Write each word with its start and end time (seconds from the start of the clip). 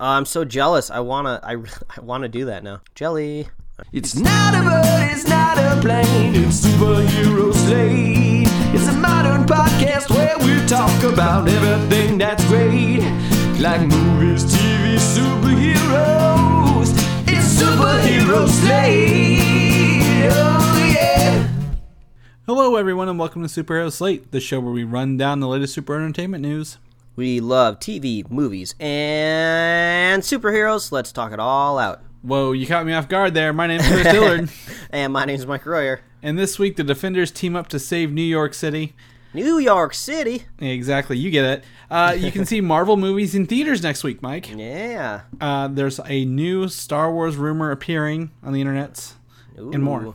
Uh, 0.00 0.04
I'm 0.04 0.26
so 0.26 0.44
jealous. 0.44 0.90
I 0.90 1.00
wanna. 1.00 1.40
I, 1.42 1.54
I 1.96 2.00
wanna 2.00 2.28
do 2.28 2.44
that 2.46 2.62
now. 2.62 2.82
Jelly. 2.94 3.48
It's 3.92 4.16
not 4.16 4.54
a 4.54 4.62
bird, 4.62 5.12
it's 5.12 5.28
not 5.28 5.56
a 5.56 5.80
plane, 5.80 6.34
it's 6.34 6.66
superhero 6.66 7.54
slate. 7.54 8.48
It's 8.74 8.88
a 8.88 8.92
modern 8.92 9.46
podcast 9.46 10.10
where 10.10 10.36
we 10.38 10.66
talk 10.66 11.04
about 11.04 11.48
everything 11.48 12.18
that's 12.18 12.44
great, 12.46 12.98
like 13.60 13.80
movies, 13.82 14.44
TV, 14.44 14.96
superheroes. 14.98 16.88
It's 17.28 17.62
superhero 17.62 18.48
slate. 18.48 20.28
Oh 20.32 20.92
yeah. 20.92 21.48
Hello, 22.46 22.74
everyone, 22.74 23.08
and 23.08 23.18
welcome 23.18 23.46
to 23.46 23.48
Superhero 23.48 23.92
Slate, 23.92 24.32
the 24.32 24.40
show 24.40 24.58
where 24.58 24.72
we 24.72 24.82
run 24.82 25.16
down 25.16 25.38
the 25.38 25.46
latest 25.46 25.74
super 25.74 25.94
entertainment 25.94 26.42
news. 26.42 26.78
We 27.18 27.40
love 27.40 27.80
TV, 27.80 28.30
movies, 28.30 28.76
and 28.78 30.22
superheroes. 30.22 30.92
Let's 30.92 31.10
talk 31.10 31.32
it 31.32 31.40
all 31.40 31.76
out. 31.76 32.00
Whoa, 32.22 32.52
you 32.52 32.64
caught 32.64 32.86
me 32.86 32.92
off 32.92 33.08
guard 33.08 33.34
there. 33.34 33.52
My 33.52 33.66
name's 33.66 33.88
Chris 33.88 34.04
Dillard, 34.04 34.48
And 34.90 35.12
my 35.12 35.24
name's 35.24 35.44
Mike 35.44 35.66
Royer. 35.66 36.00
and 36.22 36.38
this 36.38 36.60
week 36.60 36.76
the 36.76 36.84
Defenders 36.84 37.32
team 37.32 37.56
up 37.56 37.66
to 37.70 37.80
save 37.80 38.12
New 38.12 38.22
York 38.22 38.54
City. 38.54 38.94
New 39.34 39.58
York 39.58 39.94
City. 39.94 40.44
Exactly, 40.60 41.18
you 41.18 41.32
get 41.32 41.44
it. 41.44 41.64
Uh, 41.90 42.14
you 42.16 42.30
can 42.30 42.46
see 42.46 42.60
Marvel 42.74 42.96
movies 42.96 43.34
in 43.34 43.46
theaters 43.46 43.82
next 43.82 44.04
week, 44.04 44.22
Mike. 44.22 44.54
Yeah. 44.54 45.22
Uh, 45.40 45.66
there's 45.66 45.98
a 46.06 46.24
new 46.24 46.68
Star 46.68 47.12
Wars 47.12 47.34
rumor 47.34 47.72
appearing 47.72 48.30
on 48.44 48.52
the 48.52 48.60
internet, 48.60 49.14
and 49.56 49.82
more. 49.82 50.14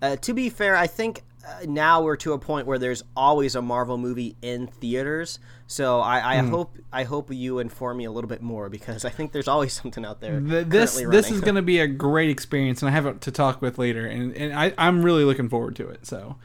Uh, 0.00 0.14
to 0.14 0.32
be 0.32 0.48
fair, 0.48 0.76
I 0.76 0.86
think 0.86 1.24
now 1.66 2.02
we're 2.02 2.16
to 2.16 2.32
a 2.32 2.38
point 2.38 2.66
where 2.66 2.78
there's 2.78 3.02
always 3.16 3.54
a 3.54 3.62
Marvel 3.62 3.98
movie 3.98 4.36
in 4.42 4.66
theaters. 4.66 5.38
So 5.66 6.00
I, 6.00 6.36
I 6.38 6.42
Hmm. 6.42 6.50
hope 6.50 6.78
I 6.92 7.04
hope 7.04 7.32
you 7.32 7.58
inform 7.58 7.96
me 7.98 8.04
a 8.04 8.10
little 8.10 8.28
bit 8.28 8.42
more 8.42 8.68
because 8.68 9.04
I 9.04 9.10
think 9.10 9.32
there's 9.32 9.48
always 9.48 9.72
something 9.82 10.04
out 10.04 10.20
there. 10.20 10.40
Th- 10.40 10.66
This 10.66 10.94
this 10.94 11.30
is 11.30 11.40
going 11.40 11.54
to 11.56 11.62
be 11.62 11.78
a 11.80 11.86
great 11.86 12.30
experience, 12.30 12.82
and 12.82 12.88
I 12.88 12.92
have 12.92 13.06
it 13.06 13.20
to 13.22 13.30
talk 13.30 13.60
with 13.62 13.78
later, 13.78 14.06
and, 14.06 14.34
and 14.36 14.52
I, 14.54 14.72
I'm 14.78 15.02
really 15.02 15.24
looking 15.24 15.48
forward 15.48 15.76
to 15.76 15.88
it. 15.88 16.06
So 16.06 16.36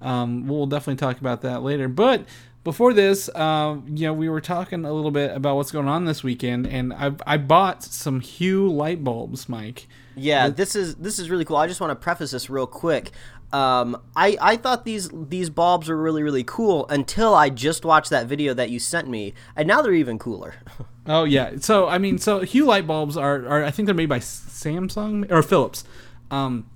um, 0.00 0.46
we'll 0.46 0.66
definitely 0.66 0.96
talk 0.96 1.20
about 1.20 1.42
that 1.42 1.62
later. 1.62 1.88
But 1.88 2.24
before 2.64 2.92
this, 2.92 3.34
um, 3.36 3.84
you 3.88 4.06
know, 4.06 4.12
we 4.14 4.28
were 4.28 4.40
talking 4.40 4.84
a 4.84 4.92
little 4.92 5.10
bit 5.10 5.34
about 5.34 5.56
what's 5.56 5.70
going 5.72 5.88
on 5.88 6.04
this 6.04 6.22
weekend, 6.22 6.66
and 6.66 6.92
I 6.92 7.12
I 7.26 7.36
bought 7.36 7.82
some 7.82 8.20
Hue 8.20 8.68
light 8.70 9.02
bulbs, 9.04 9.48
Mike. 9.48 9.88
Yeah, 10.16 10.48
this 10.48 10.74
is 10.76 10.96
this 10.96 11.18
is 11.18 11.30
really 11.30 11.44
cool. 11.44 11.56
I 11.56 11.66
just 11.66 11.80
want 11.80 11.90
to 11.90 11.94
preface 11.94 12.30
this 12.32 12.50
real 12.50 12.66
quick. 12.66 13.10
Um, 13.52 14.00
I 14.14 14.36
I 14.40 14.56
thought 14.56 14.84
these 14.84 15.10
these 15.12 15.50
bulbs 15.50 15.88
were 15.88 15.96
really 15.96 16.22
really 16.22 16.44
cool 16.44 16.86
until 16.88 17.34
I 17.34 17.50
just 17.50 17.84
watched 17.84 18.10
that 18.10 18.26
video 18.26 18.54
that 18.54 18.70
you 18.70 18.78
sent 18.78 19.08
me, 19.08 19.34
and 19.56 19.66
now 19.66 19.82
they're 19.82 19.92
even 19.94 20.18
cooler. 20.18 20.54
Oh 21.06 21.24
yeah. 21.24 21.52
So 21.58 21.88
I 21.88 21.98
mean, 21.98 22.18
so 22.18 22.40
Hue 22.40 22.64
light 22.64 22.86
bulbs 22.86 23.16
are, 23.16 23.44
are 23.46 23.64
I 23.64 23.70
think 23.70 23.86
they're 23.86 23.94
made 23.94 24.08
by 24.08 24.20
Samsung 24.20 25.28
or 25.30 25.42
Philips. 25.42 25.82
Um, 26.30 26.68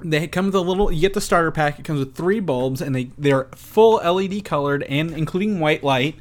they 0.00 0.26
come 0.28 0.46
with 0.46 0.54
a 0.54 0.60
little. 0.60 0.90
You 0.90 1.00
get 1.00 1.14
the 1.14 1.20
starter 1.20 1.50
pack. 1.50 1.78
It 1.78 1.84
comes 1.84 1.98
with 1.98 2.14
three 2.14 2.40
bulbs, 2.40 2.80
and 2.80 2.94
they 2.94 3.10
they're 3.18 3.48
full 3.54 3.96
LED 3.96 4.44
colored 4.44 4.82
and 4.84 5.10
including 5.10 5.60
white 5.60 5.84
light, 5.84 6.16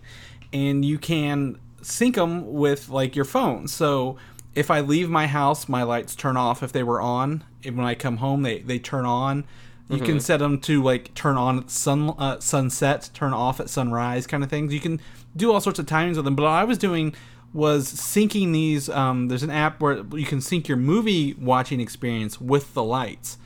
and 0.52 0.84
you 0.84 0.98
can 0.98 1.60
sync 1.82 2.16
them 2.16 2.52
with 2.52 2.90
like 2.90 3.16
your 3.16 3.26
phone. 3.26 3.68
So 3.68 4.18
if 4.54 4.70
I 4.70 4.82
leave 4.82 5.10
my 5.10 5.28
house, 5.28 5.70
my 5.70 5.84
lights 5.84 6.16
turn 6.16 6.38
off 6.38 6.62
if 6.64 6.72
they 6.72 6.84
were 6.84 7.02
on. 7.02 7.44
And 7.64 7.78
when 7.78 7.86
I 7.86 7.96
come 7.96 8.18
home, 8.18 8.42
they 8.42 8.60
they 8.60 8.80
turn 8.80 9.06
on. 9.06 9.46
You 9.92 10.00
can 10.00 10.20
set 10.20 10.38
them 10.38 10.60
to 10.62 10.82
like 10.84 11.14
turn 11.14 11.38
on 11.38 11.60
at 11.60 11.70
sun 11.70 12.14
uh, 12.18 12.40
sunset, 12.40 13.10
turn 13.14 13.34
off 13.34 13.60
at 13.60 13.70
sunrise, 13.70 14.26
kind 14.28 14.44
of 14.44 14.50
things. 14.50 14.74
You 14.74 14.80
can 14.80 15.00
do 15.36 15.52
all 15.52 15.60
sorts 15.62 15.80
of 15.80 15.86
timings 15.86 16.16
with 16.16 16.26
them. 16.26 16.36
But 16.36 16.44
what 16.44 16.50
I 16.52 16.64
was 16.64 16.78
doing 16.78 17.14
was 17.54 17.92
syncing 17.94 18.54
these. 18.54 18.90
Um, 18.90 19.28
there's 19.28 19.44
an 19.44 19.50
app 19.50 19.82
where 19.82 20.04
you 20.16 20.26
can 20.26 20.40
sync 20.42 20.68
your 20.68 20.78
movie 20.78 21.34
watching 21.34 21.80
experience 21.82 22.40
with 22.40 22.74
the 22.74 22.84
lights. 22.84 23.38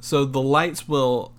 So 0.00 0.24
the 0.24 0.40
lights 0.40 0.88
will. 0.88 1.32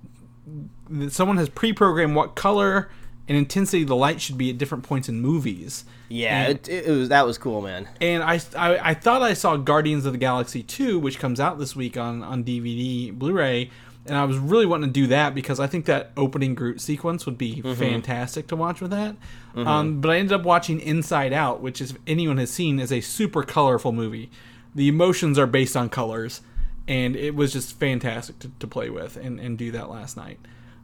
Someone 1.09 1.37
has 1.37 1.49
pre-programmed 1.49 2.15
what 2.15 2.35
color 2.35 2.89
and 3.27 3.35
intensity 3.35 3.83
the 3.83 3.95
light 3.95 4.21
should 4.21 4.37
be 4.37 4.51
at 4.51 4.59
different 4.59 4.83
points 4.83 5.09
in 5.09 5.19
movies. 5.19 5.83
Yeah, 6.09 6.43
And- 6.49 6.59
it, 6.69 6.85
it 6.85 6.91
was 6.91 7.09
that 7.09 7.25
was 7.25 7.39
cool, 7.39 7.61
man. 7.63 7.87
and 7.99 8.21
I, 8.21 8.39
I 8.55 8.91
I 8.91 8.93
thought 8.93 9.23
I 9.23 9.33
saw 9.33 9.57
Guardians 9.57 10.05
of 10.05 10.11
the 10.13 10.19
Galaxy 10.19 10.61
2, 10.61 10.99
which 10.99 11.17
comes 11.17 11.39
out 11.39 11.57
this 11.57 11.75
week 11.75 11.97
on 11.97 12.21
on 12.21 12.43
DVD, 12.43 13.11
Blu-ray, 13.11 13.71
and 14.05 14.15
I 14.15 14.23
was 14.25 14.37
really 14.37 14.65
wanting 14.65 14.89
to 14.89 14.93
do 14.93 15.07
that 15.07 15.33
because 15.33 15.59
I 15.59 15.67
think 15.67 15.85
that 15.85 16.11
opening 16.15 16.53
Groot 16.55 16.79
sequence 16.81 17.25
would 17.25 17.37
be 17.37 17.61
fantastic 17.75 18.47
to 18.47 18.55
watch 18.55 18.81
with 18.81 18.91
that. 18.91 19.15
Um, 19.55 20.01
but 20.01 20.11
I 20.11 20.17
ended 20.17 20.33
up 20.33 20.43
watching 20.43 20.79
Inside 20.79 21.33
Out, 21.33 21.61
which 21.61 21.81
is 21.81 21.91
if 21.91 21.97
anyone 22.05 22.37
has 22.37 22.51
seen 22.51 22.79
is 22.79 22.91
a 22.91 23.01
super 23.01 23.43
colorful 23.43 23.91
movie. 23.91 24.29
The 24.75 24.87
emotions 24.89 25.39
are 25.39 25.47
based 25.47 25.75
on 25.77 25.89
colors, 25.89 26.41
and 26.87 27.15
it 27.15 27.33
was 27.35 27.53
just 27.53 27.79
fantastic 27.79 28.37
to, 28.39 28.51
to 28.59 28.67
play 28.67 28.89
with 28.89 29.15
and, 29.17 29.39
and 29.39 29.57
do 29.57 29.71
that 29.71 29.89
last 29.89 30.17
night. 30.17 30.39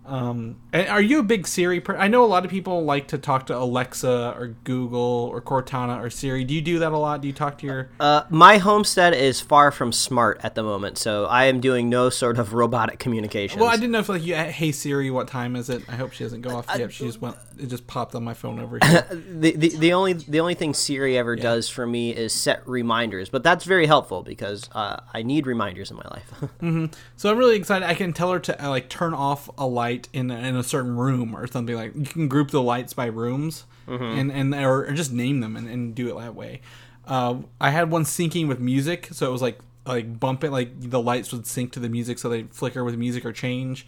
Um, 0.05 0.57
and 0.73 0.87
are 0.87 1.01
you 1.01 1.19
a 1.19 1.23
big 1.23 1.47
Siri? 1.47 1.79
Per- 1.79 1.95
I 1.95 2.07
know 2.07 2.23
a 2.23 2.27
lot 2.27 2.43
of 2.43 2.51
people 2.51 2.83
like 2.83 3.07
to 3.09 3.17
talk 3.17 3.45
to 3.47 3.57
Alexa 3.57 4.33
or 4.35 4.47
Google 4.63 5.29
or 5.31 5.41
Cortana 5.41 6.01
or 6.01 6.09
Siri. 6.09 6.43
Do 6.43 6.53
you 6.53 6.61
do 6.61 6.79
that 6.79 6.91
a 6.91 6.97
lot? 6.97 7.21
Do 7.21 7.27
you 7.27 7.33
talk 7.33 7.59
to 7.59 7.67
your? 7.67 7.89
Uh, 7.99 8.23
my 8.29 8.57
homestead 8.57 9.13
is 9.13 9.39
far 9.39 9.71
from 9.71 9.91
smart 9.91 10.39
at 10.43 10.55
the 10.55 10.63
moment, 10.63 10.97
so 10.97 11.25
I 11.25 11.45
am 11.45 11.61
doing 11.61 11.87
no 11.87 12.09
sort 12.09 12.39
of 12.39 12.53
robotic 12.53 12.99
communication. 12.99 13.59
Well, 13.59 13.69
I 13.69 13.75
didn't 13.75 13.91
know 13.91 13.99
if 13.99 14.09
like 14.09 14.23
you. 14.23 14.35
Hey 14.35 14.71
Siri, 14.71 15.11
what 15.11 15.27
time 15.27 15.55
is 15.55 15.69
it? 15.69 15.83
I 15.87 15.95
hope 15.95 16.13
she 16.13 16.23
doesn't 16.23 16.41
go 16.41 16.55
off 16.55 16.65
yet. 16.77 16.91
She 16.91 17.05
just 17.05 17.21
went. 17.21 17.35
It 17.59 17.67
just 17.67 17.85
popped 17.85 18.15
on 18.15 18.23
my 18.23 18.33
phone 18.33 18.59
over 18.59 18.79
here. 18.83 19.07
the, 19.11 19.51
the 19.55 19.69
the 19.77 19.93
only 19.93 20.13
the 20.13 20.39
only 20.39 20.55
thing 20.55 20.73
Siri 20.73 21.17
ever 21.17 21.35
does 21.35 21.69
for 21.69 21.85
me 21.85 22.09
is 22.11 22.33
set 22.33 22.67
reminders, 22.67 23.29
but 23.29 23.43
that's 23.43 23.65
very 23.65 23.85
helpful 23.85 24.23
because 24.23 24.67
uh, 24.71 25.01
I 25.13 25.21
need 25.21 25.45
reminders 25.45 25.91
in 25.91 25.97
my 25.97 26.07
life. 26.09 26.89
so 27.17 27.29
I'm 27.29 27.37
really 27.37 27.55
excited. 27.55 27.87
I 27.87 27.93
can 27.93 28.13
tell 28.13 28.31
her 28.31 28.39
to 28.39 28.65
uh, 28.65 28.69
like 28.69 28.89
turn 28.89 29.13
off 29.13 29.49
a 29.57 29.67
light 29.67 29.90
in 30.13 30.31
a, 30.31 30.37
in 30.37 30.55
a 30.55 30.63
certain 30.63 30.95
room 30.97 31.35
or 31.35 31.47
something 31.47 31.75
like. 31.75 31.95
You 31.95 32.05
can 32.05 32.27
group 32.27 32.51
the 32.51 32.61
lights 32.61 32.93
by 32.93 33.05
rooms 33.07 33.65
and 33.87 34.31
and 34.31 34.53
or, 34.55 34.85
or 34.85 34.91
just 34.93 35.11
name 35.11 35.39
them 35.41 35.55
and, 35.57 35.67
and 35.67 35.93
do 35.95 36.09
it 36.15 36.19
that 36.21 36.35
way. 36.35 36.61
Uh, 37.05 37.37
I 37.59 37.71
had 37.71 37.91
one 37.91 38.03
syncing 38.03 38.47
with 38.47 38.59
music, 38.59 39.09
so 39.11 39.27
it 39.27 39.31
was 39.31 39.41
like 39.41 39.59
like 39.85 40.19
bump 40.19 40.43
it 40.43 40.51
like 40.51 40.69
the 40.79 41.01
lights 41.01 41.31
would 41.33 41.45
sync 41.45 41.71
to 41.73 41.79
the 41.79 41.89
music, 41.89 42.19
so 42.19 42.29
they 42.29 42.43
flicker 42.43 42.83
with 42.83 42.95
music 42.95 43.25
or 43.25 43.33
change. 43.33 43.85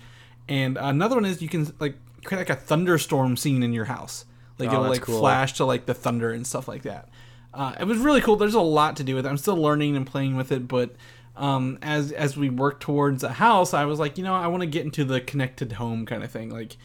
And 0.49 0.77
another 0.77 1.15
one 1.15 1.25
is 1.25 1.41
you 1.41 1.47
can 1.49 1.73
like 1.79 1.95
create 2.25 2.41
like 2.41 2.49
a 2.49 2.55
thunderstorm 2.59 3.37
scene 3.37 3.63
in 3.63 3.71
your 3.73 3.85
house. 3.85 4.25
Like 4.59 4.69
Oh, 4.69 4.73
it'll 4.73 4.89
like 4.89 5.01
cool. 5.01 5.19
flash 5.19 5.53
to 5.53 5.65
like 5.65 5.85
the 5.85 5.93
thunder 5.93 6.31
and 6.31 6.45
stuff 6.45 6.67
like 6.67 6.81
that. 6.83 7.09
Uh, 7.53 7.75
it 7.79 7.85
was 7.85 7.97
really 7.99 8.19
cool. 8.19 8.35
There's 8.35 8.55
a 8.55 8.61
lot 8.61 8.95
to 8.97 9.03
do 9.03 9.15
with 9.15 9.25
it. 9.25 9.29
I'm 9.29 9.37
still 9.37 9.55
learning 9.57 9.95
and 9.95 10.05
playing 10.07 10.35
with 10.35 10.51
it, 10.51 10.67
but 10.67 10.95
um, 11.35 11.79
as 11.81 12.11
as 12.11 12.37
we 12.37 12.49
work 12.49 12.79
towards 12.79 13.23
a 13.23 13.33
house, 13.33 13.73
I 13.73 13.85
was 13.85 13.99
like, 13.99 14.17
you 14.17 14.23
know, 14.23 14.35
I 14.35 14.47
want 14.47 14.61
to 14.61 14.67
get 14.67 14.85
into 14.85 15.03
the 15.03 15.19
connected 15.21 15.73
home 15.73 16.05
kind 16.05 16.23
of 16.23 16.31
thing. 16.31 16.49
Like, 16.49 16.77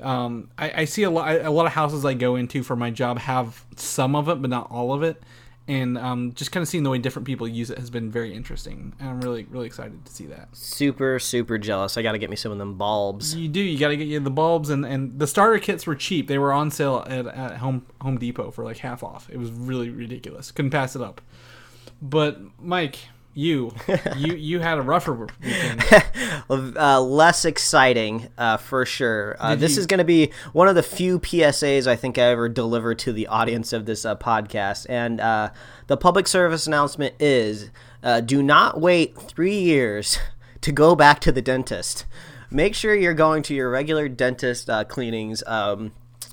um, 0.00 0.50
I, 0.58 0.82
I 0.82 0.84
see 0.84 1.04
a 1.04 1.10
lot 1.10 1.36
a 1.36 1.50
lot 1.50 1.66
of 1.66 1.72
houses 1.72 2.04
I 2.04 2.14
go 2.14 2.36
into 2.36 2.62
for 2.62 2.76
my 2.76 2.90
job 2.90 3.18
have 3.18 3.64
some 3.76 4.16
of 4.16 4.28
it, 4.28 4.40
but 4.42 4.50
not 4.50 4.70
all 4.70 4.92
of 4.92 5.02
it. 5.02 5.22
And 5.68 5.96
um, 5.96 6.32
just 6.32 6.50
kind 6.50 6.60
of 6.60 6.68
seeing 6.68 6.82
the 6.82 6.90
way 6.90 6.98
different 6.98 7.24
people 7.24 7.46
use 7.46 7.70
it 7.70 7.78
has 7.78 7.88
been 7.88 8.10
very 8.10 8.34
interesting. 8.34 8.92
And 8.98 9.08
I'm 9.08 9.20
really 9.20 9.46
really 9.48 9.66
excited 9.66 10.04
to 10.04 10.12
see 10.12 10.26
that. 10.26 10.48
super 10.52 11.20
super 11.20 11.56
jealous. 11.56 11.96
I 11.96 12.02
got 12.02 12.12
to 12.12 12.18
get 12.18 12.30
me 12.30 12.34
some 12.34 12.50
of 12.50 12.58
them 12.58 12.74
bulbs. 12.74 13.36
You 13.36 13.46
do. 13.48 13.60
You 13.60 13.78
got 13.78 13.88
to 13.88 13.96
get 13.96 14.08
you 14.08 14.18
the 14.18 14.30
bulbs 14.30 14.70
and, 14.70 14.84
and 14.84 15.20
the 15.20 15.28
starter 15.28 15.60
kits 15.60 15.86
were 15.86 15.94
cheap. 15.94 16.26
They 16.26 16.38
were 16.38 16.52
on 16.52 16.72
sale 16.72 17.04
at, 17.06 17.28
at 17.28 17.58
Home 17.58 17.86
Home 18.00 18.18
Depot 18.18 18.50
for 18.50 18.64
like 18.64 18.78
half 18.78 19.04
off. 19.04 19.30
It 19.30 19.38
was 19.38 19.52
really 19.52 19.90
ridiculous. 19.90 20.50
Couldn't 20.50 20.72
pass 20.72 20.96
it 20.96 21.02
up. 21.02 21.20
But 22.02 22.40
Mike, 22.60 22.98
you 23.34 23.72
you 24.16 24.34
you 24.34 24.60
had 24.60 24.78
a 24.78 24.82
rougher 24.82 25.12
weekend. 25.12 25.84
uh, 26.50 27.00
less 27.00 27.44
exciting 27.44 28.28
uh, 28.38 28.56
for 28.56 28.84
sure. 28.84 29.36
Uh, 29.38 29.54
this 29.54 29.74
you- 29.76 29.80
is 29.80 29.86
going 29.86 29.98
to 29.98 30.04
be 30.04 30.30
one 30.52 30.68
of 30.68 30.74
the 30.74 30.82
few 30.82 31.18
PSAs 31.18 31.86
I 31.86 31.96
think 31.96 32.18
I 32.18 32.22
ever 32.22 32.48
deliver 32.48 32.94
to 32.94 33.12
the 33.12 33.26
audience 33.28 33.72
of 33.72 33.86
this 33.86 34.04
uh, 34.04 34.16
podcast. 34.16 34.86
And 34.88 35.20
uh, 35.20 35.50
the 35.86 35.96
public 35.96 36.28
service 36.28 36.66
announcement 36.66 37.14
is 37.20 37.70
uh, 38.02 38.20
do 38.20 38.42
not 38.42 38.80
wait 38.80 39.16
three 39.16 39.58
years 39.58 40.18
to 40.60 40.72
go 40.72 40.94
back 40.94 41.20
to 41.20 41.32
the 41.32 41.42
dentist. 41.42 42.04
Make 42.50 42.74
sure 42.74 42.94
you're 42.94 43.14
going 43.14 43.42
to 43.44 43.54
your 43.54 43.70
regular 43.70 44.08
dentist 44.08 44.68
uh, 44.68 44.84
cleanings. 44.84 45.42
Um, 45.46 45.92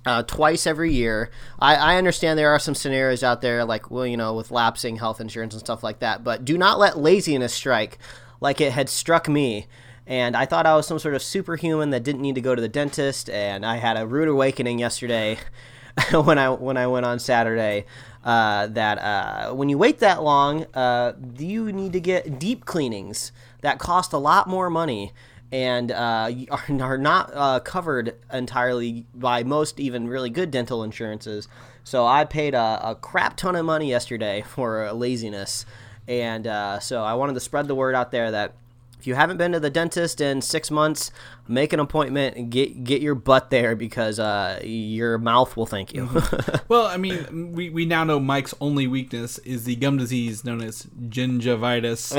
uh, 0.09 0.23
twice 0.23 0.65
every 0.65 0.91
year. 0.91 1.29
I, 1.59 1.75
I 1.75 1.97
understand 1.97 2.39
there 2.39 2.49
are 2.49 2.57
some 2.57 2.73
scenarios 2.73 3.21
out 3.21 3.41
there, 3.41 3.63
like, 3.63 3.91
well, 3.91 4.07
you 4.07 4.17
know, 4.17 4.33
with 4.33 4.49
lapsing 4.49 4.95
health 4.95 5.21
insurance 5.21 5.53
and 5.53 5.59
stuff 5.59 5.83
like 5.83 5.99
that, 5.99 6.23
but 6.23 6.43
do 6.43 6.57
not 6.57 6.79
let 6.79 6.97
laziness 6.97 7.53
strike 7.53 7.99
like 8.41 8.59
it 8.59 8.71
had 8.71 8.89
struck 8.89 9.29
me. 9.29 9.67
And 10.07 10.35
I 10.35 10.47
thought 10.47 10.65
I 10.65 10.75
was 10.75 10.87
some 10.87 10.97
sort 10.97 11.13
of 11.13 11.21
superhuman 11.21 11.91
that 11.91 12.01
didn't 12.01 12.21
need 12.21 12.33
to 12.33 12.41
go 12.41 12.55
to 12.55 12.61
the 12.61 12.67
dentist, 12.67 13.29
and 13.29 13.63
I 13.63 13.75
had 13.75 13.97
a 13.97 14.07
rude 14.07 14.27
awakening 14.27 14.79
yesterday 14.79 15.37
when 16.11 16.39
I 16.39 16.49
when 16.49 16.77
I 16.77 16.87
went 16.87 17.05
on 17.05 17.19
Saturday. 17.19 17.85
Uh, 18.23 18.65
that 18.67 18.97
uh, 18.97 19.53
when 19.53 19.69
you 19.69 19.77
wait 19.77 19.99
that 19.99 20.23
long, 20.23 20.65
uh, 20.73 21.13
you 21.37 21.71
need 21.71 21.93
to 21.93 21.99
get 21.99 22.39
deep 22.39 22.65
cleanings 22.65 23.31
that 23.61 23.77
cost 23.77 24.11
a 24.11 24.17
lot 24.17 24.47
more 24.47 24.71
money 24.71 25.13
and 25.51 25.91
uh, 25.91 26.31
are, 26.51 26.81
are 26.81 26.97
not 26.97 27.31
uh, 27.33 27.59
covered 27.59 28.15
entirely 28.31 29.05
by 29.13 29.43
most 29.43 29.79
even 29.79 30.07
really 30.07 30.29
good 30.29 30.51
dental 30.51 30.83
insurances. 30.83 31.47
So 31.83 32.05
I 32.05 32.25
paid 32.25 32.53
a, 32.53 32.79
a 32.83 32.95
crap 32.95 33.37
ton 33.37 33.55
of 33.55 33.65
money 33.65 33.89
yesterday 33.89 34.41
for 34.47 34.91
laziness, 34.91 35.65
and 36.07 36.47
uh, 36.47 36.79
so 36.79 37.03
I 37.03 37.13
wanted 37.13 37.33
to 37.33 37.39
spread 37.39 37.67
the 37.67 37.75
word 37.75 37.95
out 37.95 38.11
there 38.11 38.31
that 38.31 38.53
if 38.99 39.07
you 39.07 39.15
haven't 39.15 39.37
been 39.37 39.53
to 39.53 39.59
the 39.59 39.69
dentist 39.69 40.19
in 40.21 40.41
six 40.41 40.69
months, 40.69 41.11
make 41.47 41.71
an 41.73 41.79
appointment 41.79 42.35
and 42.35 42.51
get 42.51 42.83
get 42.83 43.01
your 43.01 43.15
butt 43.15 43.49
there 43.49 43.75
because 43.75 44.19
uh, 44.19 44.59
your 44.63 45.17
mouth 45.17 45.55
will 45.57 45.65
thank 45.65 45.93
you. 45.93 46.09
Well, 46.67 46.85
I 46.85 46.97
mean, 46.97 47.53
we, 47.53 47.71
we 47.71 47.85
now 47.85 48.03
know 48.03 48.19
Mike's 48.19 48.53
only 48.61 48.85
weakness 48.85 49.39
is 49.39 49.63
the 49.63 49.75
gum 49.75 49.97
disease 49.97 50.43
known 50.45 50.61
as 50.61 50.83
gingivitis. 51.07 52.13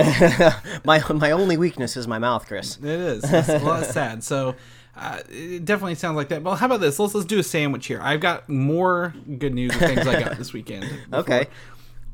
my 0.84 1.02
my 1.14 1.30
only 1.30 1.56
weakness 1.56 1.96
is 1.96 2.08
my 2.08 2.18
mouth, 2.18 2.46
Chris. 2.46 2.76
It 2.78 2.84
is. 2.84 3.22
It's, 3.24 3.48
well, 3.48 3.80
that's 3.80 3.92
sad. 3.92 4.24
So 4.24 4.56
uh, 4.96 5.20
it 5.28 5.64
definitely 5.64 5.94
sounds 5.94 6.16
like 6.16 6.28
that. 6.30 6.42
Well, 6.42 6.56
how 6.56 6.66
about 6.66 6.80
this? 6.80 6.98
Let's 6.98 7.14
let's 7.14 7.26
do 7.26 7.38
a 7.38 7.42
sandwich 7.44 7.86
here. 7.86 8.00
I've 8.02 8.20
got 8.20 8.48
more 8.48 9.14
good 9.38 9.54
news 9.54 9.72
things 9.76 10.06
I 10.06 10.20
got 10.20 10.36
this 10.38 10.52
weekend. 10.52 10.82
before- 11.10 11.20
Okay. 11.20 11.46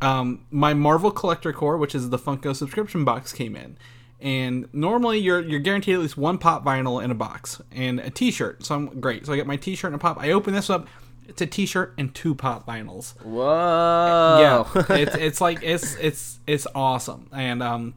Um, 0.02 0.44
my 0.50 0.74
Marvel 0.74 1.10
Collector 1.10 1.54
Corps, 1.54 1.78
which 1.78 1.94
is 1.94 2.10
the 2.10 2.18
Funko 2.18 2.54
subscription 2.54 3.02
box, 3.06 3.32
came 3.32 3.56
in, 3.56 3.78
and 4.20 4.68
normally 4.72 5.18
you're 5.18 5.40
you're 5.40 5.60
guaranteed 5.60 5.94
at 5.94 6.00
least 6.00 6.16
one 6.16 6.38
pop 6.38 6.64
vinyl 6.64 7.02
in 7.02 7.10
a 7.10 7.14
box 7.14 7.60
and 7.70 8.00
a 8.00 8.10
T-shirt. 8.10 8.64
So 8.64 8.74
I'm 8.74 9.00
great. 9.00 9.26
So 9.26 9.32
I 9.32 9.36
get 9.36 9.46
my 9.46 9.56
T-shirt 9.56 9.92
and 9.92 9.96
a 9.96 9.98
pop. 9.98 10.18
I 10.20 10.32
open 10.32 10.54
this 10.54 10.70
up. 10.70 10.88
It's 11.28 11.42
a 11.42 11.46
T-shirt 11.46 11.94
and 11.98 12.14
two 12.14 12.34
pop 12.34 12.66
vinyls. 12.66 13.20
Whoa. 13.22 14.66
Yeah, 14.74 14.84
it's 14.96 15.14
it's 15.16 15.40
like 15.40 15.58
it's 15.62 15.96
it's 15.96 16.38
it's 16.46 16.66
awesome. 16.74 17.28
And 17.32 17.62
um, 17.62 17.94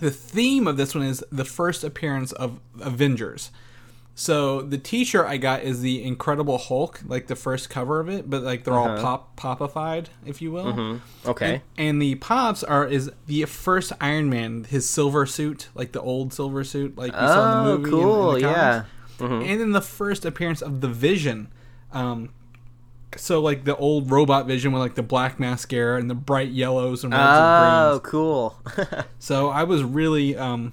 the 0.00 0.10
theme 0.10 0.66
of 0.66 0.76
this 0.76 0.94
one 0.94 1.04
is 1.04 1.24
the 1.30 1.44
first 1.44 1.84
appearance 1.84 2.32
of 2.32 2.60
Avengers. 2.80 3.50
So 4.16 4.62
the 4.62 4.78
T-shirt 4.78 5.26
I 5.26 5.38
got 5.38 5.62
is 5.64 5.80
the 5.80 6.02
Incredible 6.04 6.56
Hulk, 6.56 7.00
like 7.04 7.26
the 7.26 7.34
first 7.34 7.68
cover 7.68 7.98
of 7.98 8.08
it, 8.08 8.30
but 8.30 8.42
like 8.44 8.62
they're 8.62 8.74
all 8.74 8.96
pop 8.98 9.36
popified, 9.36 10.06
if 10.24 10.40
you 10.40 10.52
will. 10.52 11.00
Okay. 11.26 11.62
And, 11.76 11.88
and 11.88 12.02
the 12.02 12.14
pops 12.16 12.62
are 12.62 12.86
is 12.86 13.10
the 13.26 13.44
first 13.46 13.92
Iron 14.00 14.30
Man, 14.30 14.64
his 14.64 14.88
silver 14.88 15.26
suit, 15.26 15.68
like 15.74 15.90
the 15.92 16.00
old 16.00 16.32
silver 16.32 16.62
suit, 16.62 16.96
like 16.96 17.10
you 17.12 17.18
saw 17.18 17.58
in 17.60 17.64
the 17.66 17.72
Oh, 17.72 17.76
movie. 17.78 17.82
and- 17.82 17.90
cool, 17.92 18.30
and 18.34 18.36
the 18.36 18.40
yeah. 18.48 18.84
comics. 19.18 19.48
And 19.50 19.60
then 19.60 19.72
the 19.72 19.80
first 19.82 20.24
appearance 20.24 20.62
of 20.62 20.80
the 20.80 20.88
Vision. 20.88 21.48
Um, 21.92 22.30
so 23.16 23.40
like 23.40 23.64
the 23.64 23.76
old 23.76 24.10
robot 24.12 24.46
Vision 24.46 24.70
with 24.72 24.80
like 24.82 24.94
the 24.96 25.02
black 25.02 25.40
mascara 25.40 25.98
and 26.00 26.08
the 26.10 26.14
bright 26.16 26.50
yellows 26.50 27.02
and 27.04 27.12
reds 27.12 27.22
and 27.22 27.30
greens. 27.62 27.96
Oh, 27.96 28.00
cool. 28.04 29.04
So 29.18 29.48
I 29.48 29.64
was 29.64 29.82
really, 29.82 30.36
um, 30.36 30.72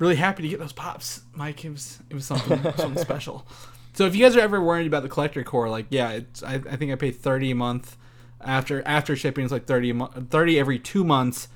really 0.00 0.16
happy 0.16 0.42
to 0.42 0.48
get 0.48 0.58
those 0.58 0.72
pops, 0.72 1.22
Mike. 1.34 1.64
It 1.64 1.70
was 1.70 2.00
it 2.10 2.14
was 2.14 2.24
something 2.24 2.60
something 2.76 3.00
special. 3.00 3.46
So 3.92 4.06
if 4.06 4.16
you 4.16 4.24
guys 4.24 4.34
are 4.34 4.40
ever 4.40 4.60
worried 4.60 4.88
about 4.88 5.04
the 5.04 5.08
collector 5.08 5.44
corps, 5.44 5.68
like 5.68 5.86
yeah, 5.90 6.10
it's 6.10 6.42
I, 6.42 6.54
I 6.54 6.76
think 6.76 6.90
I 6.90 6.96
pay 6.96 7.12
thirty 7.12 7.52
a 7.52 7.54
month. 7.54 7.96
After 8.40 8.82
after 8.86 9.14
shipping, 9.14 9.44
it's 9.44 9.52
like 9.52 9.66
thirty 9.66 9.90
a 9.90 9.94
mo- 9.94 10.12
thirty 10.30 10.58
every 10.58 10.78
two 10.78 11.04
months, 11.04 11.48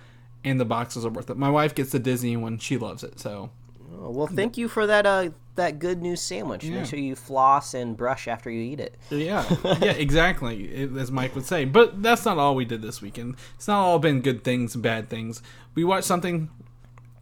and 0.45 0.61
the 0.61 0.65
boxes 0.65 1.05
are 1.05 1.11
worth 1.11 1.31
it. 1.31 1.37
My 1.37 1.51
wife 1.51 1.75
gets 1.75 1.91
the 1.91 1.99
Disney 1.99 2.37
one; 2.37 2.59
she 2.59 2.77
loves 2.77 3.03
it. 3.03 3.19
So 3.19 3.51
well, 3.91 4.27
thank 4.27 4.59
you 4.59 4.69
for 4.69 4.87
that 4.87 5.07
uh 5.07 5.31
that 5.55 5.79
good 5.79 6.03
news 6.03 6.21
sandwich. 6.21 6.65
Yeah. 6.65 6.81
Make 6.81 6.87
sure 6.87 6.99
you 6.99 7.15
floss 7.15 7.75
and 7.75 7.97
brush 7.97 8.27
after 8.29 8.51
you 8.51 8.61
eat 8.61 8.81
it. 8.81 8.97
yeah, 9.09 9.45
yeah, 9.81 9.93
exactly. 9.93 10.91
As 10.99 11.11
Mike 11.11 11.35
would 11.35 11.47
say, 11.47 11.65
but 11.65 12.03
that's 12.03 12.25
not 12.25 12.39
all 12.39 12.55
we 12.55 12.65
did 12.65 12.83
this 12.83 13.01
weekend. 13.01 13.37
It's 13.55 13.69
not 13.69 13.79
all 13.79 13.99
been 13.99 14.21
good 14.21 14.43
things 14.45 14.75
and 14.75 14.83
bad 14.83 15.09
things. 15.09 15.43
We 15.75 15.85
watched 15.85 16.07
something 16.07 16.51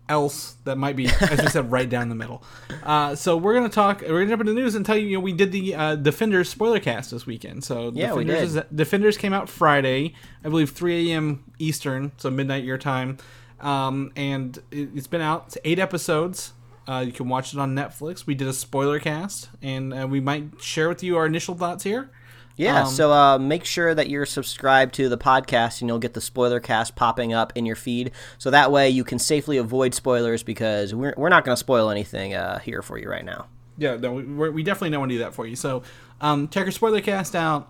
else 0.08 0.56
that 0.64 0.76
might 0.76 0.96
be, 0.96 1.06
as 1.06 1.40
we 1.40 1.49
said, 1.49 1.70
right 1.70 1.88
down 1.88 2.08
the 2.08 2.14
middle. 2.14 2.43
Uh, 2.82 3.14
so 3.14 3.37
we're 3.37 3.54
gonna 3.54 3.69
talk. 3.69 4.02
We're 4.02 4.20
gonna 4.20 4.28
jump 4.28 4.40
into 4.40 4.52
the 4.52 4.60
news 4.60 4.75
and 4.75 4.84
tell 4.84 4.96
you. 4.96 5.06
You 5.06 5.16
know, 5.16 5.20
we 5.22 5.32
did 5.32 5.52
the 5.52 5.75
uh, 5.75 5.94
Defenders 5.96 6.49
spoiler 6.49 6.81
cast 6.81 7.10
this 7.10 7.26
weekend. 7.26 7.64
So 7.64 7.93
Yeah, 7.94 8.14
we 8.14 8.25
Defenders, 8.25 8.54
did. 8.54 8.64
Is, 8.64 8.70
Defenders 8.75 9.16
came 9.16 9.32
out 9.32 9.49
Friday, 9.49 10.14
I 10.44 10.49
believe, 10.49 10.70
3 10.70 11.12
a.m. 11.12 11.44
Eastern, 11.58 12.12
so 12.16 12.31
midnight 12.31 12.64
your 12.64 12.78
time. 12.78 13.19
Um, 13.60 14.12
and 14.16 14.56
it, 14.70 14.90
it's 14.94 15.06
been 15.06 15.20
out. 15.20 15.44
It's 15.49 15.58
eight 15.64 15.78
episodes. 15.78 16.52
Uh, 16.88 17.04
you 17.06 17.12
can 17.12 17.28
watch 17.28 17.52
it 17.54 17.60
on 17.60 17.76
Netflix. 17.76 18.26
We 18.26 18.34
did 18.34 18.49
a 18.49 18.52
spoiler 18.52 18.99
cast, 18.99 19.49
and 19.62 19.94
uh, 19.94 20.06
we 20.08 20.19
might 20.20 20.60
share 20.60 20.88
with 20.88 21.02
you 21.04 21.16
our 21.16 21.26
initial 21.26 21.54
thoughts 21.54 21.84
here. 21.84 22.10
Yeah, 22.56 22.82
Um, 22.82 22.87
so 22.88 23.12
uh, 23.12 23.38
make 23.38 23.64
sure 23.64 23.94
that 23.94 24.08
you're 24.10 24.26
subscribed 24.26 24.94
to 24.94 25.08
the 25.08 25.16
podcast 25.19 25.81
and 25.81 25.88
you'll 25.88 25.99
get 25.99 26.12
the 26.14 26.20
spoiler 26.20 26.60
cast 26.60 26.94
popping 26.96 27.32
up 27.32 27.52
in 27.56 27.64
your 27.66 27.76
feed. 27.76 28.12
So 28.38 28.50
that 28.50 28.70
way 28.70 28.90
you 28.90 29.04
can 29.04 29.19
safely 29.19 29.56
avoid 29.56 29.94
spoilers 29.94 30.43
because 30.43 30.94
we're, 30.94 31.14
we're 31.16 31.28
not 31.31 31.44
going 31.44 31.54
to 31.54 31.58
spoil 31.60 31.88
anything 31.90 32.34
uh, 32.34 32.58
here 32.58 32.82
for 32.82 32.99
you 32.99 33.08
right 33.08 33.25
now. 33.25 33.46
Yeah, 33.78 33.96
no, 33.96 34.12
we, 34.12 34.22
we're- 34.25 34.62
definitely 34.62 34.90
don't 34.90 35.00
want 35.00 35.10
to 35.10 35.16
do 35.16 35.25
that 35.25 35.34
for 35.34 35.46
you. 35.46 35.56
So, 35.56 35.82
um, 36.20 36.49
check 36.49 36.66
our 36.66 36.70
spoiler 36.70 37.00
cast 37.00 37.34
out. 37.34 37.69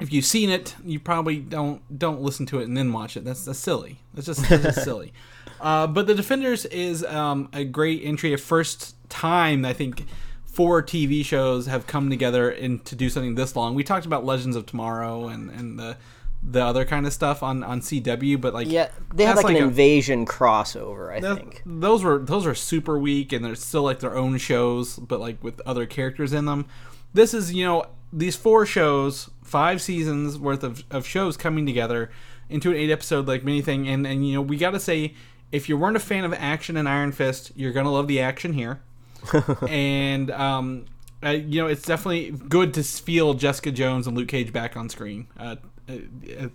If 0.00 0.12
you've 0.12 0.24
seen 0.24 0.50
it, 0.50 0.74
you 0.84 0.98
probably 0.98 1.38
don't 1.38 1.82
don't 1.96 2.20
listen 2.22 2.46
to 2.46 2.60
it 2.60 2.64
and 2.64 2.76
then 2.76 2.92
watch 2.92 3.16
it. 3.16 3.24
That's 3.24 3.44
that's 3.44 3.58
silly. 3.58 3.98
That's 4.14 4.26
just, 4.26 4.48
that's 4.48 4.62
just 4.62 4.82
silly. 4.84 5.12
Uh, 5.60 5.86
but 5.86 6.06
the 6.06 6.14
Defenders 6.14 6.64
is 6.66 7.04
um, 7.04 7.48
a 7.52 7.64
great 7.64 8.00
entry. 8.02 8.32
A 8.32 8.38
first 8.38 8.96
time 9.10 9.64
I 9.64 9.72
think 9.74 10.06
four 10.52 10.82
TV 10.82 11.24
shows 11.24 11.66
have 11.66 11.86
come 11.86 12.10
together 12.10 12.50
and 12.50 12.84
to 12.84 12.94
do 12.94 13.08
something 13.08 13.34
this 13.34 13.56
long. 13.56 13.74
We 13.74 13.84
talked 13.84 14.06
about 14.06 14.24
Legends 14.24 14.54
of 14.56 14.66
Tomorrow 14.66 15.28
and 15.28 15.50
and 15.50 15.78
the 15.78 15.96
the 16.44 16.64
other 16.64 16.84
kind 16.84 17.06
of 17.06 17.12
stuff 17.12 17.42
on 17.42 17.62
on 17.62 17.80
CW, 17.80 18.40
but 18.40 18.52
like 18.52 18.68
Yeah, 18.68 18.88
they 19.14 19.24
have 19.24 19.36
that's 19.36 19.44
like, 19.44 19.56
an 19.56 19.62
a- 19.62 19.66
invasion 19.66 20.26
crossover, 20.26 21.14
I 21.14 21.20
that- 21.20 21.36
think. 21.36 21.62
those 21.64 22.02
were 22.02 22.18
those 22.18 22.46
are 22.46 22.54
super 22.54 22.98
weak 22.98 23.32
and 23.32 23.44
they're 23.44 23.54
still 23.54 23.82
like 23.84 24.00
their 24.00 24.16
own 24.16 24.38
shows 24.38 24.96
but 24.96 25.20
like 25.20 25.42
with 25.42 25.60
other 25.64 25.86
characters 25.86 26.32
in 26.32 26.44
them 26.46 26.66
this 27.14 27.32
is 27.32 27.54
you 27.54 27.64
know 27.64 27.86
these 28.12 28.34
four 28.36 28.66
shows 28.66 29.30
five 29.44 29.80
seasons 29.80 30.36
worth 30.38 30.64
of, 30.64 30.82
of 30.90 31.06
shows 31.06 31.36
coming 31.36 31.64
together 31.64 32.10
into 32.50 32.70
an 32.70 32.76
eight 32.76 32.90
episode 32.90 33.26
like 33.28 33.44
mini 33.44 33.62
thing 33.62 33.86
and 33.88 34.04
and 34.06 34.26
you 34.26 34.34
know 34.34 34.42
we 34.42 34.56
gotta 34.56 34.80
say 34.80 35.14
if 35.52 35.68
you 35.68 35.76
weren't 35.76 35.96
a 35.96 36.00
fan 36.00 36.24
of 36.24 36.34
action 36.34 36.76
and 36.76 36.88
iron 36.88 37.12
fist 37.12 37.52
you're 37.54 37.72
gonna 37.72 37.90
love 37.92 38.08
the 38.08 38.20
action 38.20 38.52
here 38.54 38.80
and 39.68 40.30
um 40.30 40.84
uh, 41.24 41.30
you 41.30 41.60
know 41.60 41.68
it's 41.68 41.82
definitely 41.82 42.30
good 42.48 42.74
to 42.74 42.82
feel 42.82 43.34
jessica 43.34 43.70
jones 43.70 44.06
and 44.06 44.16
luke 44.16 44.28
cage 44.28 44.52
back 44.52 44.76
on 44.76 44.88
screen 44.88 45.26
uh, 45.38 45.56
uh, 45.88 45.92
uh, 46.40 46.48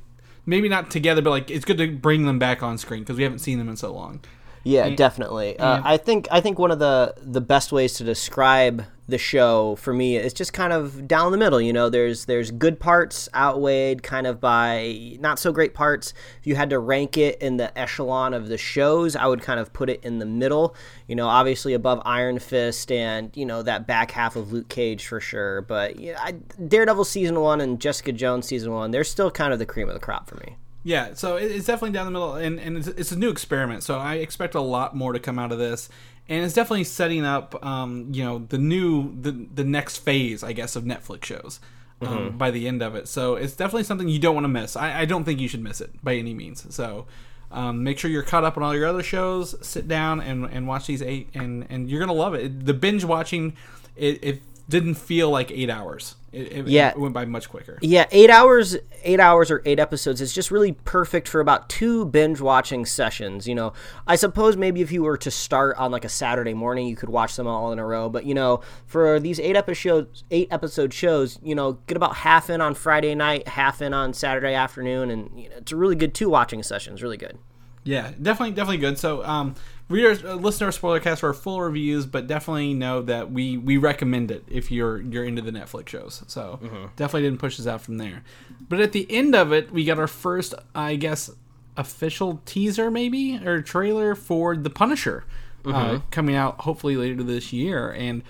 maybe 0.45 0.67
not 0.67 0.91
together 0.91 1.21
but 1.21 1.29
like 1.29 1.49
it's 1.49 1.65
good 1.65 1.77
to 1.77 1.91
bring 1.91 2.25
them 2.25 2.39
back 2.39 2.61
on 2.61 2.77
screen 2.77 3.01
because 3.01 3.17
we 3.17 3.23
haven't 3.23 3.39
seen 3.39 3.57
them 3.57 3.69
in 3.69 3.75
so 3.75 3.93
long 3.93 4.19
Yeah, 4.63 4.89
definitely. 4.89 5.57
Uh, 5.57 5.81
I 5.81 5.95
think 5.95 6.27
I 6.29 6.41
think 6.41 6.59
one 6.59 6.71
of 6.71 6.79
the 6.79 7.13
the 7.21 7.39
best 7.39 7.71
ways 7.71 7.93
to 7.95 8.03
describe 8.03 8.83
the 9.07 9.17
show 9.17 9.75
for 9.77 9.93
me 9.93 10.17
is 10.17 10.33
just 10.33 10.51
kind 10.51 10.73
of 10.73 11.07
down 11.07 11.31
the 11.31 11.37
middle. 11.37 11.61
You 11.61 11.71
know, 11.71 11.89
there's 11.89 12.25
there's 12.25 12.51
good 12.51 12.79
parts 12.79 13.29
outweighed 13.33 14.03
kind 14.03 14.27
of 14.27 14.41
by 14.41 15.17
not 15.19 15.39
so 15.39 15.51
great 15.51 15.73
parts. 15.73 16.13
If 16.39 16.47
you 16.47 16.55
had 16.55 16.69
to 16.71 16.79
rank 16.79 17.17
it 17.17 17.41
in 17.41 17.57
the 17.57 17.77
echelon 17.77 18.33
of 18.33 18.49
the 18.49 18.57
shows, 18.57 19.15
I 19.15 19.25
would 19.27 19.41
kind 19.41 19.59
of 19.59 19.71
put 19.71 19.89
it 19.89 20.03
in 20.03 20.19
the 20.19 20.25
middle. 20.25 20.75
You 21.07 21.15
know, 21.15 21.27
obviously 21.27 21.73
above 21.73 22.01
Iron 22.05 22.39
Fist 22.39 22.91
and 22.91 23.35
you 23.35 23.45
know 23.45 23.63
that 23.63 23.87
back 23.87 24.11
half 24.11 24.35
of 24.35 24.51
Luke 24.51 24.67
Cage 24.69 25.07
for 25.07 25.19
sure. 25.19 25.61
But 25.61 25.99
yeah, 25.99 26.19
I, 26.21 26.33
Daredevil 26.67 27.05
season 27.05 27.39
one 27.39 27.61
and 27.61 27.79
Jessica 27.79 28.11
Jones 28.11 28.45
season 28.45 28.73
one, 28.73 28.91
they're 28.91 29.03
still 29.03 29.31
kind 29.31 29.53
of 29.53 29.59
the 29.59 29.65
cream 29.65 29.87
of 29.87 29.93
the 29.93 30.01
crop 30.01 30.27
for 30.27 30.35
me. 30.35 30.57
Yeah, 30.83 31.15
so 31.15 31.35
it's 31.35 31.65
definitely 31.65 31.91
down 31.91 32.05
the 32.05 32.11
middle, 32.11 32.35
and, 32.35 32.61
and 32.61 32.77
it's, 32.77 32.87
it's 32.87 33.11
a 33.11 33.17
new 33.17 33.29
experiment. 33.29 33.83
So 33.83 33.99
I 33.99 34.15
expect 34.15 34.55
a 34.55 34.61
lot 34.61 34.95
more 34.95 35.11
to 35.11 35.19
come 35.19 35.37
out 35.37 35.51
of 35.51 35.57
this, 35.57 35.89
and 36.29 36.43
it's 36.43 36.53
definitely 36.53 36.83
setting 36.83 37.25
up, 37.25 37.63
um, 37.65 38.09
you 38.11 38.23
know, 38.23 38.39
the 38.39 38.57
new 38.57 39.15
the 39.21 39.31
the 39.31 39.63
next 39.63 39.97
phase, 39.97 40.43
I 40.43 40.53
guess, 40.53 40.75
of 40.75 40.83
Netflix 40.83 41.25
shows 41.25 41.59
um, 42.01 42.37
by 42.37 42.51
the 42.51 42.67
end 42.67 42.81
of 42.81 42.95
it. 42.95 43.07
So 43.07 43.35
it's 43.35 43.55
definitely 43.55 43.83
something 43.83 44.07
you 44.07 44.19
don't 44.19 44.35
want 44.35 44.45
to 44.45 44.49
miss. 44.49 44.75
I, 44.75 45.01
I 45.01 45.05
don't 45.05 45.23
think 45.23 45.39
you 45.39 45.47
should 45.47 45.63
miss 45.63 45.81
it 45.81 46.03
by 46.03 46.15
any 46.15 46.33
means. 46.33 46.73
So 46.73 47.07
um, 47.51 47.83
make 47.83 47.97
sure 47.97 48.11
you're 48.11 48.23
caught 48.23 48.43
up 48.43 48.57
on 48.57 48.63
all 48.63 48.75
your 48.75 48.87
other 48.87 49.03
shows. 49.03 49.55
Sit 49.65 49.87
down 49.87 50.19
and, 50.21 50.45
and 50.45 50.67
watch 50.67 50.87
these 50.87 51.01
eight, 51.01 51.29
and 51.33 51.65
and 51.69 51.89
you're 51.89 51.99
gonna 51.99 52.13
love 52.13 52.33
it. 52.33 52.65
The 52.65 52.73
binge 52.73 53.03
watching, 53.03 53.55
it, 53.95 54.23
it 54.23 54.41
didn't 54.69 54.95
feel 54.95 55.29
like 55.29 55.51
eight 55.51 55.69
hours. 55.69 56.15
It, 56.37 56.51
it, 56.51 56.67
Yeah. 56.67 56.89
it 56.89 56.99
went 56.99 57.13
by 57.13 57.25
much 57.25 57.49
quicker. 57.49 57.79
Yeah, 57.81 58.05
eight 58.11 58.29
hours, 58.29 58.77
eight 59.03 59.19
hours 59.19 59.49
or 59.49 59.61
eight 59.65 59.79
episodes 59.79 60.21
is 60.21 60.33
just 60.33 60.51
really 60.51 60.73
perfect 60.73 61.27
for 61.27 61.39
about 61.41 61.69
two 61.69 62.05
binge 62.05 62.39
watching 62.39 62.85
sessions. 62.85 63.47
You 63.47 63.55
know, 63.55 63.73
I 64.05 64.15
suppose 64.15 64.55
maybe 64.55 64.81
if 64.81 64.91
you 64.91 65.03
were 65.03 65.17
to 65.17 65.31
start 65.31 65.75
on 65.77 65.91
like 65.91 66.05
a 66.05 66.09
Saturday 66.09 66.53
morning, 66.53 66.87
you 66.87 66.95
could 66.95 67.09
watch 67.09 67.35
them 67.35 67.47
all 67.47 67.71
in 67.71 67.79
a 67.79 67.85
row. 67.85 68.09
But 68.09 68.25
you 68.25 68.33
know, 68.35 68.61
for 68.85 69.19
these 69.19 69.39
eight 69.39 69.55
episodes, 69.55 70.23
eight 70.31 70.47
episode 70.51 70.93
shows, 70.93 71.39
you 71.41 71.55
know, 71.55 71.73
get 71.87 71.97
about 71.97 72.17
half 72.17 72.49
in 72.49 72.61
on 72.61 72.75
Friday 72.75 73.15
night, 73.15 73.47
half 73.47 73.81
in 73.81 73.93
on 73.93 74.13
Saturday 74.13 74.53
afternoon, 74.53 75.09
and 75.09 75.31
you 75.39 75.49
know, 75.49 75.55
it's 75.57 75.71
a 75.71 75.75
really 75.75 75.95
good 75.95 76.13
two 76.13 76.29
watching 76.29 76.61
sessions. 76.61 77.01
Really 77.01 77.17
good. 77.17 77.37
Yeah, 77.83 78.11
definitely, 78.21 78.51
definitely 78.53 78.79
good. 78.79 78.99
So, 78.99 79.23
um, 79.23 79.55
readers, 79.89 80.23
uh, 80.23 80.35
listen 80.35 80.59
to 80.59 80.65
our 80.65 80.71
spoiler 80.71 80.99
cast 80.99 81.21
for 81.21 81.27
our 81.27 81.33
full 81.33 81.61
reviews, 81.61 82.05
but 82.05 82.27
definitely 82.27 82.73
know 82.73 83.01
that 83.03 83.31
we 83.31 83.57
we 83.57 83.77
recommend 83.77 84.31
it 84.31 84.43
if 84.49 84.71
you're 84.71 84.99
you're 85.01 85.23
into 85.23 85.41
the 85.41 85.51
Netflix 85.51 85.89
shows. 85.89 86.23
So, 86.27 86.59
definitely 86.95 87.23
didn't 87.29 87.39
push 87.39 87.59
us 87.59 87.67
out 87.67 87.81
from 87.81 87.97
there. 87.97 88.23
But 88.69 88.79
at 88.81 88.91
the 88.91 89.05
end 89.09 89.35
of 89.35 89.51
it, 89.53 89.71
we 89.71 89.85
got 89.85 89.99
our 89.99 90.07
first, 90.07 90.53
I 90.75 90.95
guess, 90.95 91.29
official 91.75 92.41
teaser, 92.45 92.89
maybe 92.91 93.37
or 93.45 93.61
trailer 93.61 94.15
for 94.15 94.55
the 94.57 94.69
Punisher. 94.69 95.23
uh, 95.65 95.99
coming 96.11 96.35
out 96.35 96.61
hopefully 96.61 96.95
later 96.95 97.21
this 97.23 97.51
year, 97.51 97.91
and 97.91 98.23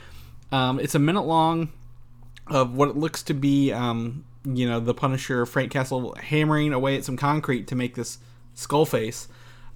um, 0.51 0.79
it's 0.79 0.95
a 0.95 0.99
minute 0.99 1.21
long 1.21 1.69
of 2.47 2.73
what 2.75 2.89
it 2.89 2.95
looks 2.95 3.21
to 3.23 3.33
be, 3.33 3.71
um, 3.71 4.23
you 4.43 4.67
know, 4.67 4.79
the 4.79 4.93
Punisher 4.93 5.45
Frank 5.45 5.71
Castle 5.71 6.15
hammering 6.15 6.73
away 6.73 6.95
at 6.97 7.03
some 7.03 7.17
concrete 7.17 7.67
to 7.67 7.75
make 7.75 7.95
this 7.95 8.17
skull 8.55 8.85
face. 8.85 9.27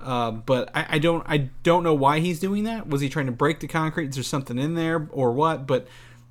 Uh, 0.04 0.32
but 0.32 0.70
I, 0.76 0.86
I 0.92 1.00
don't 1.00 1.24
I 1.28 1.50
don't 1.64 1.84
know 1.84 1.94
why 1.94 2.20
he's 2.20 2.40
doing 2.40 2.64
that. 2.66 2.88
Was 2.88 3.02
he 3.02 3.10
trying 3.10 3.28
to 3.28 3.32
break 3.32 3.60
the 3.60 3.68
concrete? 3.68 4.10
Is 4.10 4.16
there 4.16 4.24
something 4.24 4.58
in 4.58 4.76
there 4.76 5.08
or 5.12 5.32
what? 5.32 5.68
But 5.68 5.88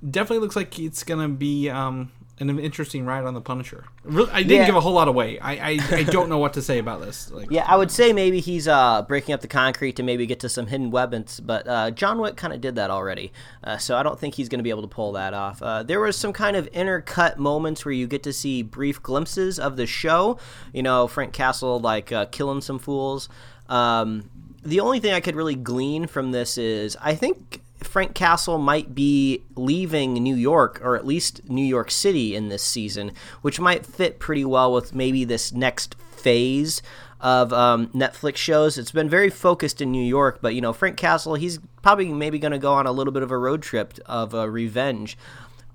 definitely 0.09 0.39
looks 0.39 0.57
like 0.57 0.79
it's 0.79 1.03
gonna 1.05 1.29
be 1.29 1.69
um, 1.69 2.11
an 2.39 2.59
interesting 2.59 3.05
ride 3.05 3.25
on 3.25 3.35
the 3.35 3.41
Punisher. 3.43 3.85
Really, 4.03 4.31
I 4.31 4.43
didn't 4.43 4.61
Yeah. 4.63 4.67
give 4.67 4.75
a 4.77 4.81
whole 4.81 4.95
lot 4.95 5.09
away. 5.09 5.39
I, 5.39 5.73
I, 5.73 5.79
I 5.91 6.03
don't 6.05 6.31
know 6.31 6.39
what 6.39 6.55
to 6.55 6.63
say 6.63 6.79
about 6.79 7.03
this. 7.03 7.31
Like, 7.31 7.49
Yeah, 7.51 7.67
I 7.69 7.77
would 7.77 7.91
say 7.91 8.15
maybe 8.15 8.41
he's 8.41 8.67
uh, 8.67 9.03
breaking 9.03 9.35
up 9.35 9.43
the 9.43 9.47
concrete 9.47 9.97
to 9.97 10.03
maybe 10.03 10.25
get 10.25 10.41
to 10.41 10.49
some 10.49 10.67
hidden 10.69 10.91
weapons, 10.91 11.39
but 11.39 11.69
uh, 11.69 11.91
John 11.91 12.19
Wick 12.19 12.37
kind 12.39 12.55
of 12.55 12.63
did 12.63 12.77
that 12.77 12.91
already, 12.91 13.31
uh, 13.63 13.77
so 13.77 13.95
I 13.95 14.03
don't 14.03 14.19
think 14.19 14.37
he's 14.37 14.49
going 14.49 14.59
to 14.61 14.63
be 14.65 14.71
able 14.71 14.81
to 14.81 14.89
pull 14.89 15.13
that 15.13 15.35
off. 15.35 15.61
Uh, 15.61 15.83
there 15.83 16.01
was 16.01 16.17
some 16.17 16.33
kind 16.33 16.57
of 16.57 16.65
intercut 16.73 17.37
moments 17.37 17.85
where 17.85 17.93
you 17.93 18.07
get 18.07 18.23
to 18.23 18.33
see 18.33 18.63
brief 18.63 19.03
glimpses 19.03 19.59
of 19.59 19.77
the 19.77 19.87
show. 19.87 20.39
You 20.73 20.83
know, 20.83 21.07
Frank 21.09 21.35
Castle 21.35 21.79
like 21.79 22.11
uh, 22.11 22.25
killing 22.25 22.63
some 22.63 22.79
fools. 22.79 23.29
Um, 23.71 24.29
the 24.63 24.81
only 24.81 25.01
thing 25.01 25.15
I 25.15 25.21
could 25.21 25.37
really 25.37 25.55
glean 25.55 26.07
from 26.07 26.33
this 26.33 26.59
is 26.59 26.97
I 27.01 27.15
think 27.15 27.63
Frank 27.83 28.15
Castle 28.15 28.59
might 28.59 28.95
be 28.95 29.43
leaving 29.57 30.15
New 30.15 30.35
York, 30.35 30.81
or 30.85 30.97
at 30.97 31.07
least 31.07 31.49
New 31.49 31.65
York 31.65 31.91
City, 31.91 32.35
in 32.35 32.49
this 32.49 32.63
season, 32.63 33.13
which 33.41 33.59
might 33.59 33.87
fit 33.87 34.19
pretty 34.19 34.45
well 34.45 34.73
with 34.73 34.95
maybe 34.95 35.25
this 35.25 35.53
next 35.53 35.95
phase 36.11 36.83
of 37.21 37.53
um, 37.53 37.89
Netflix 37.89 38.37
shows. 38.37 38.77
It's 38.77 38.93
been 38.93 39.09
very 39.09 39.31
focused 39.31 39.81
in 39.81 39.91
New 39.91 40.05
York, 40.05 40.41
but 40.43 40.55
you 40.55 40.61
know, 40.61 40.73
Frank 40.73 40.97
Castle, 40.97 41.35
he's 41.35 41.59
probably 41.83 42.13
maybe 42.13 42.39
going 42.39 42.53
to 42.53 42.59
go 42.59 42.75
on 42.75 42.87
a 42.87 42.93
little 42.93 43.13
bit 43.13 43.23
of 43.23 43.31
a 43.31 43.39
road 43.39 43.63
trip 43.63 43.95
of 44.07 44.35
uh, 44.35 44.49
revenge. 44.49 45.17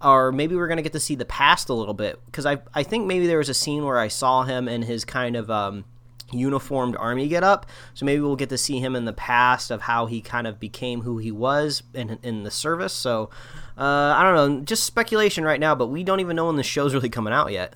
Or 0.02 0.32
maybe 0.32 0.56
we're 0.56 0.68
going 0.68 0.78
to 0.78 0.84
get 0.84 0.94
to 0.94 1.00
see 1.00 1.16
the 1.16 1.26
past 1.26 1.70
a 1.70 1.74
little 1.74 1.94
bit. 1.94 2.20
Because 2.26 2.46
I, 2.46 2.60
I 2.74 2.84
think 2.84 3.08
maybe 3.08 3.26
there 3.26 3.40
was 3.40 3.50
a 3.50 3.54
scene 3.54 3.84
where 3.86 3.98
I 3.98 4.10
saw 4.10 4.44
him 4.44 4.68
in 4.68 4.84
his 4.84 5.06
kind 5.06 5.36
of. 5.36 5.50
Um, 5.50 5.86
uniformed 6.32 6.96
army 6.98 7.28
get 7.28 7.44
up 7.44 7.68
so 7.94 8.06
maybe 8.06 8.20
we'll 8.22 8.36
get 8.36 8.50
to 8.50 8.58
see 8.58 8.80
him 8.80 8.96
in 8.96 9.06
the 9.06 9.14
past 9.14 9.70
of 9.70 9.82
how 9.82 10.06
he 10.08 10.22
kind 10.22 10.48
of 10.48 10.60
became 10.60 11.02
who 11.02 11.18
he 11.20 11.32
was 11.32 11.84
in, 11.94 12.18
in 12.24 12.44
the 12.44 12.52
service 12.52 12.94
so 12.94 13.30
uh, 13.78 14.14
i 14.18 14.24
don't 14.24 14.36
know 14.36 14.62
just 14.62 14.84
speculation 14.84 15.44
right 15.44 15.60
now 15.60 15.76
but 15.76 15.88
we 15.88 16.04
don't 16.04 16.20
even 16.20 16.36
know 16.36 16.48
when 16.48 16.56
the 16.56 16.64
show's 16.64 16.94
really 16.94 17.10
coming 17.10 17.32
out 17.34 17.52
yet 17.52 17.76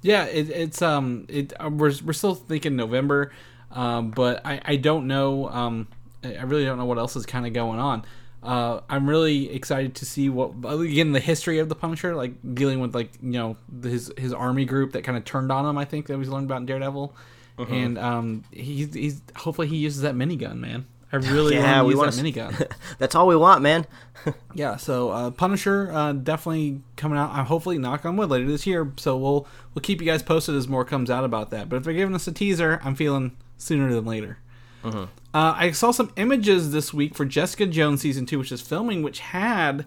Yeah, 0.00 0.26
it, 0.26 0.48
it's 0.48 0.80
um, 0.80 1.26
it 1.28 1.52
uh, 1.58 1.68
we're 1.70 1.92
we're 2.04 2.12
still 2.12 2.36
thinking 2.36 2.76
November, 2.76 3.32
um, 3.72 4.12
but 4.12 4.46
I 4.46 4.60
I 4.64 4.76
don't 4.76 5.08
know 5.08 5.48
um, 5.48 5.88
I 6.22 6.42
really 6.42 6.64
don't 6.64 6.78
know 6.78 6.84
what 6.84 6.98
else 6.98 7.16
is 7.16 7.26
kind 7.26 7.46
of 7.46 7.52
going 7.52 7.80
on. 7.80 8.04
Uh, 8.40 8.80
I'm 8.88 9.08
really 9.08 9.50
excited 9.50 9.96
to 9.96 10.06
see 10.06 10.28
what 10.28 10.52
again 10.64 11.10
the 11.10 11.20
history 11.20 11.58
of 11.58 11.68
the 11.68 11.74
Punisher, 11.74 12.14
like 12.14 12.32
dealing 12.54 12.78
with 12.78 12.94
like 12.94 13.10
you 13.20 13.32
know 13.32 13.56
his 13.82 14.12
his 14.16 14.32
army 14.32 14.64
group 14.64 14.92
that 14.92 15.02
kind 15.02 15.18
of 15.18 15.24
turned 15.24 15.50
on 15.50 15.66
him. 15.66 15.76
I 15.76 15.84
think 15.84 16.06
that 16.06 16.16
we 16.16 16.24
learned 16.26 16.46
about 16.46 16.60
in 16.60 16.66
Daredevil, 16.66 17.12
and 17.58 17.98
um, 17.98 18.44
he's 18.50 18.94
he's 18.94 19.20
hopefully 19.36 19.66
he 19.68 19.76
uses 19.76 20.02
that 20.02 20.14
minigun, 20.14 20.58
man. 20.58 20.86
I 21.12 21.16
really 21.16 21.54
Yeah, 21.54 21.80
want 21.82 21.94
to 22.12 22.16
use 22.16 22.16
that 22.16 22.24
s- 22.48 22.54
minigun. 22.60 22.72
that's 22.98 23.14
all 23.14 23.26
we 23.26 23.34
want 23.36 23.62
man 23.62 23.86
Yeah, 24.54 24.76
so 24.76 25.08
uh, 25.10 25.30
Punisher 25.30 25.90
uh, 25.92 26.12
definitely 26.12 26.82
coming 26.96 27.18
out. 27.18 27.30
Uh, 27.30 27.44
hopefully, 27.44 27.78
knock 27.78 28.04
on 28.04 28.16
wood 28.16 28.28
later 28.28 28.46
this 28.46 28.66
year. 28.66 28.92
So 28.96 29.16
we'll 29.16 29.46
we'll 29.74 29.80
keep 29.82 30.00
you 30.00 30.06
guys 30.06 30.22
posted 30.22 30.54
as 30.54 30.68
more 30.68 30.84
comes 30.84 31.08
out 31.10 31.24
about 31.24 31.50
that. 31.50 31.68
But 31.68 31.76
if 31.76 31.84
they're 31.84 31.94
giving 31.94 32.14
us 32.14 32.26
a 32.26 32.32
teaser, 32.32 32.80
I'm 32.84 32.94
feeling 32.94 33.36
sooner 33.56 33.92
than 33.94 34.04
later. 34.04 34.38
Uh, 34.84 35.06
I 35.34 35.70
saw 35.72 35.90
some 35.90 36.12
images 36.16 36.72
this 36.72 36.92
week 36.94 37.14
for 37.14 37.24
Jessica 37.26 37.66
Jones 37.66 38.00
season 38.00 38.24
two, 38.26 38.38
which 38.38 38.50
is 38.52 38.60
filming, 38.62 39.02
which 39.02 39.20
had 39.20 39.84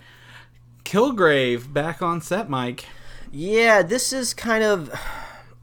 Kilgrave 0.86 1.72
back 1.74 2.02
on 2.02 2.22
set. 2.22 2.50
Mike, 2.50 2.86
Yeah, 3.32 3.82
this 3.82 4.14
is 4.14 4.34
kind 4.34 4.64
of. 4.64 4.92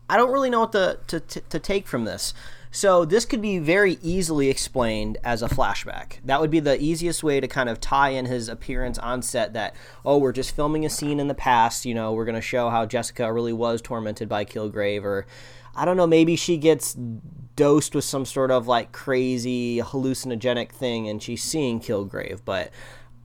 I 0.08 0.16
don't 0.16 0.32
really 0.32 0.50
know 0.50 0.60
what 0.60 0.72
to, 0.72 0.98
to, 1.08 1.20
to, 1.20 1.58
take 1.58 1.86
from 1.86 2.04
this. 2.04 2.32
So, 2.70 3.04
this 3.04 3.24
could 3.24 3.42
be 3.42 3.58
very 3.58 3.98
easily 4.02 4.48
explained 4.48 5.18
as 5.24 5.42
a 5.42 5.48
flashback. 5.48 6.18
That 6.24 6.40
would 6.40 6.50
be 6.50 6.60
the 6.60 6.80
easiest 6.80 7.22
way 7.22 7.40
to 7.40 7.48
kind 7.48 7.68
of 7.68 7.80
tie 7.80 8.10
in 8.10 8.26
his 8.26 8.48
appearance 8.48 8.98
on 8.98 9.22
set 9.22 9.52
that, 9.54 9.74
oh, 10.04 10.18
we're 10.18 10.32
just 10.32 10.54
filming 10.54 10.84
a 10.84 10.90
scene 10.90 11.20
in 11.20 11.28
the 11.28 11.34
past. 11.34 11.84
You 11.84 11.94
know, 11.94 12.12
we're 12.12 12.24
going 12.24 12.34
to 12.34 12.40
show 12.40 12.70
how 12.70 12.86
Jessica 12.86 13.32
really 13.32 13.52
was 13.52 13.80
tormented 13.80 14.28
by 14.28 14.44
Kilgrave. 14.44 15.04
Or, 15.04 15.26
I 15.74 15.84
don't 15.84 15.96
know, 15.96 16.06
maybe 16.06 16.36
she 16.36 16.56
gets 16.56 16.94
dosed 17.56 17.94
with 17.94 18.04
some 18.04 18.24
sort 18.24 18.50
of 18.50 18.68
like 18.68 18.92
crazy 18.92 19.78
hallucinogenic 19.78 20.70
thing 20.70 21.08
and 21.08 21.22
she's 21.22 21.42
seeing 21.42 21.80
Kilgrave. 21.80 22.40
But 22.44 22.70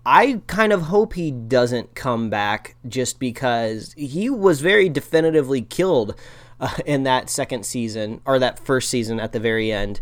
I 0.06 0.42
kind 0.48 0.74
of 0.74 0.84
hope 0.84 1.14
he 1.14 1.32
doesn't 1.32 1.96
come 1.96 2.30
back 2.30 2.76
just 2.88 3.20
because 3.20 3.94
he 3.98 4.30
was 4.30 4.60
very 4.60 4.90
definitively 4.90 5.62
killed 5.62 6.16
uh, 6.64 6.70
in 6.86 7.04
that 7.04 7.30
second 7.30 7.66
season 7.66 8.22
or 8.26 8.40
that 8.40 8.60
first 8.60 8.90
season 8.90 9.20
at 9.20 9.32
the 9.32 9.40
very 9.40 9.72
end. 9.72 10.02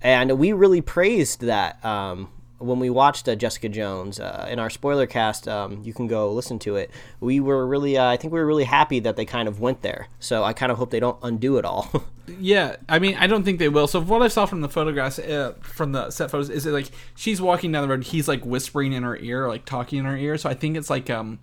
And 0.00 0.38
we 0.38 0.52
really 0.52 0.80
praised 0.80 1.42
that 1.42 1.82
um, 1.84 2.28
when 2.58 2.78
we 2.78 2.90
watched 2.90 3.28
uh, 3.28 3.34
Jessica 3.34 3.68
Jones 3.68 4.20
uh, 4.20 4.46
in 4.50 4.58
our 4.58 4.70
spoiler 4.70 5.06
cast. 5.06 5.48
Um, 5.48 5.82
you 5.84 5.92
can 5.92 6.06
go 6.06 6.32
listen 6.32 6.58
to 6.60 6.76
it. 6.76 6.90
We 7.20 7.40
were 7.40 7.66
really, 7.66 7.96
uh, 7.96 8.06
I 8.06 8.16
think 8.16 8.32
we 8.32 8.40
were 8.40 8.46
really 8.46 8.64
happy 8.64 9.00
that 9.00 9.16
they 9.16 9.24
kind 9.24 9.48
of 9.48 9.60
went 9.60 9.82
there. 9.82 10.08
So 10.18 10.44
I 10.44 10.52
kind 10.52 10.72
of 10.72 10.78
hope 10.78 10.90
they 10.90 11.00
don't 11.00 11.18
undo 11.22 11.56
it 11.58 11.64
all. 11.64 12.04
yeah, 12.38 12.76
I 12.88 12.98
mean, 12.98 13.16
I 13.16 13.26
don't 13.26 13.44
think 13.44 13.58
they 13.58 13.68
will. 13.68 13.86
So 13.86 14.00
what 14.00 14.22
I 14.22 14.28
saw 14.28 14.46
from 14.46 14.60
the 14.60 14.68
photographs, 14.68 15.18
uh, 15.18 15.54
from 15.60 15.92
the 15.92 16.10
set 16.10 16.30
photos, 16.30 16.50
is 16.50 16.66
it 16.66 16.72
like 16.72 16.90
she's 17.14 17.40
walking 17.40 17.72
down 17.72 17.82
the 17.82 17.88
road, 17.88 18.04
he's 18.04 18.28
like 18.28 18.44
whispering 18.44 18.92
in 18.92 19.02
her 19.02 19.16
ear, 19.16 19.48
like 19.48 19.64
talking 19.64 20.00
in 20.00 20.04
her 20.04 20.16
ear. 20.16 20.38
So 20.38 20.48
I 20.48 20.54
think 20.54 20.76
it's 20.76 20.90
like 20.90 21.10
um, 21.10 21.40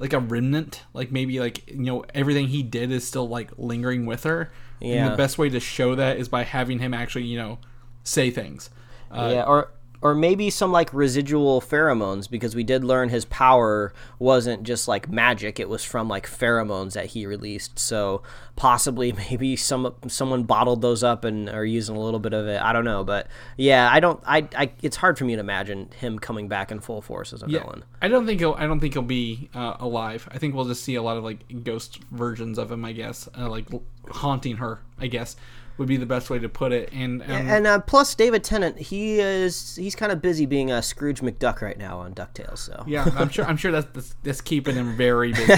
like 0.00 0.14
a 0.14 0.18
remnant, 0.18 0.82
like 0.94 1.12
maybe 1.12 1.38
like 1.38 1.68
you 1.70 1.76
know 1.82 2.04
everything 2.14 2.48
he 2.48 2.64
did 2.64 2.90
is 2.90 3.06
still 3.06 3.28
like 3.28 3.52
lingering 3.56 4.06
with 4.06 4.24
her. 4.24 4.50
And 4.82 5.12
the 5.12 5.16
best 5.16 5.36
way 5.38 5.50
to 5.50 5.60
show 5.60 5.94
that 5.94 6.16
is 6.16 6.28
by 6.28 6.42
having 6.42 6.78
him 6.78 6.94
actually, 6.94 7.24
you 7.24 7.38
know, 7.38 7.58
say 8.02 8.30
things. 8.30 8.70
Uh, 9.10 9.30
yeah, 9.34 9.42
or 9.44 9.70
or 10.02 10.14
maybe 10.14 10.48
some 10.50 10.72
like 10.72 10.92
residual 10.94 11.60
pheromones 11.60 12.28
because 12.28 12.54
we 12.54 12.64
did 12.64 12.84
learn 12.84 13.10
his 13.10 13.24
power 13.26 13.92
wasn't 14.18 14.62
just 14.62 14.88
like 14.88 15.10
magic; 15.10 15.60
it 15.60 15.68
was 15.68 15.84
from 15.84 16.08
like 16.08 16.26
pheromones 16.26 16.94
that 16.94 17.06
he 17.06 17.26
released. 17.26 17.78
So 17.78 18.22
possibly, 18.56 19.12
maybe 19.30 19.56
some 19.56 19.94
someone 20.08 20.44
bottled 20.44 20.82
those 20.82 21.02
up 21.02 21.24
and 21.24 21.48
are 21.50 21.64
using 21.64 21.96
a 21.96 22.00
little 22.00 22.20
bit 22.20 22.32
of 22.32 22.46
it. 22.46 22.60
I 22.60 22.72
don't 22.72 22.84
know, 22.84 23.04
but 23.04 23.26
yeah, 23.56 23.90
I 23.92 24.00
don't. 24.00 24.22
I, 24.26 24.48
I 24.56 24.70
it's 24.82 24.96
hard 24.96 25.18
for 25.18 25.24
me 25.24 25.34
to 25.34 25.40
imagine 25.40 25.90
him 25.98 26.18
coming 26.18 26.48
back 26.48 26.70
in 26.72 26.80
full 26.80 27.02
force 27.02 27.32
as 27.32 27.42
a 27.42 27.46
Yeah, 27.48 27.60
villain. 27.60 27.84
I 28.00 28.08
don't 28.08 28.26
think 28.26 28.40
he'll. 28.40 28.54
I 28.58 28.66
don't 28.66 28.80
think 28.80 28.94
he'll 28.94 29.02
be 29.02 29.50
uh, 29.54 29.76
alive. 29.80 30.28
I 30.32 30.38
think 30.38 30.54
we'll 30.54 30.64
just 30.64 30.82
see 30.82 30.94
a 30.94 31.02
lot 31.02 31.16
of 31.16 31.24
like 31.24 31.62
ghost 31.64 32.00
versions 32.10 32.58
of 32.58 32.72
him. 32.72 32.84
I 32.84 32.92
guess, 32.92 33.28
uh, 33.38 33.48
like 33.48 33.66
haunting 34.10 34.56
her. 34.56 34.80
I 34.98 35.06
guess 35.06 35.36
would 35.80 35.88
be 35.88 35.96
the 35.96 36.06
best 36.06 36.28
way 36.30 36.38
to 36.38 36.48
put 36.48 36.72
it. 36.72 36.92
And 36.92 37.22
um, 37.22 37.30
And 37.30 37.66
uh, 37.66 37.80
plus, 37.80 38.14
David 38.14 38.44
Tennant, 38.44 38.78
he 38.78 39.18
is 39.18 39.74
he's 39.76 39.96
kind 39.96 40.12
of 40.12 40.20
busy 40.22 40.44
being 40.46 40.70
a 40.70 40.82
Scrooge 40.82 41.20
McDuck 41.22 41.62
right 41.62 41.76
now 41.78 41.98
on 41.98 42.14
Ducktales. 42.14 42.58
So 42.58 42.84
Yeah, 42.86 43.10
I'm 43.16 43.30
sure. 43.30 43.46
I'm 43.46 43.56
sure 43.56 43.72
that's, 43.72 43.88
that's 43.92 44.14
that's 44.22 44.40
keeping 44.42 44.76
him 44.76 44.94
very 44.96 45.32
busy. 45.32 45.54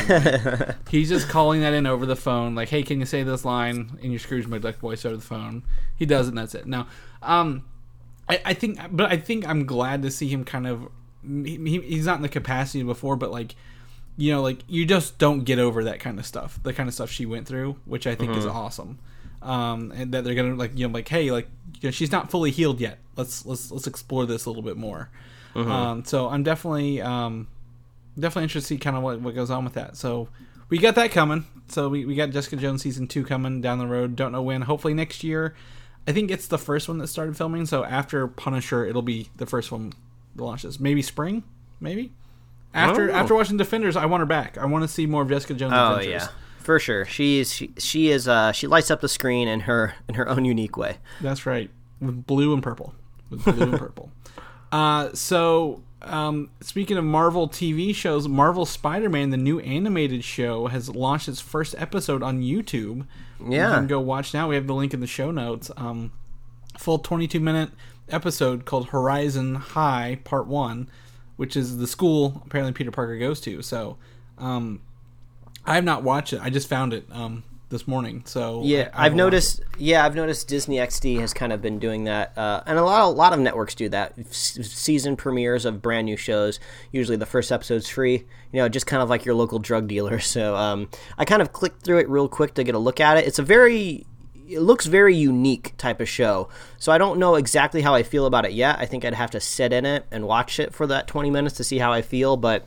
He's 0.88 1.08
just 1.08 1.28
calling 1.28 1.60
that 1.62 1.74
in 1.74 1.86
over 1.86 2.06
the 2.06 2.16
phone, 2.16 2.54
like, 2.54 2.68
"Hey, 2.68 2.82
can 2.84 3.00
you 3.00 3.04
say 3.06 3.24
this 3.24 3.44
line 3.44 3.98
in 4.00 4.10
your 4.12 4.20
Scrooge 4.20 4.46
McDuck 4.46 4.76
voice 4.76 5.04
over 5.04 5.16
the 5.16 5.22
phone?" 5.22 5.64
He 5.96 6.06
does, 6.06 6.26
it 6.26 6.30
and 6.30 6.38
that's 6.38 6.54
it. 6.54 6.66
Now, 6.66 6.86
um, 7.20 7.64
I, 8.28 8.40
I 8.44 8.54
think, 8.54 8.78
but 8.92 9.10
I 9.10 9.16
think 9.16 9.46
I'm 9.48 9.66
glad 9.66 10.02
to 10.02 10.10
see 10.10 10.28
him 10.28 10.44
kind 10.44 10.66
of. 10.68 10.88
He, 11.24 11.56
he- 11.56 11.80
he's 11.80 12.06
not 12.06 12.16
in 12.16 12.22
the 12.22 12.28
capacity 12.28 12.84
before, 12.84 13.16
but 13.16 13.30
like, 13.32 13.56
you 14.16 14.32
know, 14.32 14.40
like 14.42 14.60
you 14.68 14.84
just 14.86 15.18
don't 15.18 15.40
get 15.44 15.58
over 15.58 15.82
that 15.84 15.98
kind 15.98 16.18
of 16.20 16.26
stuff, 16.26 16.60
the 16.62 16.72
kind 16.72 16.88
of 16.88 16.94
stuff 16.94 17.10
she 17.10 17.26
went 17.26 17.48
through, 17.48 17.76
which 17.84 18.06
I 18.06 18.14
think 18.14 18.36
is 18.36 18.46
awesome. 18.46 18.98
Um, 19.42 19.92
and 19.94 20.12
that 20.14 20.24
they're 20.24 20.34
gonna 20.34 20.54
like, 20.54 20.78
you 20.78 20.86
know, 20.86 20.94
like, 20.94 21.08
hey, 21.08 21.30
like, 21.30 21.48
you 21.80 21.88
know, 21.88 21.90
she's 21.90 22.12
not 22.12 22.30
fully 22.30 22.50
healed 22.50 22.80
yet. 22.80 22.98
Let's 23.16 23.44
let's 23.44 23.70
let's 23.70 23.86
explore 23.86 24.24
this 24.26 24.44
a 24.46 24.50
little 24.50 24.62
bit 24.62 24.76
more. 24.76 25.10
Um, 25.54 26.04
so 26.04 26.28
I'm 26.28 26.42
definitely 26.44 27.02
um, 27.02 27.46
definitely 28.18 28.44
interested 28.44 28.68
to 28.68 28.74
see 28.74 28.78
kind 28.78 28.96
of 28.96 29.02
what, 29.02 29.20
what 29.20 29.34
goes 29.34 29.50
on 29.50 29.64
with 29.64 29.74
that. 29.74 29.96
So 29.96 30.28
we 30.70 30.78
got 30.78 30.94
that 30.94 31.10
coming. 31.10 31.44
So 31.68 31.88
we, 31.90 32.04
we 32.06 32.14
got 32.14 32.30
Jessica 32.30 32.56
Jones 32.56 32.82
season 32.82 33.06
two 33.06 33.24
coming 33.24 33.60
down 33.60 33.78
the 33.78 33.86
road. 33.86 34.16
Don't 34.16 34.32
know 34.32 34.40
when. 34.42 34.62
Hopefully 34.62 34.94
next 34.94 35.22
year. 35.22 35.54
I 36.06 36.12
think 36.12 36.30
it's 36.30 36.46
the 36.48 36.58
first 36.58 36.88
one 36.88 36.98
that 36.98 37.08
started 37.08 37.36
filming. 37.36 37.66
So 37.66 37.84
after 37.84 38.26
Punisher, 38.28 38.84
it'll 38.86 39.02
be 39.02 39.28
the 39.36 39.46
first 39.46 39.70
one 39.70 39.92
that 40.36 40.42
launches. 40.42 40.80
Maybe 40.80 41.02
spring. 41.02 41.42
Maybe 41.80 42.12
after 42.74 43.10
Oh. 43.10 43.14
after 43.14 43.34
watching 43.34 43.56
Defenders, 43.58 43.96
I 43.96 44.06
want 44.06 44.20
her 44.20 44.26
back. 44.26 44.56
I 44.56 44.64
want 44.66 44.82
to 44.84 44.88
see 44.88 45.04
more 45.06 45.22
of 45.22 45.28
Jessica 45.28 45.52
Jones. 45.54 45.74
Oh 45.76 45.96
adventures. 45.96 46.22
yeah, 46.22 46.28
for 46.62 46.78
sure. 46.78 47.04
She 47.04 47.40
is 47.40 47.52
she, 47.52 47.72
she 47.78 48.10
is 48.10 48.26
uh 48.28 48.52
she 48.52 48.66
lights 48.66 48.90
up 48.90 49.00
the 49.00 49.08
screen 49.08 49.48
in 49.48 49.60
her 49.60 49.94
in 50.08 50.14
her 50.14 50.28
own 50.28 50.44
unique 50.44 50.76
way. 50.76 50.96
That's 51.20 51.44
right. 51.46 51.70
With 52.00 52.26
blue 52.26 52.52
and 52.54 52.62
purple. 52.62 52.94
With 53.30 53.44
blue 53.44 53.62
and 53.62 53.78
purple. 53.78 54.10
Uh, 54.72 55.12
so, 55.12 55.82
um, 56.00 56.48
speaking 56.62 56.96
of 56.96 57.04
Marvel 57.04 57.46
TV 57.46 57.94
shows, 57.94 58.26
Marvel 58.26 58.64
Spider 58.64 59.10
Man, 59.10 59.28
the 59.28 59.36
new 59.36 59.60
animated 59.60 60.24
show, 60.24 60.68
has 60.68 60.88
launched 60.88 61.28
its 61.28 61.40
first 61.42 61.74
episode 61.76 62.22
on 62.22 62.40
YouTube. 62.40 63.06
You 63.38 63.50
Yeah. 63.50 63.74
can 63.74 63.86
go 63.86 64.00
watch 64.00 64.32
now. 64.32 64.48
We 64.48 64.54
have 64.54 64.66
the 64.66 64.72
link 64.74 64.94
in 64.94 65.00
the 65.00 65.06
show 65.06 65.30
notes. 65.30 65.70
Um, 65.76 66.10
full 66.78 66.98
22 67.00 67.38
minute 67.38 67.68
episode 68.08 68.64
called 68.64 68.88
Horizon 68.88 69.56
High 69.56 70.20
Part 70.24 70.46
One, 70.46 70.88
which 71.36 71.54
is 71.54 71.76
the 71.76 71.86
school 71.86 72.42
apparently 72.46 72.72
Peter 72.72 72.90
Parker 72.90 73.18
goes 73.18 73.42
to. 73.42 73.60
So, 73.60 73.98
um, 74.38 74.80
I 75.64 75.74
have 75.76 75.84
not 75.84 76.02
watched 76.02 76.32
it. 76.32 76.40
I 76.42 76.50
just 76.50 76.68
found 76.68 76.92
it 76.92 77.06
um, 77.12 77.44
this 77.68 77.86
morning. 77.86 78.22
So 78.26 78.62
Yeah, 78.64 78.88
I- 78.92 79.06
I've 79.06 79.14
noticed. 79.14 79.60
Yeah, 79.78 80.04
I've 80.04 80.14
noticed 80.14 80.48
Disney 80.48 80.76
XD 80.76 81.20
has 81.20 81.32
kind 81.32 81.52
of 81.52 81.62
been 81.62 81.78
doing 81.78 82.04
that, 82.04 82.36
uh, 82.36 82.62
and 82.66 82.78
a 82.78 82.82
lot, 82.84 83.02
a 83.02 83.06
lot 83.08 83.32
of 83.32 83.38
networks 83.40 83.74
do 83.74 83.88
that. 83.90 84.14
S- 84.18 84.58
season 84.62 85.16
premieres 85.16 85.64
of 85.64 85.80
brand 85.80 86.06
new 86.06 86.16
shows. 86.16 86.58
Usually, 86.90 87.16
the 87.16 87.26
first 87.26 87.50
episode's 87.52 87.88
free. 87.88 88.24
You 88.52 88.60
know, 88.60 88.68
just 88.68 88.86
kind 88.86 89.02
of 89.02 89.08
like 89.08 89.24
your 89.24 89.34
local 89.34 89.58
drug 89.58 89.88
dealer. 89.88 90.18
So, 90.32 90.56
um, 90.56 90.88
I 91.18 91.24
kind 91.24 91.40
of 91.42 91.52
clicked 91.52 91.82
through 91.84 91.98
it 91.98 92.08
real 92.08 92.28
quick 92.28 92.54
to 92.54 92.64
get 92.64 92.74
a 92.74 92.78
look 92.78 93.00
at 93.00 93.16
it. 93.18 93.26
It's 93.26 93.38
a 93.38 93.42
very 93.42 94.06
it 94.48 94.60
looks 94.60 94.84
very 94.84 95.16
unique 95.16 95.72
type 95.78 95.98
of 95.98 96.08
show. 96.08 96.48
So 96.76 96.92
I 96.92 96.98
don't 96.98 97.18
know 97.18 97.36
exactly 97.36 97.80
how 97.80 97.94
I 97.94 98.02
feel 98.02 98.26
about 98.26 98.44
it 98.44 98.52
yet. 98.52 98.78
I 98.78 98.84
think 98.84 99.02
I'd 99.02 99.14
have 99.14 99.30
to 99.30 99.40
sit 99.40 99.72
in 99.72 99.86
it 99.86 100.04
and 100.10 100.26
watch 100.26 100.60
it 100.60 100.74
for 100.74 100.86
that 100.88 101.06
20 101.06 101.30
minutes 101.30 101.56
to 101.56 101.64
see 101.64 101.78
how 101.78 101.90
I 101.90 102.02
feel, 102.02 102.36
but 102.36 102.66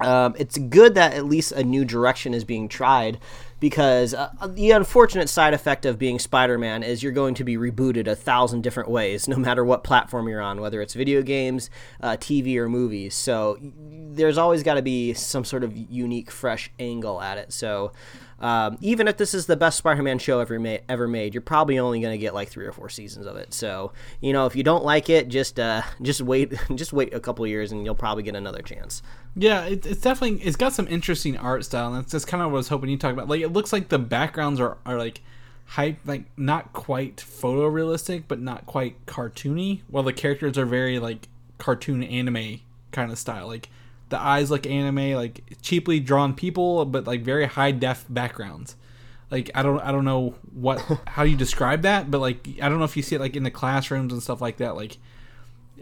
um, 0.00 0.34
it's 0.38 0.58
good 0.58 0.94
that 0.94 1.14
at 1.14 1.24
least 1.24 1.52
a 1.52 1.64
new 1.64 1.84
direction 1.84 2.34
is 2.34 2.44
being 2.44 2.68
tried 2.68 3.18
because 3.58 4.12
uh, 4.12 4.30
the 4.48 4.70
unfortunate 4.70 5.28
side 5.28 5.54
effect 5.54 5.86
of 5.86 5.98
being 5.98 6.18
Spider-Man 6.18 6.82
is 6.82 7.02
you're 7.02 7.12
going 7.12 7.34
to 7.34 7.44
be 7.44 7.56
rebooted 7.56 8.06
a 8.06 8.14
thousand 8.14 8.62
different 8.62 8.90
ways, 8.90 9.26
no 9.28 9.36
matter 9.36 9.64
what 9.64 9.82
platform 9.82 10.28
you're 10.28 10.42
on, 10.42 10.60
whether 10.60 10.82
it's 10.82 10.94
video 10.94 11.22
games, 11.22 11.70
uh, 12.02 12.16
TV, 12.18 12.56
or 12.56 12.68
movies. 12.68 13.14
So 13.14 13.58
there's 13.60 14.36
always 14.36 14.62
got 14.62 14.74
to 14.74 14.82
be 14.82 15.14
some 15.14 15.44
sort 15.44 15.64
of 15.64 15.74
unique, 15.74 16.30
fresh 16.30 16.70
angle 16.78 17.20
at 17.20 17.38
it. 17.38 17.52
So 17.52 17.92
um, 18.40 18.76
even 18.80 19.08
if 19.08 19.16
this 19.16 19.32
is 19.34 19.46
the 19.46 19.56
best 19.56 19.78
Spider-Man 19.78 20.18
show 20.18 20.40
ever 20.40 20.58
made, 20.58 20.82
ever 20.88 21.08
made, 21.08 21.34
you're 21.34 21.40
probably 21.40 21.78
only 21.78 22.00
going 22.00 22.12
to 22.12 22.18
get 22.18 22.34
like 22.34 22.48
three 22.48 22.66
or 22.66 22.72
four 22.72 22.88
seasons 22.88 23.26
of 23.26 23.36
it. 23.36 23.54
So 23.54 23.92
you 24.20 24.32
know, 24.32 24.46
if 24.46 24.54
you 24.54 24.62
don't 24.62 24.84
like 24.84 25.08
it, 25.08 25.28
just 25.28 25.58
uh, 25.58 25.82
just 26.02 26.20
wait, 26.20 26.52
just 26.74 26.92
wait 26.92 27.14
a 27.14 27.20
couple 27.20 27.46
years, 27.46 27.72
and 27.72 27.84
you'll 27.84 27.94
probably 27.94 28.22
get 28.22 28.36
another 28.36 28.62
chance. 28.62 29.02
Yeah, 29.34 29.64
it, 29.64 29.86
it's 29.86 30.00
definitely 30.00 30.42
it's 30.42 30.56
got 30.56 30.72
some 30.72 30.86
interesting 30.88 31.36
art 31.36 31.64
style, 31.64 31.94
and 31.94 32.04
that's 32.04 32.24
kind 32.24 32.42
of 32.42 32.50
what 32.50 32.56
I 32.56 32.58
was 32.58 32.68
hoping 32.68 32.90
you 32.90 32.98
talk 32.98 33.12
about. 33.12 33.28
Like, 33.28 33.40
it 33.40 33.52
looks 33.52 33.72
like 33.72 33.88
the 33.88 33.98
backgrounds 33.98 34.60
are 34.60 34.78
are 34.84 34.98
like 34.98 35.22
hype, 35.70 35.98
like 36.04 36.24
not 36.36 36.72
quite 36.72 37.16
photorealistic, 37.16 38.24
but 38.28 38.40
not 38.40 38.66
quite 38.66 39.04
cartoony. 39.06 39.80
While 39.88 40.04
the 40.04 40.12
characters 40.12 40.58
are 40.58 40.66
very 40.66 40.98
like 40.98 41.28
cartoon 41.58 42.02
anime 42.02 42.60
kind 42.92 43.10
of 43.10 43.18
style. 43.18 43.46
Like 43.46 43.68
the 44.08 44.20
eyes 44.20 44.50
look 44.50 44.66
anime, 44.66 45.12
like 45.14 45.42
cheaply 45.62 46.00
drawn 46.00 46.34
people, 46.34 46.84
but 46.84 47.06
like 47.06 47.22
very 47.22 47.46
high 47.46 47.72
def 47.72 48.04
backgrounds. 48.08 48.76
Like 49.30 49.50
I 49.54 49.62
don't 49.62 49.80
I 49.80 49.90
don't 49.92 50.04
know 50.04 50.34
what 50.54 50.80
how 51.08 51.24
you 51.24 51.36
describe 51.36 51.82
that, 51.82 52.10
but 52.10 52.20
like 52.20 52.46
I 52.62 52.68
don't 52.68 52.78
know 52.78 52.84
if 52.84 52.96
you 52.96 53.02
see 53.02 53.16
it 53.16 53.20
like 53.20 53.34
in 53.36 53.42
the 53.42 53.50
classrooms 53.50 54.12
and 54.12 54.22
stuff 54.22 54.40
like 54.40 54.58
that. 54.58 54.76
Like 54.76 54.98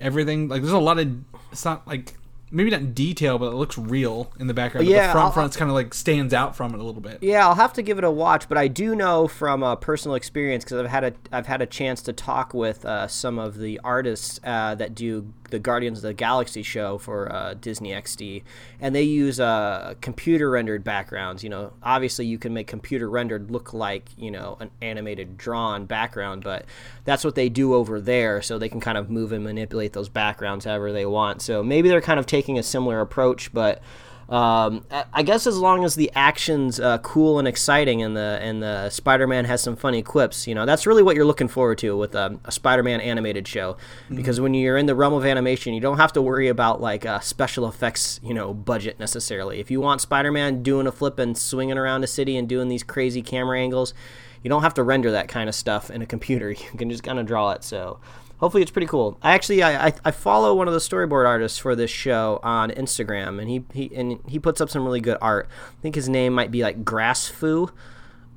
everything 0.01 0.49
like 0.49 0.63
there's 0.63 0.73
a 0.73 0.79
lot 0.79 0.99
of 0.99 1.13
it's 1.53 1.65
not 1.65 1.87
like 1.87 2.15
maybe 2.51 2.71
not 2.71 2.95
detail 2.95 3.39
but 3.39 3.47
it 3.47 3.55
looks 3.55 3.77
real 3.79 4.33
in 4.39 4.47
the 4.47 4.55
background 4.55 4.87
Yeah, 4.87 4.99
but 4.99 5.07
the 5.07 5.13
front 5.13 5.25
I'll- 5.27 5.33
front's 5.33 5.57
kind 5.57 5.71
of 5.71 5.75
like 5.75 5.93
stands 5.95 6.33
out 6.35 6.55
from 6.57 6.73
it 6.75 6.81
a 6.81 6.83
little 6.83 7.01
bit 7.01 7.19
Yeah, 7.23 7.47
I'll 7.47 7.55
have 7.55 7.73
to 7.75 7.83
give 7.83 7.99
it 7.99 8.05
a 8.05 8.11
watch, 8.11 8.49
but 8.49 8.59
I 8.59 8.69
do 8.69 8.95
know 8.95 9.27
from 9.29 9.63
uh, 9.63 9.77
personal 9.77 10.15
experience 10.15 10.65
because 10.65 10.79
I've 10.85 10.91
had 10.91 11.05
a 11.05 11.13
I've 11.33 11.47
had 11.47 11.63
a 11.63 11.67
chance 11.67 12.03
to 12.03 12.13
talk 12.13 12.55
with 12.55 12.85
uh, 12.85 13.07
some 13.09 13.39
of 13.39 13.59
the 13.59 13.81
artists 13.85 14.41
uh, 14.45 14.75
that 14.77 14.95
do 14.95 15.33
the 15.55 15.61
Guardians 15.61 15.99
of 15.99 16.03
the 16.03 16.13
Galaxy 16.13 16.65
show 16.65 16.99
for 16.99 17.33
uh, 17.33 17.55
Disney 17.55 17.91
XD, 17.91 18.43
and 18.81 18.93
they 18.93 19.05
use 19.05 19.39
uh, 19.39 19.95
computer 20.01 20.51
rendered 20.51 20.83
backgrounds. 20.83 21.45
You 21.45 21.51
know, 21.51 21.73
obviously 21.81 22.27
you 22.27 22.39
can 22.39 22.53
make 22.53 22.67
computer 22.67 23.09
rendered 23.09 23.53
look 23.53 23.73
like 23.73 24.09
you 24.19 24.33
know 24.33 24.57
an 24.59 24.71
animated 24.83 25.37
drawn 25.37 25.87
background, 25.87 26.43
but 26.43 26.65
that's 27.05 27.25
what 27.25 27.37
they 27.37 27.49
do 27.49 27.73
over 27.73 28.01
there, 28.01 28.43
so 28.43 28.59
they 28.59 28.69
can 28.69 28.81
kind 28.81 28.99
of 28.99 29.09
move 29.11 29.31
and 29.31 29.45
manipulate 29.45 29.93
those 29.93 30.09
backgrounds 30.09 30.65
however 30.65 30.93
they 30.93 31.07
want. 31.07 31.41
So 31.41 31.63
maybe 31.63 31.89
they're 31.89 32.01
kind 32.01 32.19
of 32.19 32.27
taking 32.27 32.59
a 32.59 32.63
similar 32.63 33.01
approach, 33.01 33.53
but. 33.53 33.81
Um, 34.29 34.85
I- 35.13 35.23
guess 35.23 35.47
as 35.47 35.59
long 35.59 35.85
as 35.85 35.95
the 35.95 36.11
action's 36.15 36.79
uh, 36.81 36.99
cool 36.99 37.39
and 37.39 37.47
exciting, 37.49 38.03
and 38.03 38.17
the 38.17 38.39
and 38.41 38.63
the 38.63 38.91
Spider-Man 38.91 39.45
has 39.45 39.63
some 39.63 39.77
funny 39.77 40.03
quips, 40.03 40.47
you 40.47 40.55
know, 40.55 40.67
that's 40.67 40.87
really 40.87 41.03
what 41.03 41.17
you're 41.17 41.25
looking 41.25 41.49
forward 41.49 41.79
to 41.79 41.97
with 41.97 42.15
um, 42.15 42.41
a 42.45 42.53
Spider-Man 42.53 43.01
animated 43.01 43.47
show. 43.47 43.77
Because 44.15 44.41
when 44.41 44.55
you're 44.55 44.77
in 44.77 44.87
the 44.87 44.95
realm 44.95 45.15
of 45.15 45.25
animation, 45.25 45.75
you 45.75 45.81
don't 45.81 45.97
have 45.99 46.13
to 46.15 46.23
worry 46.23 46.49
about 46.49 46.81
like 46.81 47.05
uh, 47.07 47.21
special 47.21 47.67
effects, 47.69 48.21
you 48.23 48.35
know, 48.35 48.55
budget 48.55 48.99
necessarily. 48.99 49.61
If 49.61 49.71
you 49.71 49.81
want 49.81 50.01
Spider-Man 50.01 50.63
doing 50.63 50.87
a 50.87 50.93
flip 50.93 51.19
and 51.19 51.37
swinging 51.37 51.79
around 51.79 52.05
a 52.05 52.07
city 52.07 52.37
and 52.37 52.49
doing 52.49 52.69
these 52.69 52.83
crazy 52.83 53.23
camera 53.23 53.59
angles, 53.59 53.95
you 54.43 54.49
don't 54.51 54.63
have 54.63 54.75
to 54.75 54.83
render 54.83 55.11
that 55.13 55.29
kind 55.29 55.49
of 55.49 55.55
stuff 55.55 55.91
in 55.91 56.03
a 56.03 56.07
computer. 56.07 56.51
You 56.73 56.79
can 56.79 56.91
just 56.91 57.03
kind 57.03 57.19
of 57.19 57.27
draw 57.27 57.53
it. 57.53 57.65
So 57.65 57.99
hopefully 58.45 58.61
it's 58.61 58.71
pretty 58.71 58.87
cool. 58.87 59.17
I 59.23 59.33
actually 59.33 59.63
I, 59.63 59.87
I, 59.87 59.93
I 60.05 60.11
follow 60.11 60.55
one 60.55 60.69
of 60.69 60.75
the 60.75 60.81
storyboard 60.81 61.27
artists 61.27 61.57
for 61.57 61.75
this 61.75 61.91
show 61.91 62.41
on 62.43 62.71
Instagram, 62.73 63.41
and 63.41 63.49
he, 63.49 63.65
he 63.73 63.91
and 63.97 64.21
he 64.29 64.39
puts 64.39 64.61
up 64.61 64.69
some 64.69 64.85
really 64.85 65.01
good 65.01 65.17
art. 65.23 65.49
I 65.79 65.81
think 65.81 65.95
his 65.95 66.11
name 66.11 66.35
might 66.35 66.51
be 66.51 66.63
like 66.63 66.85
Grassfoo 66.85 67.71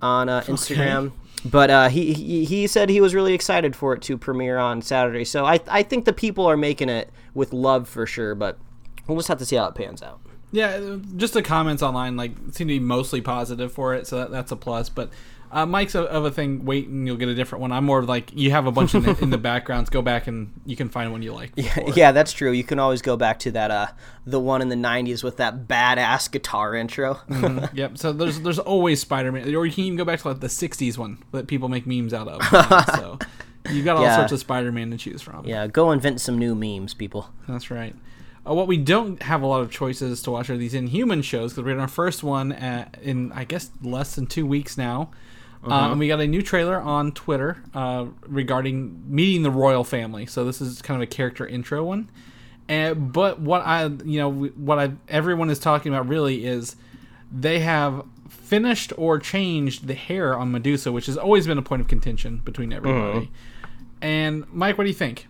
on 0.02 0.30
uh, 0.30 0.42
Instagram. 0.44 1.12
But 1.44 1.70
uh, 1.70 1.90
he, 1.90 2.14
he 2.14 2.46
he 2.46 2.68
said 2.68 2.90
he 2.90 3.02
was 3.02 3.14
really 3.14 3.34
excited 3.34 3.76
for 3.76 3.94
it 3.94 4.02
to 4.04 4.18
premiere 4.18 4.58
on 4.58 4.82
Saturday. 4.82 5.26
So 5.26 5.46
I 5.46 5.60
I 5.68 5.84
think 5.84 6.06
the 6.06 6.14
people 6.14 6.46
are 6.46 6.58
making 6.58 6.88
it 6.88 7.12
with 7.34 7.52
love 7.52 7.90
for 7.90 8.06
sure. 8.06 8.34
But 8.34 8.58
we'll 9.08 9.18
just 9.18 9.28
have 9.28 9.40
to 9.40 9.46
see 9.46 9.58
how 9.58 9.68
it 9.68 9.76
pans 9.76 10.02
out. 10.02 10.22
yeah 10.54 10.98
just 11.18 11.34
the 11.34 11.44
comments 11.44 11.84
online 11.84 12.16
like 12.16 12.32
seem 12.52 12.68
to 12.70 12.74
be 12.74 12.80
mostly 12.80 13.20
positive 13.20 13.72
for 13.72 13.94
it 13.94 14.08
so 14.08 14.18
that, 14.18 14.32
that's 14.32 14.50
a 14.52 14.56
plus 14.56 14.88
but 14.88 15.10
uh, 15.52 15.66
Mike's 15.66 15.96
of, 15.96 16.06
of 16.06 16.26
a 16.26 16.32
thing. 16.32 16.66
Wait, 16.66 16.88
and 16.88 17.08
you'll 17.08 17.18
get 17.18 17.30
a 17.30 17.36
different 17.36 17.62
one. 17.62 17.72
I'm 17.72 17.86
more 17.86 18.00
of 18.00 18.08
like 18.10 18.32
you 18.34 18.52
have 18.52 18.66
a 18.68 18.72
bunch 18.72 18.94
in 18.96 19.04
the, 19.04 19.18
in 19.22 19.30
the 19.30 19.38
backgrounds. 19.52 19.90
Go 19.90 20.02
back 20.02 20.28
and 20.28 20.52
you 20.66 20.76
can 20.76 20.90
find 20.90 21.12
one 21.12 21.22
you 21.22 21.34
like. 21.34 21.56
before. 21.56 21.94
Yeah, 21.96 22.12
that's 22.12 22.34
true. 22.34 22.52
You 22.52 22.64
can 22.64 22.80
always 22.80 23.02
go 23.02 23.16
back 23.18 23.40
to 23.40 23.52
that 23.52 23.72
uh 23.72 23.88
the 24.26 24.40
one 24.40 24.62
in 24.62 24.70
the 24.70 24.76
'90s 24.76 25.24
with 25.24 25.38
that 25.38 25.68
badass 25.68 26.30
guitar 26.32 26.76
intro. 26.76 27.20
Yep. 27.74 27.98
So 27.98 28.12
there's 28.14 28.40
there's 28.42 28.60
always 28.60 29.00
Spider-Man, 29.02 29.54
or 29.56 29.66
you 29.66 29.72
can 29.72 29.84
even 29.86 29.98
go 29.98 30.06
back 30.06 30.20
to 30.22 30.28
like 30.30 30.40
the 30.40 30.48
'60s 30.48 30.98
one 30.98 31.24
that 31.32 31.48
people 31.48 31.70
make 31.70 31.86
memes 31.88 32.14
out 32.14 32.28
of. 32.28 32.44
so 32.96 33.20
you've 33.70 33.86
got 33.86 33.98
all 33.98 34.04
Yeah. 34.04 34.16
sorts 34.18 34.32
of 34.32 34.40
Spider-Man 34.40 34.92
to 34.92 34.98
choose 34.98 35.22
from. 35.22 35.46
yeah, 35.46 35.68
go 35.68 35.92
invent 35.92 36.22
some 36.22 36.38
new 36.38 36.56
memes, 36.56 36.94
people. 36.94 37.30
That's 37.48 37.70
right. 37.72 37.96
Uh, 38.50 38.54
what 38.54 38.68
we 38.68 38.78
don't 38.78 39.22
have 39.24 39.42
a 39.42 39.46
lot 39.46 39.62
of 39.62 39.70
choices 39.70 40.22
to 40.22 40.32
watch 40.32 40.50
are 40.50 40.56
these 40.56 40.74
Inhuman 40.74 41.22
shows 41.22 41.52
because 41.52 41.66
we're 41.66 41.72
in 41.74 41.80
our 41.82 41.88
first 41.88 42.24
one 42.24 42.54
at, 42.54 42.98
in 43.02 43.32
I 43.34 43.44
guess 43.44 43.72
less 43.82 44.16
than 44.16 44.26
two 44.26 44.46
weeks 44.46 44.78
now, 44.78 45.12
uh, 45.64 45.90
and 45.92 46.00
we 46.00 46.08
got 46.08 46.20
a 46.20 46.28
new 46.28 46.42
trailer 46.42 46.80
on 46.80 47.12
Twitter 47.12 47.62
uh, 47.74 48.06
regarding 48.28 49.04
meeting 49.08 49.44
the 49.44 49.52
royal 49.52 49.84
family. 49.84 50.26
So 50.26 50.46
this 50.46 50.62
is 50.62 50.82
kind 50.82 51.02
of 51.02 51.02
a 51.02 51.08
character 51.08 51.46
intro 51.46 51.84
one. 51.84 52.10
And 52.70 53.12
but 53.14 53.40
what 53.40 53.66
I 53.66 53.86
you 53.86 54.20
know 54.20 54.32
what 54.32 54.78
I 54.80 54.92
everyone 55.08 55.50
is 55.50 55.60
talking 55.60 55.94
about 55.94 56.08
really 56.08 56.46
is 56.46 56.76
they 57.32 57.60
have 57.60 58.04
finished 58.30 58.94
or 58.98 59.20
changed 59.20 59.88
the 59.88 59.94
hair 59.94 60.38
on 60.38 60.52
Medusa, 60.52 60.92
which 60.92 61.06
has 61.08 61.18
always 61.18 61.48
been 61.48 61.58
a 61.58 61.62
point 61.62 61.82
of 61.82 61.88
contention 61.88 62.42
between 62.44 62.72
everybody. 62.74 63.32
And 64.02 64.46
Mike, 64.54 64.78
what 64.78 64.84
do 64.84 64.90
you 64.90 64.96
think? 64.96 65.28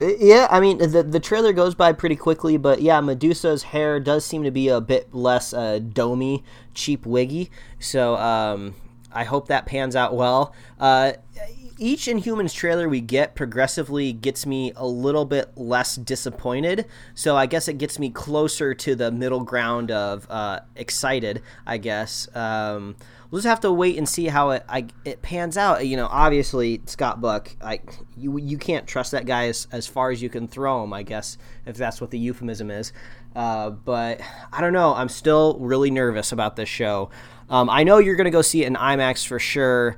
Uh, 0.00 0.08
Yeah, 0.18 0.48
I 0.50 0.60
mean 0.60 0.78
the 0.78 1.02
the 1.02 1.20
trailer 1.20 1.52
goes 1.52 1.74
by 1.74 1.92
pretty 1.92 2.16
quickly, 2.16 2.56
but 2.56 2.80
yeah, 2.82 3.00
Medusa's 3.00 3.62
hair 3.64 4.00
does 4.00 4.24
seem 4.24 4.42
to 4.42 4.50
be 4.50 4.68
a 4.68 4.80
bit 4.80 5.14
less 5.14 5.52
uh, 5.52 5.80
domey, 5.82 6.42
cheap 6.74 7.04
wiggy. 7.06 7.50
So 7.78 8.16
um, 8.16 8.74
I 9.12 9.24
hope 9.24 9.48
that 9.48 9.66
pans 9.66 9.96
out 9.96 10.14
well. 10.14 10.54
Uh, 10.78 11.12
each 11.78 12.06
Inhumans 12.06 12.52
trailer 12.52 12.88
we 12.88 13.00
get 13.00 13.34
progressively 13.36 14.12
gets 14.12 14.44
me 14.44 14.72
a 14.74 14.86
little 14.86 15.24
bit 15.24 15.56
less 15.56 15.94
disappointed. 15.96 16.86
So 17.14 17.36
I 17.36 17.46
guess 17.46 17.68
it 17.68 17.78
gets 17.78 17.98
me 17.98 18.10
closer 18.10 18.74
to 18.74 18.94
the 18.94 19.12
middle 19.12 19.44
ground 19.44 19.90
of 19.90 20.26
uh, 20.28 20.60
excited. 20.74 21.42
I 21.66 21.78
guess. 21.78 22.28
Um, 22.34 22.96
we'll 23.30 23.38
just 23.38 23.48
have 23.48 23.60
to 23.60 23.72
wait 23.72 23.96
and 23.96 24.08
see 24.08 24.26
how 24.26 24.50
it 24.50 24.64
I, 24.68 24.86
it 25.04 25.22
pans 25.22 25.56
out. 25.56 25.86
You 25.86 25.96
know, 25.96 26.08
obviously 26.10 26.82
Scott 26.86 27.20
Buck, 27.20 27.54
I 27.62 27.80
you 28.16 28.36
you 28.38 28.58
can't 28.58 28.86
trust 28.86 29.12
that 29.12 29.26
guy 29.26 29.46
as, 29.46 29.68
as 29.70 29.86
far 29.86 30.10
as 30.10 30.20
you 30.20 30.28
can 30.28 30.48
throw 30.48 30.82
him. 30.82 30.92
I 30.92 31.02
guess 31.04 31.38
if 31.64 31.76
that's 31.76 32.00
what 32.00 32.10
the 32.10 32.18
euphemism 32.18 32.70
is. 32.70 32.92
Uh, 33.36 33.70
but 33.70 34.20
I 34.52 34.60
don't 34.60 34.72
know. 34.72 34.94
I'm 34.94 35.08
still 35.08 35.58
really 35.60 35.90
nervous 35.90 36.32
about 36.32 36.56
this 36.56 36.68
show. 36.68 37.10
Um, 37.50 37.70
I 37.70 37.84
know 37.84 37.98
you're 37.98 38.16
gonna 38.16 38.30
go 38.30 38.42
see 38.42 38.62
it 38.62 38.66
in 38.66 38.74
IMAX 38.74 39.26
for 39.26 39.38
sure. 39.38 39.96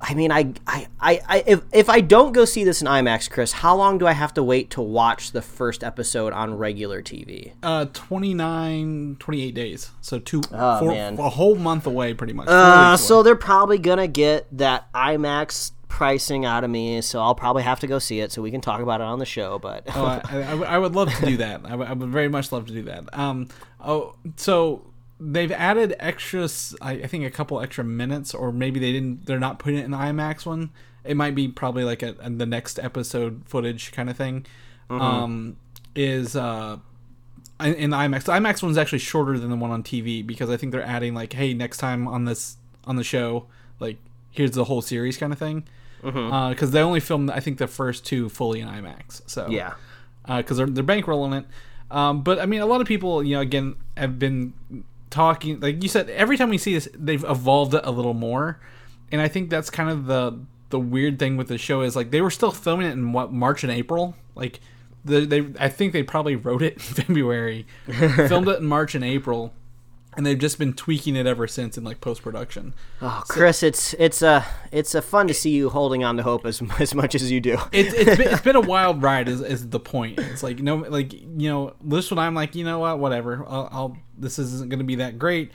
I 0.00 0.14
mean, 0.14 0.30
I, 0.30 0.52
I, 0.64 0.86
I, 1.00 1.20
I 1.28 1.44
if, 1.44 1.62
if 1.72 1.88
I 1.90 2.00
don't 2.00 2.30
go 2.30 2.44
see 2.44 2.62
this 2.62 2.80
in 2.80 2.86
IMAX, 2.86 3.28
Chris, 3.28 3.50
how 3.50 3.74
long 3.74 3.98
do 3.98 4.06
I 4.06 4.12
have 4.12 4.32
to 4.34 4.44
wait 4.44 4.70
to 4.70 4.80
watch 4.80 5.32
the 5.32 5.42
first 5.42 5.82
episode 5.82 6.32
on 6.32 6.54
regular 6.54 7.02
TV? 7.02 7.54
Uh, 7.64 7.86
29, 8.38 9.16
28 9.18 9.54
days. 9.54 9.90
So 10.00 10.18
two, 10.20 10.42
Oh, 10.52 10.78
four, 10.80 10.92
man. 10.92 11.18
a 11.18 11.28
whole 11.28 11.56
month 11.56 11.86
away, 11.86 12.14
pretty 12.14 12.32
much. 12.32 12.46
Uh, 12.48 12.96
so 12.96 13.16
away. 13.16 13.24
they're 13.24 13.34
probably 13.36 13.78
gonna 13.78 14.06
get 14.06 14.46
that 14.56 14.92
IMAX 14.92 15.72
pricing 15.88 16.44
out 16.44 16.62
of 16.62 16.70
me, 16.70 17.00
so 17.00 17.20
I'll 17.20 17.34
probably 17.34 17.64
have 17.64 17.80
to 17.80 17.86
go 17.88 17.98
see 17.98 18.20
it 18.20 18.30
so 18.30 18.40
we 18.40 18.50
can 18.52 18.60
talk 18.60 18.80
about 18.80 19.00
it 19.00 19.04
on 19.04 19.18
the 19.18 19.26
show. 19.26 19.58
But 19.58 19.84
Oh, 19.96 20.04
I, 20.04 20.22
I, 20.30 20.52
I 20.74 20.78
would- 20.78 20.94
love 20.94 21.12
to 21.12 21.26
do 21.26 21.36
that. 21.38 21.62
I 21.64 21.74
would, 21.74 21.88
I 21.88 21.92
would 21.92 22.10
very 22.10 22.28
much 22.28 22.52
love 22.52 22.66
to 22.66 22.72
do 22.72 22.82
that. 22.84 23.18
Um, 23.18 23.48
oh, 23.80 24.14
so 24.36 24.84
they've 25.20 25.52
added 25.52 25.94
extras. 25.98 26.74
I, 26.80 26.92
I 26.92 27.06
think 27.06 27.24
a 27.24 27.30
couple 27.30 27.60
extra 27.60 27.84
minutes, 27.84 28.34
or 28.34 28.52
maybe 28.52 28.78
they 28.80 28.92
didn't. 28.92 29.26
They're 29.26 29.38
not 29.40 29.58
putting 29.58 29.78
it 29.78 29.84
in 29.84 29.90
the 29.90 29.96
IMAX 29.98 30.46
one. 30.46 30.70
it 31.04 31.16
might 31.16 31.34
be 31.34 31.48
probably 31.48 31.84
like 31.84 32.02
a, 32.02 32.14
a- 32.20 32.30
the 32.30 32.46
next 32.46 32.78
episode 32.78 33.42
footage 33.46 33.92
kind 33.92 34.10
of 34.10 34.16
thing. 34.16 34.46
Um, 34.90 35.56
is 35.94 36.34
uh, 36.36 36.78
in, 37.60 37.74
in 37.74 37.90
the 37.90 37.96
IMAX. 37.96 38.24
The 38.24 38.32
IMAX 38.32 38.62
one's 38.62 38.78
actually 38.78 39.00
shorter 39.00 39.38
than 39.38 39.50
the 39.50 39.56
one 39.56 39.70
on 39.70 39.82
TV 39.82 40.26
because 40.26 40.48
I 40.50 40.56
think 40.56 40.72
they're 40.72 40.82
adding 40.82 41.12
like, 41.14 41.32
hey, 41.34 41.52
next 41.54 41.78
time 41.78 42.06
on 42.08 42.24
this 42.24 42.56
on 42.84 42.96
the 42.96 43.04
show, 43.04 43.46
like 43.80 43.98
here's 44.30 44.52
the 44.52 44.64
whole 44.64 44.80
series 44.82 45.16
kind 45.18 45.32
of 45.32 45.38
thing. 45.38 45.64
Because 46.00 46.70
they 46.70 46.80
only 46.80 47.00
filmed, 47.00 47.28
I 47.30 47.40
think, 47.40 47.58
the 47.58 47.66
first 47.66 48.06
two 48.06 48.28
fully 48.28 48.60
in 48.60 48.68
IMAX. 48.68 49.22
So 49.26 49.48
Yeah. 49.50 49.74
because 50.26 50.56
they're 50.56 50.66
they're 50.66 50.84
bankrolling 50.84 51.40
it. 51.40 51.46
Um, 51.90 52.22
but 52.22 52.38
I 52.38 52.46
mean, 52.46 52.60
a 52.60 52.66
lot 52.66 52.80
of 52.80 52.86
people, 52.86 53.22
you 53.24 53.34
know, 53.34 53.40
again, 53.40 53.74
have 53.96 54.18
been 54.18 54.52
talking. 55.10 55.60
Like 55.60 55.82
you 55.82 55.88
said, 55.88 56.10
every 56.10 56.36
time 56.36 56.50
we 56.50 56.58
see 56.58 56.74
this, 56.74 56.88
they've 56.94 57.24
evolved 57.24 57.74
it 57.74 57.82
a 57.84 57.90
little 57.90 58.14
more, 58.14 58.60
and 59.10 59.20
I 59.20 59.28
think 59.28 59.50
that's 59.50 59.70
kind 59.70 59.90
of 59.90 60.06
the 60.06 60.38
the 60.70 60.78
weird 60.78 61.18
thing 61.18 61.36
with 61.36 61.48
the 61.48 61.58
show 61.58 61.80
is 61.80 61.96
like 61.96 62.10
they 62.10 62.20
were 62.20 62.30
still 62.30 62.50
filming 62.50 62.86
it 62.86 62.92
in 62.92 63.12
what 63.12 63.32
March 63.32 63.64
and 63.64 63.72
April. 63.72 64.14
Like 64.34 64.60
the, 65.04 65.24
they, 65.24 65.46
I 65.58 65.68
think 65.68 65.92
they 65.92 66.02
probably 66.02 66.36
wrote 66.36 66.62
it 66.62 66.74
in 66.74 66.80
February, 66.80 67.66
filmed 67.86 68.48
it 68.48 68.60
in 68.60 68.66
March 68.66 68.94
and 68.94 69.04
April, 69.04 69.52
and 70.18 70.26
they've 70.26 70.38
just 70.38 70.58
been 70.58 70.72
tweaking 70.72 71.14
it 71.14 71.26
ever 71.26 71.46
since 71.46 71.78
in 71.78 71.84
like 71.84 72.00
post 72.00 72.22
production. 72.22 72.74
Oh, 73.00 73.22
Chris, 73.28 73.62
it's 73.62 73.94
it's 73.94 74.20
uh, 74.20 74.44
it's 74.72 74.96
uh, 74.96 75.00
fun 75.00 75.28
to 75.28 75.34
see 75.34 75.50
you 75.50 75.70
holding 75.70 76.02
on 76.02 76.16
to 76.16 76.24
hope 76.24 76.44
as 76.44 76.60
as 76.80 76.92
much 76.92 77.14
as 77.14 77.30
you 77.30 77.40
do. 77.40 77.56
it's 77.70 77.94
it's 77.94 78.16
been, 78.16 78.28
it's 78.28 78.42
been 78.42 78.56
a 78.56 78.60
wild 78.68 79.00
ride 79.00 79.28
is, 79.28 79.40
is 79.40 79.70
the 79.70 79.78
point. 79.78 80.18
It's 80.18 80.42
like 80.42 80.58
no 80.58 80.74
like 80.74 81.12
you 81.12 81.48
know 81.48 81.74
this 81.80 82.10
one 82.10 82.18
i'm 82.18 82.34
like 82.34 82.56
you 82.56 82.64
know 82.64 82.80
what? 82.80 82.98
Whatever. 82.98 83.44
I'll, 83.46 83.68
I'll 83.70 83.96
this 84.18 84.40
isn't 84.40 84.68
going 84.68 84.80
to 84.80 84.84
be 84.84 84.96
that 84.96 85.20
great. 85.20 85.52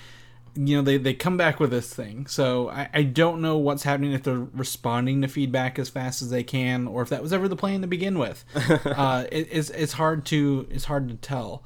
You 0.56 0.78
know 0.78 0.82
they, 0.82 0.95
they 0.95 1.13
come 1.13 1.36
back 1.36 1.60
with 1.60 1.71
this 1.71 1.93
thing. 1.93 2.26
So 2.28 2.69
I, 2.69 2.88
I 2.93 3.04
don't 3.04 3.41
know 3.41 3.58
what's 3.58 3.84
happening 3.84 4.13
if 4.13 4.23
they're 4.23 4.47
responding 4.54 5.21
to 5.23 5.28
feedback 5.28 5.78
as 5.78 5.89
fast 5.89 6.21
as 6.21 6.30
they 6.30 6.43
can 6.43 6.88
or 6.88 7.02
if 7.02 7.10
that 7.10 7.21
was 7.21 7.34
ever 7.34 7.49
the 7.49 7.58
plan 7.58 7.82
to 7.82 7.88
begin 7.88 8.17
with. 8.17 8.45
Uh, 8.86 9.26
it, 9.32 9.47
it's, 9.52 9.69
it's 9.71 9.93
hard 9.93 10.26
to 10.26 10.67
it's 10.69 10.86
hard 10.86 11.10
to 11.10 11.15
tell 11.15 11.63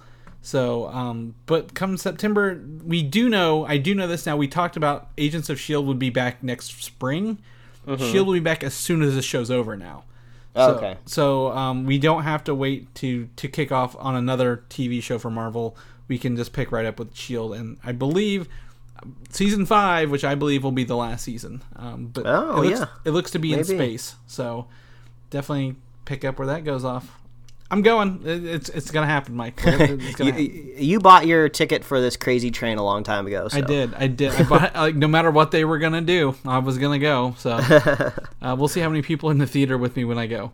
so 0.47 0.87
um, 0.87 1.35
but 1.45 1.73
come 1.73 1.97
september 1.97 2.61
we 2.85 3.03
do 3.03 3.27
know 3.27 3.65
i 3.65 3.77
do 3.77 3.93
know 3.93 4.07
this 4.07 4.25
now 4.25 4.37
we 4.37 4.47
talked 4.47 4.77
about 4.77 5.09
agents 5.17 5.49
of 5.49 5.59
shield 5.59 5.85
would 5.85 5.99
be 5.99 6.09
back 6.09 6.41
next 6.41 6.81
spring 6.81 7.37
shield 7.97 8.27
will 8.27 8.33
be 8.33 8.39
back 8.39 8.63
as 8.63 8.73
soon 8.73 9.01
as 9.01 9.13
this 9.15 9.25
show's 9.25 9.51
over 9.51 9.75
now 9.75 10.03
so, 10.55 10.75
Okay. 10.75 10.97
So 11.05 11.51
um, 11.51 11.85
we 11.85 11.99
don't 11.99 12.23
have 12.23 12.43
to 12.45 12.55
wait 12.55 12.93
to 12.95 13.29
to 13.35 13.47
kick 13.47 13.71
off 13.71 13.95
on 13.99 14.15
another 14.15 14.63
TV 14.71 15.03
show 15.03 15.19
for 15.19 15.29
Marvel. 15.29 15.77
We 16.07 16.17
can 16.17 16.35
just 16.35 16.51
pick 16.51 16.71
right 16.71 16.85
up 16.85 16.97
with 16.97 17.15
Shield, 17.15 17.53
and 17.53 17.77
I 17.83 17.91
believe 17.91 18.47
season 19.29 19.67
five, 19.67 20.09
which 20.09 20.23
I 20.23 20.33
believe 20.33 20.63
will 20.63 20.71
be 20.71 20.83
the 20.83 20.95
last 20.95 21.23
season. 21.23 21.61
Um, 21.75 22.07
but 22.07 22.25
Oh, 22.25 22.63
it 22.63 22.65
looks, 22.65 22.79
yeah. 22.79 22.85
it 23.05 23.11
looks 23.11 23.29
to 23.31 23.39
be 23.39 23.53
in 23.53 23.63
space. 23.65 24.15
So 24.25 24.65
definitely 25.29 25.75
pick 26.05 26.25
up 26.25 26.39
where 26.39 26.47
that 26.47 26.63
goes 26.63 26.83
off. 26.83 27.19
I'm 27.69 27.81
going. 27.81 28.21
It's 28.23 28.69
it's 28.69 28.91
gonna 28.91 29.07
happen, 29.07 29.35
Mike. 29.35 29.59
It's 29.65 30.15
gonna 30.15 30.31
happen. 30.31 30.43
You, 30.45 30.73
you 30.77 30.99
bought 30.99 31.27
your 31.27 31.49
ticket 31.49 31.83
for 31.83 31.99
this 31.99 32.15
crazy 32.15 32.49
train 32.49 32.77
a 32.77 32.83
long 32.83 33.03
time 33.03 33.27
ago. 33.27 33.47
So. 33.49 33.57
I 33.57 33.61
did. 33.61 33.93
I 33.93 34.07
did. 34.07 34.31
I 34.33 34.43
bought, 34.43 34.75
like 34.75 34.95
no 34.95 35.07
matter 35.07 35.31
what 35.31 35.51
they 35.51 35.65
were 35.65 35.77
gonna 35.77 36.01
do, 36.01 36.35
I 36.45 36.59
was 36.59 36.77
gonna 36.77 36.99
go. 36.99 37.35
So 37.37 37.51
uh, 38.41 38.55
we'll 38.57 38.69
see 38.69 38.79
how 38.79 38.89
many 38.89 39.01
people 39.01 39.29
in 39.31 39.37
the 39.37 39.47
theater 39.47 39.77
with 39.77 39.95
me 39.97 40.05
when 40.05 40.17
I 40.17 40.27
go. 40.27 40.53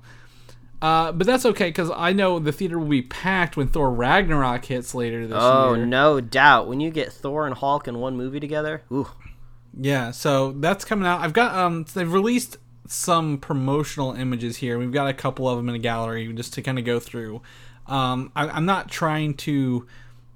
Uh, 0.81 1.11
but 1.13 1.25
that's 1.25 1.45
okay 1.45 1.69
because 1.69 1.89
I 1.95 2.11
know 2.11 2.39
the 2.39 2.51
theater 2.51 2.77
will 2.77 2.87
be 2.89 3.03
packed 3.03 3.55
when 3.55 3.67
Thor 3.69 3.89
Ragnarok 3.89 4.65
hits 4.65 4.93
later 4.93 5.25
this 5.27 5.37
Oh, 5.39 5.75
year. 5.75 5.83
Oh, 5.83 5.85
no 5.85 6.19
doubt. 6.19 6.67
When 6.67 6.81
you 6.81 6.89
get 6.91 7.13
Thor 7.13 7.45
and 7.45 7.55
Hulk 7.55 7.87
in 7.87 7.99
one 7.99 8.17
movie 8.17 8.41
together, 8.41 8.81
ooh, 8.91 9.07
Yeah, 9.79 10.11
so 10.11 10.51
that's 10.51 10.83
coming 10.83 11.07
out. 11.07 11.21
I've 11.21 11.31
got 11.31 11.55
um, 11.55 11.85
they've 11.93 12.11
released 12.11 12.57
some 12.87 13.37
promotional 13.37 14.13
images 14.13 14.57
here. 14.57 14.77
We've 14.77 14.91
got 14.91 15.07
a 15.07 15.13
couple 15.13 15.47
of 15.47 15.57
them 15.57 15.69
in 15.69 15.75
a 15.75 15.79
gallery 15.79 16.31
just 16.33 16.53
to 16.53 16.61
kind 16.61 16.77
of 16.77 16.85
go 16.85 16.99
through. 16.99 17.41
Um, 17.87 18.31
I, 18.35 18.47
I'm 18.47 18.65
not 18.65 18.89
trying 18.89 19.35
to 19.35 19.87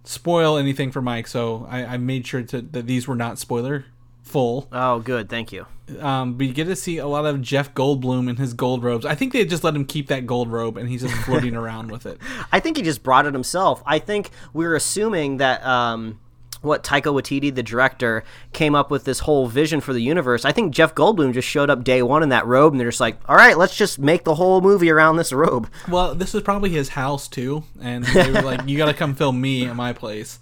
spoil 0.04 0.58
anything 0.58 0.92
for 0.92 1.02
Mike, 1.02 1.28
so 1.28 1.68
I, 1.70 1.86
I 1.86 1.98
made 1.98 2.26
sure 2.26 2.42
to, 2.44 2.62
that 2.62 2.88
these 2.88 3.08
were 3.08 3.16
not 3.16 3.38
spoiler 3.40 3.86
full. 4.24 4.68
oh, 4.72 5.00
good, 5.00 5.30
thank 5.30 5.52
you. 5.52 5.66
Um, 6.00 6.34
but 6.34 6.48
you 6.48 6.54
get 6.54 6.66
to 6.66 6.76
see 6.76 6.98
a 6.98 7.08
lot 7.08 7.26
of 7.26 7.42
Jeff 7.42 7.74
Goldblum 7.74 8.30
in 8.30 8.36
his 8.36 8.54
gold 8.54 8.84
robes. 8.84 9.06
I 9.06 9.16
think 9.16 9.32
they 9.32 9.46
just 9.46 9.64
let 9.64 9.74
him 9.74 9.86
keep 9.86 10.08
that 10.08 10.26
gold 10.26 10.52
robe, 10.52 10.76
and 10.78 10.90
he's 10.90 11.02
just 11.02 11.16
floating 11.24 11.56
around 11.62 11.92
with 11.92 12.06
it. 12.06 12.20
I 12.52 12.60
think 12.60 12.76
he 12.76 12.84
just 12.84 13.04
brought 13.04 13.26
it 13.26 13.34
himself. 13.34 13.82
I 13.86 14.00
think 14.00 14.32
we 14.54 14.66
are 14.66 14.76
assuming 14.76 15.38
that 15.38 15.66
um, 15.66 16.20
what 16.62 16.84
Taika 16.84 17.14
Waititi, 17.14 17.54
the 17.54 17.64
director, 17.64 18.24
came 18.54 18.76
up 18.76 18.90
with 18.90 19.06
this 19.06 19.20
whole 19.20 19.48
vision 19.48 19.82
for 19.82 19.94
the 19.94 20.02
universe. 20.02 20.46
I 20.46 20.52
think 20.52 20.74
Jeff 20.74 20.96
Goldblum 20.96 21.34
just 21.34 21.48
showed 21.48 21.70
up 21.70 21.84
day 21.84 22.02
one 22.02 22.24
in 22.24 22.30
that 22.30 22.46
robe, 22.46 22.74
and 22.74 22.80
they're 22.80 22.90
just 22.90 23.00
like, 23.00 23.18
"All 23.28 23.36
right, 23.36 23.58
let's 23.58 23.76
just 23.76 24.00
make 24.00 24.24
the 24.24 24.36
whole 24.36 24.62
movie 24.62 24.90
around 24.90 25.18
this 25.18 25.32
robe." 25.32 25.70
Well, 25.88 26.16
this 26.16 26.34
was 26.34 26.44
probably 26.44 26.70
his 26.70 26.90
house 26.90 27.28
too, 27.28 27.64
and 27.82 28.04
they 28.06 28.32
were 28.32 28.42
like, 28.42 28.68
"You 28.68 28.78
got 28.78 28.88
to 28.88 28.94
come 28.94 29.16
film 29.16 29.40
me 29.40 29.66
at 29.66 29.76
my 29.76 29.94
place 29.94 30.40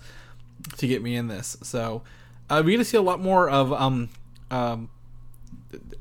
to 0.78 0.88
get 0.88 1.01
me 1.01 1.15
in 1.15 1.28
this." 1.28 1.58
So 1.63 2.04
uh, 2.49 2.62
we 2.65 2.71
get 2.71 2.78
to 2.78 2.86
see 2.86 2.97
a 2.97 3.01
lot 3.01 3.19
more 3.19 3.49
of 3.49 3.73
um, 3.73 4.10
um, 4.51 4.89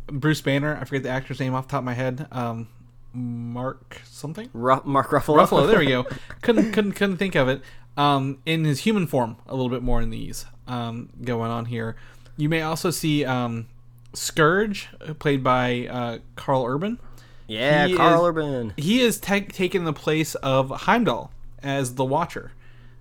Bruce 0.06 0.40
Banner. 0.40 0.78
I 0.80 0.84
forget 0.84 1.02
the 1.02 1.08
actor's 1.10 1.40
name 1.40 1.54
off 1.54 1.66
the 1.66 1.72
top 1.72 1.80
of 1.80 1.84
my 1.84 1.94
head. 1.94 2.26
Um, 2.30 2.68
Mark 3.12 4.02
something. 4.04 4.50
Ru- 4.52 4.82
Mark 4.84 5.10
Ruffalo. 5.10 5.38
Ruffalo. 5.38 5.68
There 5.68 5.78
we 5.78 5.86
go. 5.86 6.04
couldn't 6.42 6.72
couldn't 6.72 6.92
couldn't 6.92 7.16
think 7.16 7.34
of 7.36 7.48
it. 7.48 7.62
Um, 7.96 8.38
in 8.44 8.64
his 8.64 8.80
human 8.80 9.06
form, 9.06 9.36
a 9.46 9.54
little 9.54 9.70
bit 9.70 9.82
more 9.82 10.02
in 10.02 10.10
these 10.10 10.46
um, 10.66 11.10
going 11.22 11.50
on 11.50 11.66
here. 11.66 11.94
You 12.36 12.48
may 12.48 12.62
also 12.62 12.90
see 12.90 13.24
um, 13.24 13.66
Skurge, 14.14 14.86
played 15.18 15.42
by 15.44 15.86
uh, 15.88 16.18
Karl 16.36 16.64
Urban 16.66 16.98
yeah, 17.46 17.86
He 17.86 17.94
Karl 17.96 18.24
is- 18.24 18.28
Urban. 18.30 18.72
he 18.78 19.00
is 19.00 19.20
ta 19.20 19.40
taken 19.48 19.84
the 19.84 19.92
place 19.92 20.34
of 20.36 20.70
Heimdall 20.70 21.30
as 21.62 21.94
the 21.96 22.04
Watcher. 22.04 22.52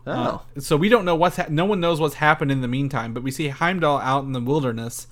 Oh, 0.06 0.12
Uh, 0.56 0.60
so 0.60 0.76
we 0.76 0.90
don't 0.90 1.06
know 1.06 1.16
what's 1.16 1.38
ha- 1.38 1.46
no 1.50 1.64
one 1.66 1.80
knows 1.80 2.00
what's 2.02 2.16
happened 2.16 2.52
in 2.52 2.60
the 2.62 2.68
meantime, 2.68 3.14
but 3.14 3.24
we 3.24 3.32
see 3.32 3.48
Heimdall 3.48 4.00
out 4.00 4.26
in 4.26 4.34
the 4.34 4.42
wilderness 4.42 5.08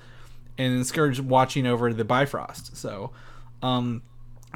and 0.57 0.81
Skurge 0.83 1.21
watching 1.21 1.65
over 1.65 1.93
the 1.93 2.03
Bifrost. 2.03 2.75
So 2.75 3.11
um, 3.63 4.01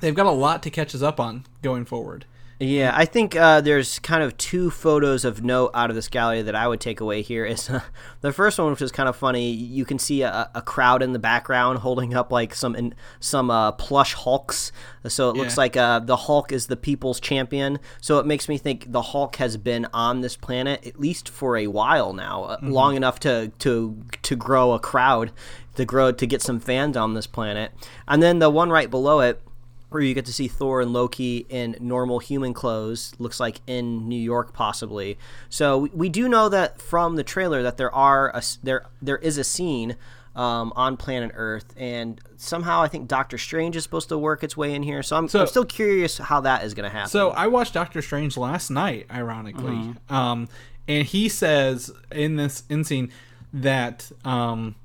they've 0.02 0.14
got 0.14 0.26
a 0.26 0.32
lot 0.32 0.62
to 0.64 0.70
catch 0.70 0.94
us 0.94 1.02
up 1.02 1.20
on 1.22 1.46
going 1.62 1.86
forward. 1.86 2.26
Yeah, 2.58 2.94
I 2.96 3.04
think 3.04 3.36
uh, 3.36 3.60
there's 3.60 4.00
kind 4.00 4.24
of 4.24 4.38
two 4.38 4.72
photos 4.72 5.26
of 5.26 5.44
note 5.44 5.72
out 5.74 5.90
of 5.90 5.96
this 5.96 6.08
gallery 6.08 6.42
that 6.42 6.56
I 6.56 6.70
would 6.70 6.80
take 6.80 7.02
away 7.02 7.22
here. 7.22 7.44
Is 7.44 7.70
the 8.22 8.32
first 8.32 8.58
one, 8.58 8.72
which 8.72 8.82
is 8.82 8.94
kind 8.94 9.10
of 9.10 9.16
funny. 9.18 9.52
You 9.52 9.84
can 9.84 10.00
see 10.00 10.22
a, 10.22 10.50
a 10.56 10.62
crowd 10.62 11.04
in 11.04 11.12
the 11.12 11.20
background 11.20 11.80
holding 11.80 12.14
up 12.14 12.32
like 12.32 12.56
some 12.56 12.74
in, 12.74 12.96
some 13.20 13.52
uh, 13.52 13.74
plush 13.74 14.14
Hulks. 14.14 14.72
So 15.06 15.30
it 15.30 15.36
looks 15.36 15.58
like 15.58 15.76
uh, 15.76 16.00
the 16.00 16.16
Hulk 16.16 16.54
is 16.54 16.68
the 16.68 16.78
people's 16.78 17.20
champion. 17.20 17.78
So 18.00 18.20
it 18.20 18.26
makes 18.26 18.48
me 18.48 18.58
think 18.58 18.90
the 18.90 19.02
Hulk 19.02 19.36
has 19.36 19.58
been 19.58 19.86
on 19.94 20.22
this 20.22 20.38
planet 20.38 20.88
at 20.88 20.98
least 20.98 21.28
for 21.28 21.58
a 21.58 21.68
while 21.68 22.14
now, 22.14 22.44
uh, 22.46 22.58
long 22.62 22.96
enough 22.96 23.20
to 23.22 23.52
to 23.60 24.02
to 24.22 24.36
grow 24.38 24.72
a 24.72 24.80
crowd, 24.80 25.34
to 25.76 25.84
grow 25.84 26.14
to 26.14 26.26
get 26.26 26.42
some 26.42 26.62
fans 26.62 26.96
on 26.96 27.16
this 27.16 27.28
planet. 27.28 27.74
And 28.08 28.24
then 28.24 28.40
the 28.40 28.50
one 28.50 28.70
right 28.70 28.90
below 28.90 29.20
it 29.20 29.42
where 29.90 30.02
you 30.02 30.14
get 30.14 30.26
to 30.26 30.34
see 30.34 30.48
Thor 30.48 30.82
and 30.82 30.92
Loki 30.92 31.46
in 31.50 31.76
normal 31.80 32.20
human 32.20 32.54
clothes, 32.54 33.14
looks 33.20 33.40
like 33.40 33.62
in 33.68 34.10
New 34.10 34.20
York 34.20 34.54
possibly. 34.54 35.18
So 35.50 35.78
we, 35.78 35.90
we 35.94 36.10
do 36.10 36.28
know 36.28 36.50
that 36.50 36.82
from 36.82 37.16
the 37.16 37.24
trailer 37.24 37.64
that 37.64 37.78
there 37.78 37.94
are 37.94 38.30
a 38.36 38.42
there 38.64 38.86
there 39.02 39.18
is 39.18 39.38
a 39.38 39.44
scene 39.44 39.96
um, 40.36 40.74
on 40.76 40.98
planet 40.98 41.32
Earth, 41.36 41.74
and 41.78 42.20
somehow 42.36 42.82
I 42.82 42.90
think 42.90 43.08
Doctor 43.08 43.38
Strange 43.38 43.78
is 43.78 43.84
supposed 43.84 44.10
to 44.10 44.18
work 44.18 44.44
its 44.44 44.58
way 44.58 44.74
in 44.74 44.84
here. 44.84 45.02
So 45.02 45.16
I'm, 45.16 45.30
So- 45.30 45.40
I'm 45.42 45.48
still 45.48 45.64
curious 45.64 46.18
how 46.18 46.42
that 46.42 46.64
is 46.66 46.74
going 46.74 46.84
to 46.84 46.90
happen. 46.90 47.10
So 47.10 47.30
I 47.30 47.48
watched 47.48 47.74
Doctor 47.74 48.02
Strange 48.02 48.36
last 48.36 48.70
night, 48.70 49.06
ironically, 49.10 49.94
um, 50.10 50.50
and 50.90 51.08
he 51.08 51.30
says 51.30 51.90
in 52.12 52.36
this 52.36 52.64
in 52.70 52.84
scene 52.84 53.12
that 53.54 54.12
um, 54.26 54.76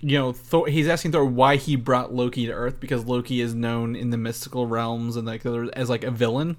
you 0.00 0.18
know 0.18 0.32
Thor, 0.32 0.66
he's 0.68 0.88
asking 0.88 1.12
Thor 1.12 1.24
why 1.24 1.56
he 1.56 1.76
brought 1.76 2.12
Loki 2.14 2.46
to 2.46 2.52
Earth 2.52 2.78
because 2.80 3.04
Loki 3.04 3.40
is 3.40 3.54
known 3.54 3.96
in 3.96 4.10
the 4.10 4.16
mystical 4.16 4.66
realms 4.66 5.16
and 5.16 5.26
like 5.26 5.44
as 5.74 5.88
like 5.88 6.04
a 6.04 6.10
villain. 6.10 6.56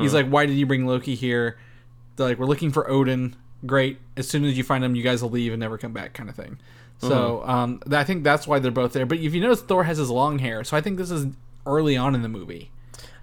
He's 0.00 0.14
like, 0.14 0.26
why 0.28 0.46
did 0.46 0.54
you 0.54 0.64
bring 0.64 0.86
Loki 0.86 1.14
here? 1.14 1.58
They're 2.16 2.28
like, 2.28 2.38
we're 2.38 2.46
looking 2.46 2.70
for 2.70 2.88
Odin. 2.90 3.36
Great. 3.66 3.98
As 4.16 4.26
soon 4.26 4.44
as 4.44 4.56
you 4.56 4.64
find 4.64 4.82
him, 4.82 4.94
you 4.94 5.02
guys 5.02 5.22
will 5.22 5.28
leave 5.30 5.52
and 5.52 5.60
never 5.60 5.76
come 5.76 5.92
back, 5.92 6.14
kind 6.14 6.30
of 6.30 6.34
thing. 6.34 6.58
So 7.00 7.42
um, 7.46 7.82
I 7.92 8.02
think 8.02 8.24
that's 8.24 8.46
why 8.46 8.60
they're 8.60 8.70
both 8.70 8.94
there. 8.94 9.04
But 9.04 9.18
if 9.18 9.34
you 9.34 9.42
notice, 9.42 9.60
Thor 9.60 9.84
has 9.84 9.98
his 9.98 10.08
long 10.08 10.38
hair, 10.38 10.64
so 10.64 10.74
I 10.74 10.80
think 10.80 10.96
this 10.96 11.10
is 11.10 11.26
early 11.66 11.98
on 11.98 12.14
in 12.14 12.22
the 12.22 12.30
movie. 12.30 12.70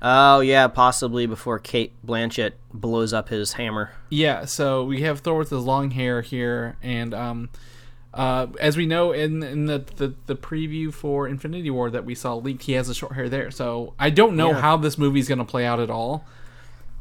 oh 0.03 0.41
yeah, 0.41 0.67
possibly 0.67 1.25
before 1.25 1.57
Cate 1.57 1.93
Blanchett 2.05 2.51
blows 2.71 3.11
up 3.11 3.29
his 3.29 3.53
hammer. 3.53 3.91
Yeah, 4.09 4.45
so 4.45 4.83
we 4.83 5.01
have 5.01 5.21
Thor 5.21 5.39
with 5.39 5.49
his 5.49 5.63
long 5.63 5.91
hair 5.91 6.21
here, 6.21 6.77
and 6.83 7.13
um, 7.15 7.49
uh, 8.13 8.47
as 8.59 8.75
we 8.77 8.85
know 8.85 9.11
in 9.11 9.41
in 9.43 9.65
the, 9.67 9.79
the 9.95 10.13
the 10.25 10.35
preview 10.35 10.93
for 10.93 11.27
Infinity 11.27 11.69
War 11.69 11.89
that 11.89 12.05
we 12.05 12.15
saw 12.15 12.35
leaked, 12.35 12.63
he 12.63 12.73
has 12.73 12.89
a 12.89 12.93
short 12.95 13.13
hair 13.13 13.29
there. 13.29 13.51
So 13.51 13.93
I 13.99 14.09
don't 14.09 14.35
know 14.35 14.49
Yeah. 14.51 14.61
how 14.61 14.77
this 14.77 14.97
movie's 14.97 15.27
going 15.27 15.39
to 15.39 15.45
play 15.45 15.65
out 15.65 15.79
at 15.79 15.89
all. 15.89 16.25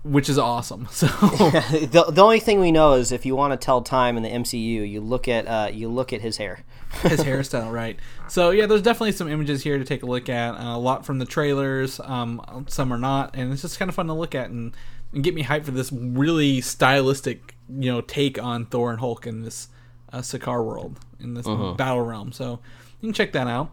which 0.03 0.31
is 0.31 0.39
awesome. 0.39 0.89
So 0.91 1.07
the, 1.09 2.07
the 2.11 2.23
only 2.23 2.41
thing 2.41 2.59
we 2.59 2.73
know 2.73 2.95
is 2.95 3.13
if 3.13 3.27
you 3.27 3.37
want 3.37 3.53
to 3.53 3.63
tell 3.63 3.83
time 3.83 4.17
in 4.17 4.23
the 4.23 4.31
MCU, 4.31 4.91
you 4.91 5.01
look 5.03 5.29
at 5.29 5.47
uh, 5.47 5.69
you 5.73 5.89
look 5.91 6.13
at 6.15 6.21
his 6.23 6.39
hair. 6.39 6.65
his 7.03 7.21
hairstyle, 7.21 7.71
right? 7.71 7.99
So 8.29 8.51
yeah, 8.51 8.67
there's 8.67 8.83
definitely 8.83 9.13
some 9.13 9.29
images 9.29 9.63
here 9.63 9.79
to 9.79 9.85
take 9.85 10.03
a 10.03 10.07
look 10.07 10.29
at. 10.29 10.55
Uh, 10.55 10.75
a 10.77 10.79
lot 10.79 11.05
from 11.07 11.19
the 11.19 11.27
trailers, 11.27 12.01
um, 12.01 12.65
some 12.69 12.93
are 12.93 12.99
not, 12.99 13.35
and 13.37 13.53
it's 13.53 13.63
just 13.63 13.79
kind 13.79 13.89
of 13.89 13.95
fun 13.95 14.07
to 14.09 14.13
look 14.15 14.35
at 14.35 14.49
and, 14.51 14.75
and 15.13 15.23
get 15.23 15.35
me 15.35 15.45
hyped 15.45 15.67
for 15.67 15.71
this 15.73 15.93
really 15.93 16.61
stylistic, 16.61 17.55
you 17.69 17.93
know, 17.93 18.01
take 18.01 18.43
on 18.43 18.67
Thor 18.67 18.91
and 18.91 18.99
Hulk 19.01 19.25
in 19.27 19.43
this 19.43 19.69
uh, 20.13 20.19
Sakaar 20.19 20.65
world 20.65 20.99
in 21.21 21.35
this 21.35 21.47
battle 21.47 22.03
realm. 22.03 22.33
So 22.33 22.61
you 23.01 23.09
can 23.09 23.13
check 23.15 23.33
that 23.33 23.47
out. 23.47 23.71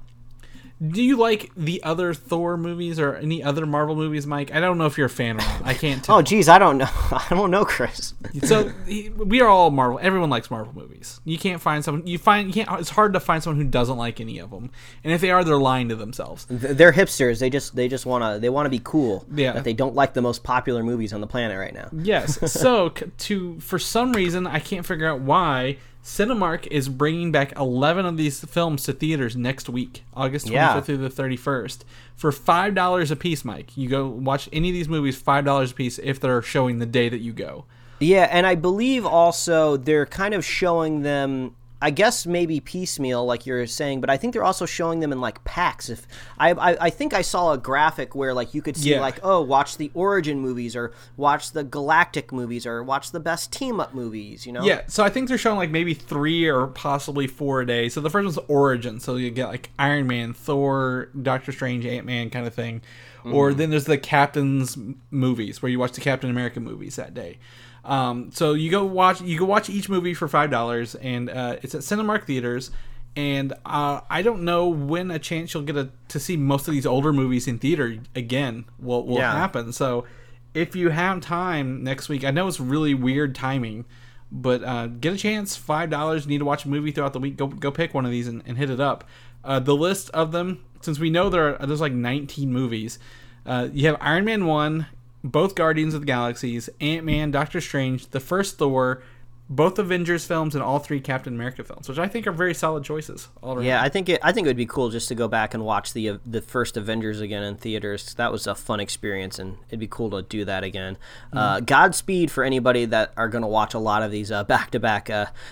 Do 0.80 1.02
you 1.02 1.18
like 1.18 1.50
the 1.58 1.82
other 1.82 2.14
Thor 2.14 2.56
movies 2.56 3.00
or 3.00 3.16
any 3.16 3.42
other 3.42 3.66
Marvel 3.66 3.96
movies, 3.96 4.28
Mike? 4.28 4.54
I 4.54 4.60
don't 4.60 4.78
know 4.78 4.86
if 4.86 4.96
you're 4.96 5.08
a 5.08 5.10
fan 5.10 5.38
or 5.38 5.40
not. 5.40 5.66
I 5.66 5.74
can't 5.74 6.04
tell. 6.04 6.18
Oh, 6.18 6.22
geez, 6.22 6.48
I 6.48 6.60
don't 6.60 6.78
know. 6.78 6.86
I 7.12 7.26
don't 7.32 7.50
know, 7.50 7.66
Chris. 7.66 8.14
so 8.44 8.72
we 8.86 9.42
are 9.42 9.48
all 9.48 9.72
Marvel. 9.72 9.98
Everyone 10.00 10.30
likes 10.30 10.52
Marvel 10.52 10.76
movies. 10.76 11.20
You 11.26 11.40
can't 11.40 11.60
find 11.60 11.84
someone. 11.84 12.06
You 12.06 12.20
find 12.20 12.48
you 12.48 12.54
can't. 12.64 12.80
It's 12.80 12.92
hard 12.92 13.14
to 13.14 13.20
find 13.20 13.42
someone 13.42 13.60
who 13.60 13.68
doesn't 13.68 13.98
like 13.98 14.22
any 14.22 14.38
of 14.38 14.52
them. 14.52 14.70
And 15.04 15.12
if 15.12 15.20
they 15.20 15.32
are, 15.32 15.44
they're 15.44 15.58
lying 15.58 15.90
to 15.90 15.96
themselves. 15.96 16.46
They're 16.48 16.94
hipsters. 16.94 17.40
They 17.40 17.50
just 17.50 17.76
they 17.76 17.88
just 17.88 18.06
want 18.06 18.36
to 18.36 18.40
they 18.40 18.50
want 18.50 18.68
to 18.68 18.70
be 18.70 18.82
cool. 18.84 19.26
Yeah. 19.34 19.54
That 19.54 19.64
they 19.64 19.74
don't 19.74 19.96
like 19.96 20.14
the 20.14 20.22
most 20.22 20.44
popular 20.44 20.84
movies 20.84 21.12
on 21.12 21.22
the 21.22 21.28
planet 21.28 21.58
right 21.58 21.74
now. 21.74 21.90
Yes. 21.92 22.52
So 22.52 22.90
to 23.18 23.60
for 23.62 23.80
some 23.80 24.14
reason 24.14 24.46
I 24.46 24.60
can't 24.60 24.86
figure 24.86 25.08
out 25.08 25.22
why 25.22 25.78
Cinemark 26.04 26.68
is 26.72 26.88
bringing 26.88 27.32
back 27.32 27.52
11 27.58 28.06
of 28.06 28.16
these 28.18 28.40
films 28.46 28.84
to 28.84 28.94
theaters 28.94 29.36
next 29.36 29.68
week, 29.68 30.04
August 30.14 30.48
25th 30.48 30.54
Yeah. 30.54 30.82
through 30.82 30.98
the 30.98 31.10
31st, 31.10 31.80
for 32.16 32.32
five 32.32 32.74
dollars 32.76 33.12
a 33.12 33.16
piece. 33.16 33.44
Mike, 33.44 33.76
you 33.76 33.90
go 33.90 34.08
watch 34.08 34.48
any 34.54 34.70
of 34.70 34.74
these 34.74 34.88
movies 34.88 35.18
five 35.18 35.44
dollars 35.44 35.72
a 35.72 35.76
piece 35.76 36.00
if 36.00 36.20
they're 36.20 36.42
showing 36.42 36.80
the 36.80 36.86
day 36.86 37.10
that 37.10 37.20
you 37.20 37.34
go. 37.34 37.66
Yeah, 38.00 38.28
and 38.32 38.46
I 38.48 38.56
believe 38.56 39.06
also 39.06 39.76
they're 39.76 40.06
kind 40.06 40.34
of 40.34 40.46
showing 40.46 41.02
them. 41.02 41.56
I 41.82 41.92
guess 41.92 42.26
maybe 42.26 42.60
piecemeal, 42.60 43.26
like 43.26 43.46
you're 43.46 43.68
saying, 43.68 44.02
but 44.02 44.10
I 44.10 44.18
think 44.18 44.34
they're 44.34 44.44
also 44.44 44.66
showing 44.66 45.00
them 45.00 45.12
in 45.12 45.22
like 45.22 45.44
packs. 45.44 45.90
If 45.90 46.08
I, 46.38 46.52
I, 46.52 46.86
I 46.86 46.90
think 46.90 47.14
I 47.14 47.22
saw 47.22 47.52
a 47.54 47.58
graphic 47.58 48.16
where 48.16 48.34
like 48.34 48.54
you 48.54 48.62
could 48.62 48.76
see 48.76 48.92
Yeah. 48.92 49.02
like, 49.02 49.20
oh, 49.22 49.42
watch 49.42 49.78
the 49.78 49.92
origin 49.94 50.40
movies, 50.40 50.76
or 50.76 50.92
watch 51.18 51.52
the 51.52 51.64
galactic 51.64 52.32
movies, 52.32 52.66
or 52.66 52.84
watch 52.84 53.12
the 53.12 53.20
best 53.20 53.52
team 53.52 53.80
up 53.80 53.94
movies. 53.94 54.46
You 54.46 54.54
know? 54.54 54.64
Yeah, 54.64 54.82
so 54.88 55.04
I 55.04 55.10
think 55.10 55.30
they're 55.30 55.38
showing 55.38 55.58
like 55.58 55.70
maybe 55.70 55.94
three 55.94 56.48
or 56.48 56.68
possibly 56.68 57.28
four 57.28 57.62
a 57.62 57.66
day. 57.66 57.90
So 57.90 58.02
the 58.02 58.10
first 58.10 58.26
one's 58.26 58.50
Origin, 58.50 59.00
so 59.00 59.16
you 59.16 59.30
get 59.30 59.48
like 59.48 59.70
Iron 59.78 60.08
Man, 60.08 60.34
Thor, 60.34 61.10
Doctor 61.22 61.52
Strange, 61.52 61.86
Ant 61.86 62.06
Man 62.06 62.30
kind 62.30 62.48
of 62.48 62.54
thing. 62.54 62.82
Or 63.26 63.50
mm-hmm. 63.50 63.58
then 63.58 63.70
there's 63.72 63.86
the 63.86 63.98
Captain's 63.98 64.78
movies 65.12 65.62
where 65.62 65.70
you 65.70 65.80
watch 65.80 65.92
the 65.92 66.02
Captain 66.02 66.30
America 66.30 66.60
movies 66.62 66.96
that 66.96 67.14
day. 67.14 67.40
Um, 67.88 68.32
so 68.34 68.54
you 68.54 68.70
go 68.70 68.84
watch 68.86 69.22
you 69.22 69.40
go 69.40 69.46
watch 69.46 69.70
each 69.70 69.88
movie 69.90 70.14
for 70.14 70.28
five 70.28 70.52
dollars, 70.52 70.94
and 70.96 71.30
uh, 71.30 71.56
it's 71.64 71.74
at 71.74 71.82
Cinemark 71.82 72.26
theaters. 72.26 72.70
And 73.16 73.54
uh, 73.66 74.02
I 74.12 74.22
don't 74.22 74.44
know 74.44 74.68
when 74.68 75.10
a 75.10 75.18
chance 75.18 75.52
you'll 75.54 75.64
get 75.64 75.76
a, 75.76 75.90
to 76.10 76.20
see 76.20 76.38
most 76.38 76.68
of 76.68 76.74
these 76.76 76.86
older 76.86 77.12
movies 77.12 77.48
in 77.48 77.58
theater 77.58 77.98
again 78.16 78.66
will 78.78 79.04
will 79.08 79.18
Yeah. 79.18 79.32
happen. 79.32 79.74
So 79.74 80.06
if 80.54 80.76
you 80.76 80.90
have 80.90 81.22
time 81.22 81.84
next 81.84 82.10
week, 82.10 82.24
I 82.24 82.30
know 82.32 82.48
it's 82.48 82.60
really 82.60 82.94
weird 82.94 83.34
timing, 83.34 83.86
but 84.32 84.64
uh, 84.64 84.88
get 84.88 85.14
a 85.14 85.18
chance. 85.18 85.56
Five 85.56 85.90
dollars. 85.90 86.28
Need 86.28 86.40
to 86.40 86.46
watch 86.46 86.66
a 86.66 86.70
movie 86.70 86.92
throughout 86.92 87.14
the 87.14 87.20
week. 87.20 87.38
Go 87.38 87.48
go 87.48 87.72
pick 87.72 87.94
one 87.96 88.06
of 88.06 88.12
these 88.12 88.28
and, 88.28 88.44
and 88.46 88.58
hit 88.58 88.70
it 88.70 88.80
up. 88.80 89.04
Uh, 89.44 89.60
the 89.60 89.76
list 89.76 90.10
of 90.12 90.32
them, 90.34 90.64
since 90.82 91.00
we 91.00 91.10
know 91.10 91.30
there 91.30 91.60
are, 91.60 91.66
there's 91.66 91.80
like 91.82 91.94
19 91.94 92.52
movies. 92.52 93.00
Uh, 93.46 93.70
you 93.72 93.88
have 93.88 93.96
Iron 94.02 94.26
Man 94.26 94.46
one, 94.46 94.88
both 95.32 95.56
Guardians 95.56 95.94
of 95.94 96.02
the 96.02 96.08
Galaxies, 96.08 96.70
Ant 96.82 97.06
Man, 97.06 97.32
Doctor 97.32 97.62
Strange, 97.62 98.08
the 98.12 98.20
first 98.20 98.58
Thor, 98.58 99.02
both 99.50 99.80
Avengers 99.80 100.26
films, 100.26 100.56
and 100.56 100.62
all 100.64 100.78
three 100.78 101.00
Captain 101.00 101.34
America 101.34 101.64
films, 101.64 101.88
which 101.88 101.98
I 101.98 102.10
think 102.10 102.28
are 102.28 102.34
very 102.34 102.54
solid 102.54 102.84
choices. 102.84 103.30
All. 103.42 103.64
Yeah, 103.64 103.82
I 103.82 103.88
think 103.88 104.10
it. 104.10 104.20
I 104.22 104.34
think 104.34 104.46
it 104.46 104.50
would 104.50 104.58
be 104.58 104.66
cool 104.66 104.90
just 104.90 105.08
to 105.08 105.16
go 105.16 105.30
back 105.30 105.54
and 105.54 105.64
watch 105.64 105.94
the 105.94 106.10
uh, 106.10 106.18
the 106.26 106.42
first 106.42 106.76
Avengers 106.76 107.22
again 107.22 107.44
in 107.44 107.56
theaters. 107.56 108.14
That 108.16 108.30
was 108.34 108.46
a 108.46 108.56
fun 108.56 108.82
experience, 108.82 109.40
and 109.40 109.58
it'd 109.70 109.80
be 109.80 109.88
cool 109.88 110.10
to 110.10 110.22
do 110.22 110.44
that 110.44 110.66
again. 110.66 110.98
Uh, 111.32 111.62
Godspeed 111.62 112.30
for 112.30 112.44
anybody 112.44 112.84
that 112.86 113.14
are 113.16 113.30
going 113.30 113.42
to 113.42 113.48
watch 113.48 113.74
a 113.74 113.80
lot 113.80 114.04
of 114.04 114.12
these 114.12 114.32
back 114.50 114.72
to 114.72 114.82
back. 114.82 115.10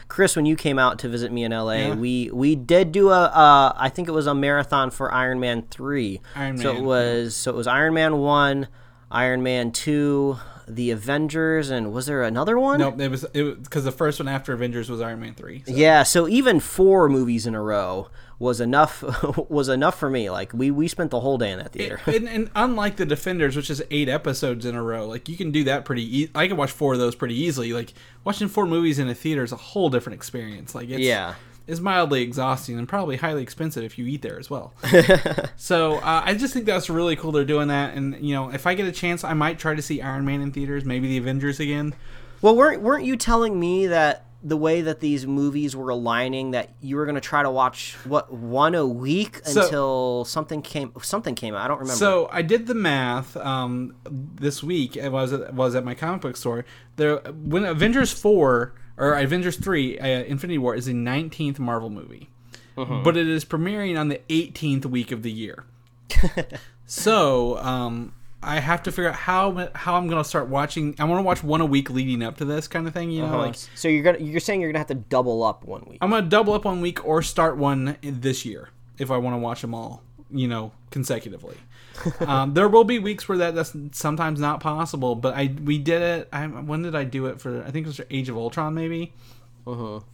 Chris, 0.10 0.36
when 0.36 0.46
you 0.46 0.58
came 0.58 0.78
out 0.78 1.00
to 1.00 1.08
visit 1.08 1.32
me 1.32 1.46
in 1.46 1.54
LA, 1.54 1.72
Yeah. 1.76 1.96
we 1.96 2.30
we 2.34 2.56
did 2.58 2.92
do 2.92 3.12
a. 3.12 3.24
Uh, 3.28 3.74
I 3.78 3.88
think 3.88 4.10
it 4.10 4.14
was 4.14 4.28
a 4.28 4.36
marathon 4.36 4.92
for 4.92 5.10
Iron 5.14 5.40
Man 5.40 5.62
three. 5.72 6.20
Iron 6.36 6.58
so 6.58 6.74
Man, 6.74 6.82
it 6.84 6.86
was 6.86 7.34
so 7.34 7.50
it 7.52 7.56
was 7.56 7.66
Iron 7.66 7.94
Man 7.94 8.18
one, 8.18 8.68
Iron 9.12 9.44
Man 9.44 9.72
two, 9.72 10.38
the 10.68 10.92
Avengers, 10.92 11.70
and 11.70 11.94
was 11.94 12.06
there 12.08 12.24
another 12.24 12.58
one? 12.58 12.80
Nope, 12.80 13.00
it 13.00 13.10
was 13.12 13.24
it 13.34 13.64
because 13.64 13.84
the 13.84 13.92
first 13.92 14.20
one 14.20 14.28
after 14.28 14.54
Avengers 14.54 14.90
was 14.90 15.02
Iron 15.02 15.20
Man 15.22 15.34
three. 15.36 15.64
So. 15.66 15.74
Yeah, 15.74 16.04
so 16.04 16.28
even 16.28 16.60
four 16.60 17.08
movies 17.10 17.46
in 17.46 17.54
a 17.56 17.62
row 17.62 18.10
was 18.40 18.60
enough 18.60 19.04
was 19.50 19.70
enough 19.70 19.98
for 20.00 20.10
me. 20.10 20.30
Like 20.30 20.54
we 20.54 20.72
we 20.72 20.88
spent 20.88 21.12
the 21.12 21.20
whole 21.20 21.38
day 21.38 21.52
in 21.52 21.60
that 21.60 21.72
theater. 21.72 22.02
and, 22.08 22.28
and 22.28 22.50
unlike 22.56 22.96
the 22.98 23.06
Defenders, 23.06 23.56
which 23.56 23.70
is 23.70 23.84
eight 23.92 24.10
episodes 24.10 24.66
in 24.66 24.76
a 24.76 24.82
row, 24.84 25.08
like 25.08 25.30
you 25.30 25.38
can 25.38 25.52
do 25.52 25.64
that 25.66 25.86
pretty. 25.86 26.22
E- 26.24 26.30
I 26.36 26.48
can 26.48 26.58
watch 26.58 26.72
four 26.72 26.94
of 26.94 27.00
those 27.00 27.16
pretty 27.16 27.36
easily. 27.40 27.72
Like 27.74 27.94
watching 28.24 28.48
four 28.48 28.66
movies 28.66 28.98
in 29.00 29.08
a 29.08 29.16
theater 29.16 29.44
is 29.44 29.52
a 29.52 29.56
whole 29.58 29.90
different 29.90 30.16
experience. 30.16 30.74
Like 30.76 30.90
it's, 30.90 31.00
Yeah. 31.00 31.36
It's 31.68 31.80
mildly 31.80 32.22
exhausting 32.22 32.78
and 32.78 32.88
probably 32.88 33.18
highly 33.18 33.42
expensive 33.42 33.84
if 33.84 33.98
you 33.98 34.06
eat 34.06 34.22
there 34.22 34.40
as 34.40 34.50
well. 34.50 34.74
so 35.56 35.96
uh, 35.96 36.22
I 36.26 36.36
just 36.36 36.54
think 36.54 36.66
that's 36.66 36.90
really 36.90 37.16
cool. 37.16 37.32
They're 37.32 37.46
doing 37.46 37.70
that, 37.70 37.96
and 37.96 38.16
you 38.26 38.34
know, 38.36 38.50
if 38.50 38.68
I 38.68 38.74
get 38.76 38.88
a 38.88 38.92
chance, 38.92 39.24
I 39.24 39.34
might 39.34 39.60
try 39.60 39.76
to 39.76 39.82
see 39.82 40.02
Iron 40.02 40.26
Man 40.26 40.42
in 40.42 40.52
theaters, 40.52 40.86
maybe 40.86 41.08
the 41.08 41.18
Avengers 41.18 41.60
again. 41.60 41.96
well, 42.42 42.56
weren't 42.56 42.82
weren't 42.82 43.06
you 43.06 43.16
telling 43.18 43.60
me 43.60 43.88
that 43.88 44.22
the 44.44 44.58
way 44.58 44.82
that 44.82 45.00
these 45.00 45.26
movies 45.26 45.76
were 45.76 45.90
aligning 45.90 46.52
that 46.52 46.70
you 46.80 46.98
were 46.98 47.06
going 47.06 47.16
to 47.16 47.22
try 47.22 47.42
to 47.42 47.50
watch 47.50 47.96
what 48.04 48.32
one 48.32 48.76
a 48.76 48.86
week 48.86 49.42
So- 49.44 49.64
until 49.64 50.26
something 50.26 50.62
came 50.62 50.92
something 51.02 51.34
came 51.34 51.56
out. 51.56 51.62
I 51.62 51.68
don't 51.68 51.80
remember. 51.80 51.98
So 51.98 52.30
I 52.32 52.44
did 52.44 52.68
the 52.68 52.76
math 52.76 53.36
um, 53.38 53.96
this 54.06 54.62
week. 54.62 54.98
It 54.98 55.10
was 55.12 55.34
at, 55.34 55.56
was 55.56 55.74
at 55.74 55.84
my 55.84 55.96
comic 55.96 56.22
book 56.22 56.38
store. 56.38 56.64
There, 56.98 57.18
when 57.18 57.66
Avengers 57.66 58.12
four 58.14 58.76
or 58.98 59.14
Avengers 59.16 59.58
three, 59.58 59.98
uh, 60.00 60.06
Infinity 60.24 60.58
War 60.58 60.76
is 60.76 60.86
the 60.86 60.94
nineteenth 60.94 61.60
Marvel 61.60 61.90
movie, 61.90 62.30
but 62.76 63.18
it 63.18 63.28
is 63.28 63.44
premiering 63.46 64.00
on 64.00 64.08
the 64.10 64.22
eighteenth 64.30 64.86
week 64.86 65.12
of 65.12 65.22
the 65.24 65.32
year. 65.32 65.64
so 66.86 67.58
um, 67.58 68.14
I 68.44 68.60
have 68.60 68.84
to 68.84 68.92
figure 68.92 69.10
out 69.10 69.16
how 69.16 69.70
how 69.74 69.96
I'm 69.96 70.08
going 70.08 70.22
to 70.22 70.28
start 70.28 70.48
watching. 70.50 70.96
I 71.00 71.06
want 71.06 71.20
to 71.20 71.24
watch 71.24 71.44
one 71.44 71.62
a 71.62 71.66
week 71.66 71.90
leading 71.90 72.22
up 72.24 72.38
to 72.38 72.46
this 72.46 72.68
kind 72.68 72.88
of 72.88 72.94
thing. 72.94 73.12
You 73.12 73.22
know, 73.22 73.28
Uh-huh. 73.28 73.38
like 73.38 73.56
so 73.76 73.88
you're 73.88 74.04
gonna 74.04 74.20
you're 74.20 74.40
saying 74.40 74.62
you're 74.62 74.70
gonna 74.72 74.80
have 74.80 74.88
to 74.88 74.96
double 74.96 75.44
up 75.44 75.64
one 75.66 75.84
week. 75.88 75.98
I'm 76.02 76.10
gonna 76.10 76.28
double 76.28 76.54
up 76.54 76.66
one 76.66 76.82
week 76.82 77.06
or 77.06 77.22
start 77.22 77.58
one 77.58 77.98
this 78.02 78.46
year 78.46 78.70
if 78.98 79.12
I 79.12 79.18
want 79.18 79.34
to 79.34 79.40
watch 79.40 79.62
them 79.62 79.74
all, 79.74 80.04
you 80.32 80.48
know, 80.48 80.72
consecutively. 80.92 81.58
um, 82.22 82.54
there 82.54 82.68
will 82.68 82.84
be 82.84 83.00
weeks 83.00 83.28
where 83.28 83.38
that, 83.40 83.56
that's 83.56 83.76
sometimes 83.92 84.40
not 84.40 84.60
possible, 84.60 85.16
but 85.16 85.36
I 85.36 85.56
we 85.64 85.78
did 85.78 86.02
it. 86.02 86.30
I, 86.32 86.46
when 86.48 86.82
did 86.82 86.96
I 86.96 87.04
do 87.04 87.26
it 87.28 87.40
for? 87.40 87.62
I 87.64 87.72
think 87.72 87.86
it 87.86 87.88
was 87.88 87.98
for 87.98 88.06
Age 88.10 88.30
of 88.30 88.38
Ultron, 88.38 88.74
maybe. 88.74 89.14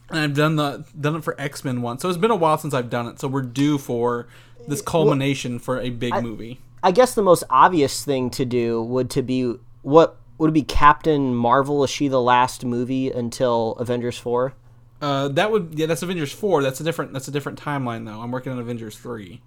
And 0.09 0.19
I've 0.19 0.33
done 0.33 0.55
the 0.55 0.85
done 0.99 1.15
it 1.15 1.23
for 1.23 1.39
X 1.39 1.63
Men 1.65 1.81
once, 1.81 2.01
so 2.01 2.09
it's 2.09 2.17
been 2.17 2.31
a 2.31 2.35
while 2.35 2.57
since 2.57 2.73
I've 2.73 2.89
done 2.89 3.07
it. 3.07 3.19
So 3.19 3.27
we're 3.27 3.41
due 3.41 3.77
for 3.77 4.27
this 4.67 4.81
culmination 4.81 5.59
for 5.59 5.79
a 5.79 5.89
big 5.89 6.13
movie. 6.23 6.59
I 6.83 6.91
guess 6.91 7.13
the 7.13 7.21
most 7.21 7.43
obvious 7.49 8.03
thing 8.03 8.29
to 8.31 8.45
do 8.45 8.81
would 8.81 9.09
to 9.11 9.21
be 9.21 9.55
what 9.81 10.17
would 10.37 10.49
it 10.49 10.53
be 10.53 10.63
Captain 10.63 11.35
Marvel? 11.35 11.83
Is 11.83 11.89
she 11.89 12.07
the 12.07 12.21
last 12.21 12.65
movie 12.65 13.11
until 13.11 13.73
Avengers 13.73 14.17
four? 14.17 14.53
Uh, 15.01 15.27
that 15.29 15.51
would 15.51 15.73
yeah, 15.75 15.85
that's 15.85 16.01
Avengers 16.01 16.31
four. 16.31 16.63
That's 16.63 16.79
a 16.79 16.83
different 16.83 17.13
that's 17.13 17.27
a 17.27 17.31
different 17.31 17.61
timeline 17.61 18.05
though. 18.05 18.21
I'm 18.21 18.31
working 18.31 18.51
on 18.51 18.59
Avengers 18.59 18.97
three. 18.97 19.41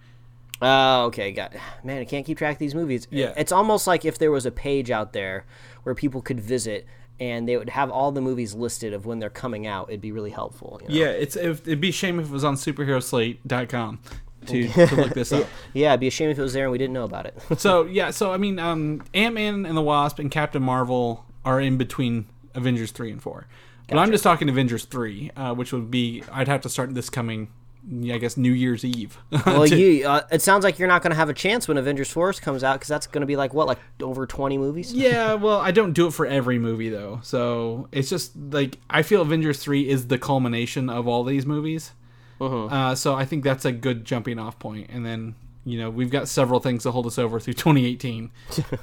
Oh, 0.65 1.05
okay, 1.07 1.31
got 1.33 1.55
man. 1.85 2.01
I 2.01 2.05
can't 2.05 2.25
keep 2.25 2.39
track 2.39 2.55
of 2.55 2.59
these 2.59 2.75
movies. 2.75 3.07
Yeah. 3.11 3.35
it's 3.37 3.53
almost 3.53 3.87
like 3.87 4.05
if 4.05 4.19
there 4.19 4.31
was 4.31 4.47
a 4.47 4.51
page 4.51 4.91
out 4.91 5.13
there 5.13 5.45
where 5.83 5.95
people 5.95 6.23
could 6.23 6.41
visit 6.41 6.87
and 7.21 7.49
they 7.49 7.57
would 7.57 7.71
have 7.71 7.91
all 7.91 8.11
the 8.11 8.21
movies 8.21 8.55
listed 8.55 8.93
of 8.93 9.07
when 9.07 9.19
they're 9.21 9.31
coming 9.31 9.67
out. 9.67 9.89
It'd 9.89 10.01
be 10.01 10.11
really 10.11 10.31
helpful. 10.31 10.81
you 10.83 10.89
know? 10.89 10.95
Yeah, 10.95 11.13
it's 11.13 11.37
it'd 11.37 11.81
be 11.81 11.91
a 11.91 11.93
shame 11.93 12.19
if 12.19 12.27
it 12.27 12.33
was 12.33 12.45
on 12.45 12.57
superheroslate.com 12.57 14.01
to, 14.47 14.69
to 14.69 14.97
look 14.97 15.15
this 15.15 15.33
up. 15.33 15.47
yeah. 15.75 15.91
It'd 15.91 16.01
be 16.01 16.09
a 16.09 16.11
shame 16.11 16.31
if 16.31 16.39
it 16.39 16.43
was 16.43 16.53
there 16.55 16.65
and 16.65 16.73
we 16.73 16.79
didn't 16.79 16.95
know 16.95 17.05
about 17.05 17.27
it. 17.27 17.37
So 17.59 17.85
yeah, 17.87 18.11
so 18.11 18.33
I 18.33 18.37
mean, 18.37 18.59
um, 18.59 19.03
Ant 19.13 19.35
Man 19.35 19.67
and 19.67 19.77
the 19.77 19.83
Wasp 19.83 20.19
and 20.19 20.31
Captain 20.31 20.63
Marvel 20.63 21.25
are 21.45 21.61
in 21.61 21.77
between 21.77 22.27
Avengers 22.55 22.91
three 22.91 23.13
and 23.13 23.23
four, 23.23 23.47
but 23.89 23.99
I'm 23.99 24.11
just 24.11 24.25
talking 24.25 24.49
Avengers 24.49 24.85
three, 24.85 25.31
uh, 25.37 25.55
which 25.55 25.73
would 25.73 25.91
be 25.91 26.23
I'd 26.33 26.49
have 26.49 26.63
to 26.63 26.69
start 26.69 26.95
this 26.95 27.11
coming, 27.11 27.49
I 27.87 28.19
guess 28.19 28.37
New 28.37 28.53
Year's 28.53 28.85
Eve. 28.85 29.19
well, 29.47 29.67
to- 29.67 29.77
you. 29.77 30.07
Uh, 30.07 30.23
it 30.33 30.41
sounds 30.43 30.65
like 30.65 30.79
you're 30.79 30.89
not 30.89 31.03
going 31.03 31.11
to 31.11 31.17
have 31.17 31.29
a 31.29 31.35
chance 31.35 31.69
when 31.69 31.77
Avengers 31.77 32.11
Force 32.11 32.41
comes 32.41 32.65
out 32.65 32.75
because 32.77 32.89
that's 32.89 33.07
going 33.07 33.21
to 33.21 33.27
be 33.27 33.37
like 33.37 33.53
what, 33.53 33.67
like 33.67 33.79
over 34.03 34.27
twenty 34.27 34.57
movies. 34.59 34.93
yeah, 34.95 35.35
well, 35.35 35.59
I 35.61 35.71
don't 35.71 35.93
do 35.93 36.07
it 36.07 36.13
for 36.13 36.27
every 36.27 36.59
movie 36.59 36.89
though, 36.89 37.21
so 37.23 37.89
it's 37.93 38.09
just 38.09 38.33
like 38.37 38.79
I 38.89 39.03
feel 39.03 39.21
Avengers 39.23 39.59
three 39.59 39.89
is 39.89 40.07
the 40.09 40.19
culmination 40.19 40.89
of 40.89 41.07
all 41.07 41.25
these 41.25 41.45
movies. 41.47 41.93
Uh, 42.41 42.95
so 42.95 43.15
I 43.15 43.25
think 43.25 43.43
that's 43.43 43.65
a 43.65 43.73
good 43.73 44.05
jumping 44.05 44.39
off 44.39 44.59
point, 44.59 44.91
and 44.91 45.05
then 45.07 45.35
you 45.65 45.79
know 45.79 45.89
we've 45.89 46.11
got 46.11 46.29
several 46.29 46.61
things 46.61 46.83
to 46.83 46.91
hold 46.91 47.07
us 47.07 47.19
over 47.19 47.41
through 47.41 47.55
2018. 47.55 48.31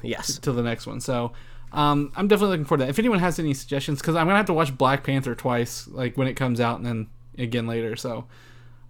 yes. 0.02 0.40
to 0.40 0.52
the 0.52 0.64
next 0.64 0.88
one. 0.88 1.00
So 1.00 1.32
Um, 1.72 2.12
I'm 2.16 2.28
definitely 2.28 2.54
looking 2.58 2.66
forward 2.66 2.80
to 2.80 2.86
that. 2.86 2.90
If 2.90 2.98
anyone 3.00 3.20
has 3.20 3.38
any 3.40 3.54
suggestions, 3.54 4.00
because 4.00 4.16
I'm 4.16 4.26
gonna 4.26 4.38
have 4.38 4.48
to 4.48 4.54
watch 4.54 4.76
Black 4.78 5.04
Panther 5.04 5.36
twice, 5.36 5.88
like 5.88 6.18
when 6.18 6.28
it 6.28 6.34
comes 6.34 6.60
out, 6.60 6.78
and 6.78 6.86
then 6.86 7.08
again 7.38 7.68
later. 7.68 7.96
So 7.96 8.26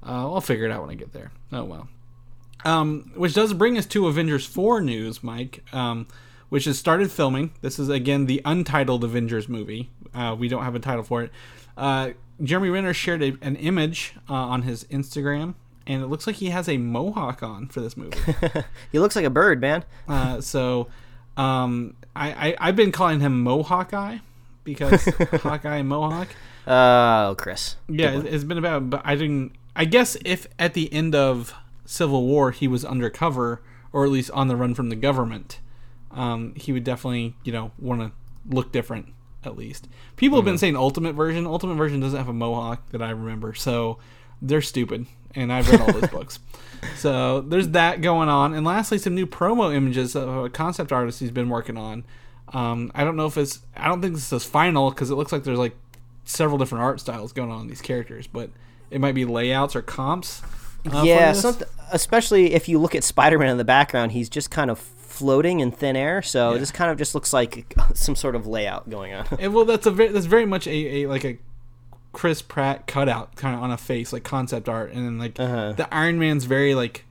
uh, 0.06 0.34
I'll 0.34 0.42
figure 0.42 0.66
it 0.66 0.72
out 0.72 0.82
when 0.82 0.90
I 0.90 0.96
get 0.96 1.14
there. 1.14 1.32
Oh 1.52 1.64
well. 1.64 1.88
Um, 2.64 3.12
which 3.16 3.34
does 3.34 3.54
bring 3.54 3.78
us 3.78 3.86
to 3.88 4.08
Avengers 4.08 4.46
4 4.46 4.82
news, 4.82 5.24
Mike, 5.24 5.64
um, 5.74 6.08
which 6.50 6.66
has 6.66 6.78
started 6.78 7.12
filming. 7.12 7.52
This 7.62 7.80
is, 7.80 7.90
again, 7.90 8.28
the 8.28 8.40
untitled 8.46 9.04
Avengers 9.04 9.50
movie. 9.50 9.90
Uh, 10.14 10.36
we 10.38 10.48
don't 10.48 10.64
have 10.64 10.76
a 10.76 10.80
title 10.80 11.04
for 11.04 11.24
it. 11.24 11.32
Uh, 11.76 12.12
Jeremy 12.44 12.70
Renner 12.70 12.94
shared 12.94 13.24
a, 13.24 13.36
an 13.42 13.56
image 13.56 14.14
uh, 14.30 14.34
on 14.34 14.62
his 14.62 14.84
Instagram, 14.86 15.56
and 15.88 16.04
it 16.04 16.08
looks 16.08 16.28
like 16.28 16.36
he 16.36 16.52
has 16.52 16.70
a 16.70 16.78
mohawk 16.78 17.42
on 17.42 17.68
for 17.68 17.82
this 17.82 17.98
movie. 17.98 18.20
He 18.92 19.00
looks 19.00 19.16
like 19.16 19.26
a 19.26 19.30
bird, 19.32 19.60
man. 19.60 19.84
Uh, 20.08 20.40
so 20.42 20.88
um, 21.38 21.96
I, 22.16 22.50
I, 22.50 22.56
I've 22.60 22.76
been 22.76 22.92
calling 22.92 23.22
him 23.22 23.42
Mohawk 23.42 23.92
Eye 23.94 24.22
because 24.64 25.04
Hawkeye 25.42 25.78
and 25.78 25.90
Mohawk. 25.90 26.28
Oh, 26.68 27.34
Chris. 27.40 27.78
Yeah, 27.90 28.20
it- 28.20 28.26
it's 28.28 28.44
been 28.44 28.60
about. 28.60 28.88
But 28.92 29.02
I 29.04 29.16
didn't. 29.16 29.54
I 29.76 29.86
guess 29.86 30.18
if 30.26 30.48
at 30.60 30.74
the 30.74 30.92
end 30.94 31.16
of 31.16 31.54
Civil 31.86 32.26
War 32.26 32.52
he 32.52 32.68
was 32.68 32.86
undercover 32.86 33.62
or 33.94 34.06
at 34.06 34.12
least 34.12 34.32
on 34.32 34.48
the 34.48 34.56
run 34.56 34.74
from 34.74 34.90
the 34.90 34.96
government, 34.96 35.60
um, 36.12 36.54
he 36.56 36.72
would 36.72 36.84
definitely 36.84 37.36
you 37.44 37.52
know 37.52 37.72
want 37.80 38.02
to 38.02 38.12
look 38.50 38.72
different 38.72 39.14
at 39.44 39.58
least. 39.58 39.88
People 40.16 40.38
have 40.38 40.46
been 40.46 40.58
saying 40.58 40.76
Ultimate 40.76 41.14
version. 41.14 41.46
Ultimate 41.46 41.76
version 41.76 42.00
doesn't 42.00 42.18
have 42.18 42.30
a 42.30 42.34
mohawk 42.34 42.90
that 42.92 43.02
I 43.02 43.10
remember, 43.12 43.54
so 43.54 43.98
they're 44.42 44.62
stupid. 44.62 45.08
And 45.34 45.52
I've 45.52 45.70
read 45.70 45.82
all 45.82 45.94
those 45.94 46.10
books. 46.12 46.40
So 46.96 47.42
there's 47.42 47.70
that 47.70 48.02
going 48.02 48.28
on. 48.28 48.54
And 48.54 48.66
lastly, 48.66 48.98
some 48.98 49.16
new 49.16 49.26
promo 49.26 49.74
images 49.74 50.16
of 50.16 50.28
a 50.28 50.50
concept 50.50 50.92
artist 50.92 51.20
he's 51.20 51.32
been 51.32 51.50
working 51.50 51.78
on. 51.78 52.04
Um, 52.50 52.92
I 52.94 53.04
don't 53.04 53.16
know 53.16 53.28
if 53.28 53.38
it's. 53.38 53.62
I 53.76 53.88
don't 53.88 54.02
think 54.02 54.16
this 54.16 54.32
is 54.32 54.44
final 54.44 54.90
because 54.90 55.10
it 55.10 55.16
looks 55.16 55.32
like 55.32 55.44
there's 55.44 55.60
like 55.60 55.76
several 56.26 56.58
different 56.58 56.84
art 56.84 57.00
styles 57.00 57.32
going 57.32 57.50
on 57.50 57.62
in 57.62 57.68
these 57.68 57.82
characters, 57.82 58.28
but 58.28 58.50
it 58.92 59.00
might 59.02 59.16
be 59.16 59.26
layouts 59.26 59.76
or 59.76 59.82
comps. 59.82 60.42
uh, 60.92 61.04
yeah, 61.06 61.34
especially 61.92 62.54
if 62.54 62.68
you 62.70 62.80
look 62.80 62.96
at 62.96 63.04
Spider-Man 63.04 63.50
in 63.50 63.58
the 63.58 63.64
background, 63.64 64.12
he's 64.14 64.30
just 64.30 64.50
kind 64.52 64.70
of 64.72 64.80
floating 64.80 65.60
in 65.60 65.72
thin 65.72 65.96
air. 65.96 66.22
So 66.22 66.54
Yeah. 66.54 66.58
this 66.60 66.72
kind 66.72 66.92
of 66.92 66.98
just 66.98 67.14
looks 67.16 67.34
like 67.34 67.74
some 67.94 68.16
sort 68.16 68.36
of 68.36 68.48
layout 68.48 68.90
going 68.90 69.14
on. 69.14 69.28
And 69.40 69.54
well, 69.54 69.66
that's 69.66 69.86
a 69.86 69.92
very, 69.92 70.10
that's 70.10 70.26
very 70.26 70.46
much 70.46 70.68
a, 70.68 71.04
a 71.04 71.08
like 71.08 71.24
a 71.26 71.38
Chris 72.14 72.42
Pratt 72.42 72.88
cutout 72.88 73.36
kind 73.36 73.56
of 73.56 73.62
on 73.64 73.72
a 73.72 73.78
face, 73.78 74.12
like 74.12 74.24
concept 74.24 74.68
art, 74.68 74.92
and 74.92 75.06
then 75.06 75.18
like 75.20 75.40
Uh-huh. 75.40 75.74
the 75.74 75.94
Iron 75.94 76.18
Man's 76.20 76.46
very 76.46 76.74
like 76.76 77.06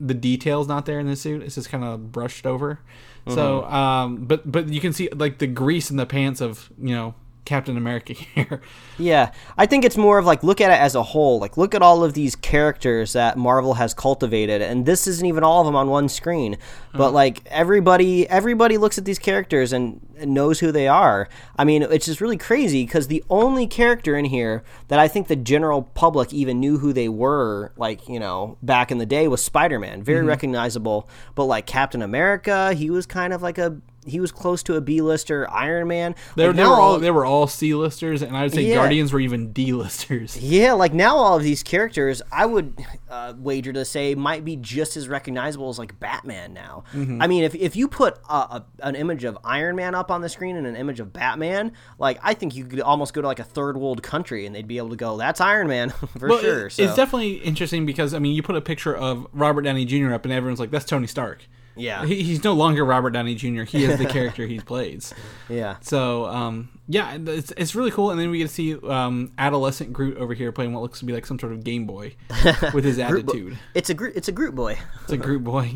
the 0.00 0.14
details 0.14 0.66
not 0.68 0.86
there 0.86 0.98
in 1.00 1.06
the 1.06 1.16
suit. 1.16 1.42
It's 1.42 1.54
just 1.56 1.68
kind 1.70 1.84
of 1.84 2.10
brushed 2.12 2.46
over. 2.46 2.80
So, 3.28 3.60
Uh-huh. 3.62 3.76
um, 3.76 4.16
but 4.24 4.50
but 4.50 4.68
you 4.68 4.80
can 4.80 4.92
see 4.92 5.08
like 5.14 5.38
the 5.38 5.46
grease 5.46 5.90
in 5.90 5.96
the 5.96 6.06
pants 6.06 6.40
of 6.40 6.70
you 6.80 6.94
know 6.94 7.14
Captain 7.44 7.76
America 7.76 8.12
here. 8.34 8.62
Yeah, 8.98 9.32
I 9.58 9.66
think 9.66 9.84
it's 9.84 9.96
more 9.96 10.18
of 10.18 10.24
like 10.24 10.42
look 10.42 10.60
at 10.60 10.70
it 10.70 10.80
as 10.80 10.94
a 10.94 11.02
whole. 11.02 11.38
Like 11.38 11.56
look 11.56 11.74
at 11.74 11.82
all 11.82 12.04
of 12.04 12.14
these 12.14 12.36
characters 12.36 13.12
that 13.12 13.36
Marvel 13.36 13.74
has 13.74 13.92
cultivated, 13.92 14.62
and 14.62 14.86
this 14.86 15.06
isn't 15.06 15.26
even 15.26 15.44
all 15.44 15.60
of 15.60 15.66
them 15.66 15.76
on 15.76 15.88
one 15.88 16.08
screen. 16.08 16.56
But 16.92 17.06
uh-huh. 17.06 17.10
like 17.12 17.42
everybody, 17.46 18.28
everybody 18.28 18.78
looks 18.78 18.98
at 18.98 19.04
these 19.04 19.18
characters 19.18 19.72
and, 19.72 20.00
and 20.16 20.32
knows 20.32 20.60
who 20.60 20.72
they 20.72 20.88
are. 20.88 21.28
I 21.56 21.64
mean, 21.64 21.82
it's 21.82 22.06
just 22.06 22.20
really 22.20 22.36
crazy 22.36 22.84
because 22.84 23.08
the 23.08 23.24
only 23.28 23.66
character 23.66 24.16
in 24.16 24.24
here 24.24 24.62
that 24.88 24.98
I 24.98 25.08
think 25.08 25.28
the 25.28 25.36
general 25.36 25.82
public 25.82 26.32
even 26.32 26.60
knew 26.60 26.78
who 26.78 26.92
they 26.92 27.08
were, 27.08 27.72
like 27.76 28.08
you 28.08 28.20
know, 28.20 28.56
back 28.62 28.90
in 28.90 28.98
the 28.98 29.06
day, 29.06 29.28
was 29.28 29.42
Spider 29.42 29.78
Man. 29.78 30.02
Very 30.02 30.20
mm-hmm. 30.20 30.28
recognizable. 30.28 31.08
But 31.34 31.44
like 31.44 31.66
Captain 31.66 32.00
America, 32.00 32.72
he 32.74 32.90
was 32.90 33.06
kind 33.06 33.32
of 33.32 33.42
like 33.42 33.58
a 33.58 33.80
he 34.06 34.20
was 34.20 34.30
close 34.32 34.62
to 34.64 34.76
a 34.76 34.80
B 34.80 35.00
lister. 35.00 35.48
Iron 35.50 35.88
Man, 35.88 36.14
They, 36.36 36.46
like, 36.46 36.56
they 36.56 36.62
were 36.64 36.68
all 36.68 36.80
all- 36.94 36.98
they 36.98 37.10
were 37.10 37.24
all 37.24 37.46
C 37.46 37.74
listers, 37.74 38.22
and 38.22 38.36
I 38.36 38.42
would 38.42 38.52
say 38.52 38.62
Yeah. 38.62 38.76
Guardians 38.76 39.12
were 39.12 39.20
even 39.20 39.52
D 39.52 39.72
listers. 39.72 40.36
Yeah, 40.42 40.72
like 40.74 40.92
now 40.94 41.16
all 41.16 41.36
of 41.36 41.42
these 41.42 41.62
characters, 41.62 42.22
I 42.30 42.46
would 42.46 42.74
uh, 43.10 43.34
wager 43.38 43.72
to 43.72 43.84
say 43.84 44.14
might 44.14 44.44
be 44.44 44.56
just 44.56 44.96
as 44.96 45.08
recognizable 45.08 45.68
as 45.70 45.78
like 45.78 45.98
Batman 46.00 46.52
now. 46.52 46.84
Mm-hmm. 46.92 47.22
I 47.22 47.26
mean, 47.26 47.44
if, 47.44 47.54
if 47.54 47.76
you 47.76 47.88
put 47.88 48.18
a, 48.28 48.34
a, 48.34 48.64
an 48.80 48.94
image 48.96 49.24
of 49.24 49.38
Iron 49.44 49.76
Man 49.76 49.94
up 49.94 50.10
on 50.10 50.20
the 50.20 50.28
screen 50.28 50.56
and 50.56 50.66
an 50.66 50.76
image 50.76 51.00
of 51.00 51.12
Batman, 51.12 51.72
like 51.98 52.18
I 52.22 52.34
think 52.34 52.54
you 52.54 52.64
could 52.64 52.80
almost 52.80 53.14
go 53.14 53.20
to 53.22 53.26
like 53.26 53.38
a 53.38 53.44
third 53.44 53.76
world 53.76 54.02
country 54.02 54.46
and 54.46 54.54
they'd 54.54 54.68
be 54.68 54.78
able 54.78 54.90
to 54.90 54.96
go, 54.96 55.16
"That's 55.16 55.40
Iron 55.40 55.68
Man 55.68 55.90
for 56.18 56.28
Well, 56.28 56.38
sure." 56.40 56.66
it- 56.66 56.72
So 56.72 56.82
It's 56.82 56.94
definitely 56.94 57.34
interesting 57.34 57.86
because 57.86 58.14
I 58.14 58.18
mean, 58.18 58.34
you 58.34 58.42
put 58.42 58.56
a 58.56 58.60
picture 58.60 58.94
of 58.94 59.26
Robert 59.32 59.62
Downey 59.62 59.84
Jr. 59.84 60.12
up, 60.12 60.24
and 60.24 60.32
everyone's 60.32 60.60
like, 60.60 60.70
"That's 60.70 60.84
Tony 60.84 61.06
Stark." 61.06 61.46
Yeah. 61.76 62.04
he, 62.06 62.22
he's 62.22 62.44
no 62.44 62.52
longer 62.52 62.84
Robert 62.84 63.10
Downey 63.10 63.34
Jr. 63.34 63.62
He 63.62 63.84
is 63.84 63.98
the 63.98 64.06
character 64.08 64.46
he 64.46 64.60
plays. 64.60 65.12
yeah, 65.48 65.76
So, 65.80 66.26
um, 66.26 66.68
yeah, 66.88 67.16
it's, 67.26 67.52
it's 67.56 67.74
really 67.74 67.90
cool. 67.90 68.10
And 68.10 68.20
then 68.20 68.30
we 68.30 68.38
get 68.38 68.48
to 68.48 68.54
see 68.54 68.74
um, 68.74 69.32
adolescent 69.38 69.92
Groot 69.92 70.16
over 70.18 70.34
here 70.34 70.52
playing 70.52 70.72
what 70.72 70.82
looks 70.82 70.98
to 71.00 71.04
be 71.04 71.12
like 71.12 71.26
some 71.26 71.38
sort 71.38 71.52
of 71.52 71.64
Game 71.64 71.86
Boy 71.86 72.14
with 72.74 72.84
his 72.84 72.98
attitude. 72.98 73.58
it's 73.74 73.90
a 73.90 73.94
Groot, 73.94 74.14
it's 74.16 74.28
a 74.28 74.32
Groot 74.32 74.54
boy. 74.54 74.78
It's 75.02 75.12
a 75.12 75.16
Groot 75.16 75.42
boy, 75.42 75.62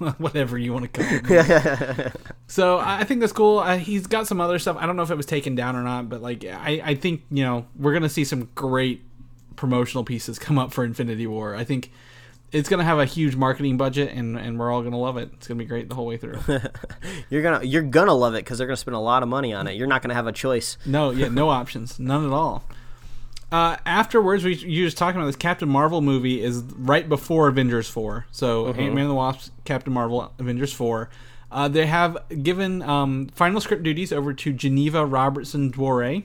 yeah, 0.00 0.10
whatever 0.18 0.58
you 0.58 0.72
want 0.72 0.92
to 0.92 1.00
call 1.02 1.36
it. 1.38 2.12
so 2.46 2.78
I 2.78 3.00
I 3.00 3.04
think 3.04 3.20
that's 3.20 3.32
cool. 3.32 3.60
Uh, 3.60 3.78
he's 3.78 4.06
got 4.06 4.26
some 4.26 4.40
other 4.40 4.58
stuff. 4.58 4.76
I 4.78 4.86
don't 4.86 4.96
know 4.96 5.02
if 5.02 5.10
it 5.10 5.16
was 5.16 5.26
taken 5.26 5.54
down 5.54 5.74
or 5.76 5.82
not, 5.82 6.08
but 6.08 6.20
like 6.20 6.44
I, 6.44 6.82
I 6.84 6.94
think 6.94 7.22
you 7.30 7.44
know 7.44 7.66
we're 7.78 7.92
gonna 7.92 8.08
see 8.08 8.24
some 8.24 8.48
great 8.54 9.02
promotional 9.56 10.04
pieces 10.04 10.38
come 10.38 10.58
up 10.58 10.72
for 10.72 10.84
Infinity 10.84 11.26
War. 11.26 11.54
I 11.54 11.64
think 11.64 11.90
it's 12.52 12.68
gonna 12.68 12.84
have 12.84 12.98
a 12.98 13.04
huge 13.04 13.36
marketing 13.36 13.76
budget, 13.76 14.12
and 14.12 14.36
and 14.38 14.58
we're 14.58 14.70
all 14.70 14.82
gonna 14.82 14.98
love 14.98 15.16
it. 15.16 15.30
It's 15.34 15.46
gonna 15.46 15.58
be 15.58 15.64
great 15.64 15.88
the 15.88 15.94
whole 15.94 16.06
way 16.06 16.16
through. 16.16 16.38
You're 17.30 17.42
gonna 17.42 17.64
you're 17.64 17.82
gonna 17.82 18.14
love 18.14 18.34
it 18.34 18.38
because 18.44 18.58
they're 18.58 18.66
gonna 18.66 18.76
spend 18.76 18.96
a 18.96 19.00
lot 19.00 19.22
of 19.22 19.28
money 19.28 19.52
on 19.52 19.66
it. 19.66 19.74
You're 19.76 19.86
not 19.86 20.02
gonna 20.02 20.14
have 20.14 20.26
a 20.26 20.32
choice. 20.32 20.76
No, 20.84 21.10
yeah, 21.10 21.28
no 21.28 21.48
options, 21.60 21.98
none 21.98 22.26
at 22.26 22.32
all. 22.32 22.64
Uh, 23.52 23.76
afterwards, 23.84 24.44
we 24.44 24.54
you 24.54 24.84
just 24.84 24.96
talking 24.96 25.20
about 25.20 25.26
this 25.26 25.36
Captain 25.36 25.68
Marvel 25.68 26.00
movie 26.00 26.42
is 26.42 26.62
right 26.76 27.08
before 27.08 27.48
Avengers 27.48 27.88
four. 27.88 28.26
So 28.30 28.66
Ant 28.68 28.76
Man 28.78 28.98
and 28.98 29.10
the 29.10 29.14
Wasp, 29.14 29.52
Captain 29.64 29.92
Marvel, 29.92 30.32
Avengers 30.38 30.72
four. 30.72 31.10
Uh, 31.52 31.66
they 31.66 31.86
have 31.86 32.16
given 32.42 32.80
um, 32.82 33.26
final 33.34 33.60
script 33.60 33.82
duties 33.82 34.12
over 34.12 34.32
to 34.32 34.52
Geneva 34.52 35.04
Robertson 35.04 35.72
Dworet. 35.72 36.24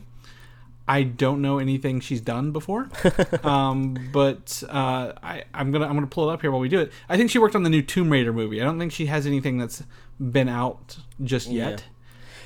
I 0.88 1.04
don't 1.04 1.42
know 1.42 1.58
anything 1.58 2.00
she's 2.00 2.22
done 2.22 2.52
before, 2.52 2.90
um, 3.44 3.98
but 4.14 4.62
uh, 4.70 5.14
I, 5.24 5.44
I'm 5.54 5.72
gonna 5.72 5.88
I'm 5.88 5.96
gonna 5.96 6.06
pull 6.08 6.30
it 6.30 6.34
up 6.34 6.42
here 6.42 6.52
while 6.52 6.60
we 6.60 6.70
do 6.70 6.80
it. 6.80 6.92
I 7.10 7.18
think 7.18 7.32
she 7.32 7.40
worked 7.40 7.56
on 7.56 7.64
the 7.64 7.70
new 7.72 7.82
Tomb 7.82 8.12
Raider 8.12 8.32
movie. 8.32 8.62
I 8.62 8.66
don't 8.66 8.78
think 8.78 8.92
she 8.92 9.08
has 9.08 9.26
anything 9.26 9.58
that's 9.58 9.84
been 10.20 10.48
out 10.48 10.98
just 11.24 11.50
yet. 11.50 11.84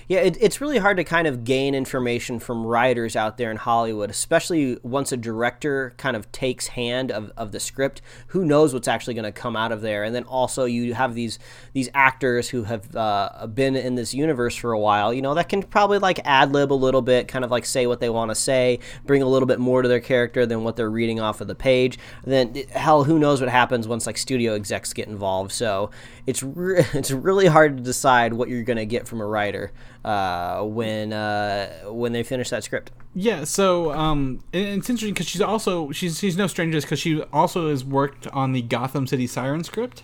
Yeah, 0.09 0.21
it, 0.21 0.37
it's 0.41 0.59
really 0.59 0.79
hard 0.79 0.97
to 0.97 1.03
kind 1.03 1.27
of 1.27 1.43
gain 1.43 1.75
information 1.75 2.39
from 2.39 2.65
writers 2.65 3.15
out 3.15 3.37
there 3.37 3.51
in 3.51 3.57
Hollywood, 3.57 4.09
especially 4.09 4.79
once 4.81 5.11
a 5.11 5.17
director 5.17 5.93
kind 5.97 6.15
of 6.15 6.31
takes 6.31 6.65
hand 6.65 7.11
of, 7.11 7.31
of 7.37 7.51
the 7.51 7.59
script. 7.59 8.01
Who 8.29 8.43
knows 8.43 8.73
what's 8.73 8.87
actually 8.87 9.13
going 9.13 9.25
to 9.25 9.31
come 9.31 9.55
out 9.55 9.71
of 9.71 9.81
there? 9.81 10.03
And 10.03 10.15
then 10.15 10.23
also 10.23 10.65
you 10.65 10.95
have 10.95 11.13
these 11.13 11.37
these 11.73 11.89
actors 11.93 12.49
who 12.49 12.63
have 12.63 12.95
uh, 12.95 13.45
been 13.53 13.75
in 13.75 13.93
this 13.93 14.15
universe 14.15 14.55
for 14.55 14.71
a 14.71 14.79
while. 14.79 15.13
You 15.13 15.21
know 15.21 15.35
that 15.35 15.47
can 15.47 15.61
probably 15.61 15.99
like 15.99 16.19
ad 16.25 16.51
lib 16.53 16.73
a 16.73 16.73
little 16.73 17.03
bit, 17.03 17.27
kind 17.27 17.45
of 17.45 17.51
like 17.51 17.67
say 17.67 17.85
what 17.85 17.99
they 17.99 18.09
want 18.09 18.31
to 18.31 18.35
say, 18.35 18.79
bring 19.05 19.21
a 19.21 19.27
little 19.27 19.45
bit 19.45 19.59
more 19.59 19.83
to 19.83 19.87
their 19.87 19.99
character 19.99 20.43
than 20.47 20.63
what 20.63 20.75
they're 20.75 20.89
reading 20.89 21.19
off 21.19 21.39
of 21.39 21.47
the 21.47 21.53
page. 21.53 21.99
then 22.23 22.55
hell, 22.71 23.03
who 23.03 23.19
knows 23.19 23.41
what 23.41 23.49
happens 23.51 23.87
once 23.87 24.07
like 24.07 24.17
studio 24.17 24.55
execs 24.55 24.91
get 24.91 25.07
involved? 25.07 25.51
So 25.51 25.91
it's 26.29 26.43
re- 26.43 26.85
it's 26.93 27.11
really 27.11 27.47
hard 27.47 27.77
to 27.77 27.83
decide 27.83 28.33
what 28.33 28.49
you're 28.49 28.63
going 28.63 28.77
to 28.77 28.85
get 28.85 29.07
from 29.07 29.19
a 29.19 29.25
writer 29.25 29.71
uh, 30.05 30.61
when 30.63 31.11
uh, 31.11 31.69
when 31.85 32.11
they 32.13 32.23
finish 32.23 32.49
that 32.51 32.63
script. 32.63 32.91
Yeah, 33.15 33.43
so 33.43 33.91
um, 33.91 34.43
and 34.53 34.79
it's 34.79 34.89
interesting 34.89 35.13
because 35.13 35.27
she's 35.27 35.41
also 35.41 35.91
she's 35.91 36.19
she's 36.19 36.37
no 36.37 36.47
stranger 36.47 36.79
because 36.79 36.99
she 36.99 37.21
also 37.33 37.69
has 37.69 37.83
worked 37.83 38.27
on 38.27 38.51
the 38.53 38.61
Gotham 38.61 39.07
City 39.07 39.25
Siren 39.27 39.63
script, 39.63 40.03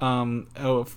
um, 0.00 0.46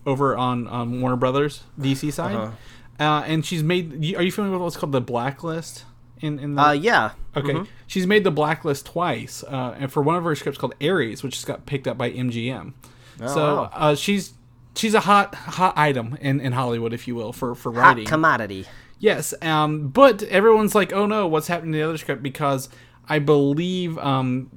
over 0.05 0.37
on 0.37 0.67
on 0.67 1.01
Warner 1.01 1.15
Brothers 1.15 1.63
DC 1.79 2.11
side, 2.11 2.51
uh 2.99 3.23
and 3.25 3.45
she's 3.45 3.63
made. 3.63 3.93
Are 4.17 4.21
you 4.21 4.31
familiar 4.31 4.57
with 4.57 4.63
what's 4.63 4.77
called 4.77 4.91
the 4.91 5.01
Blacklist? 5.01 5.85
In 6.19 6.37
in 6.37 6.55
the 6.55 6.61
Uh, 6.61 6.71
yeah. 6.73 7.11
okay, 7.37 7.61
she's 7.87 8.05
made 8.05 8.25
the 8.25 8.31
Blacklist 8.31 8.85
twice, 8.85 9.41
uh, 9.47 9.75
and 9.79 9.89
for 9.89 10.03
one 10.03 10.17
of 10.17 10.25
her 10.25 10.35
scripts 10.35 10.59
called 10.59 10.75
Ares, 10.83 11.23
which 11.23 11.35
just 11.35 11.47
got 11.47 11.65
picked 11.65 11.87
up 11.87 11.97
by 11.97 12.11
MGM. 12.11 12.73
Oh, 13.21 13.27
so 13.27 13.55
wow. 13.55 13.69
uh, 13.73 13.95
she's 13.95 14.33
she's 14.75 14.93
a 14.93 15.01
hot 15.01 15.33
hot 15.35 15.77
item 15.77 16.17
in, 16.21 16.39
in 16.39 16.53
Hollywood, 16.53 16.93
if 16.93 17.07
you 17.07 17.15
will, 17.15 17.33
for 17.33 17.55
for 17.55 17.71
Hot 17.73 17.79
writing. 17.79 18.05
commodity. 18.05 18.65
Yes, 18.99 19.33
um, 19.41 19.87
but 19.89 20.23
everyone's 20.23 20.75
like, 20.75 20.91
"Oh 20.91 21.05
no, 21.05 21.27
what's 21.27 21.47
happening 21.47 21.71
to 21.73 21.77
the 21.77 21.83
other 21.85 21.97
script?" 21.97 22.21
Because 22.21 22.67
I 23.07 23.19
believe 23.19 23.97
um, 23.97 24.51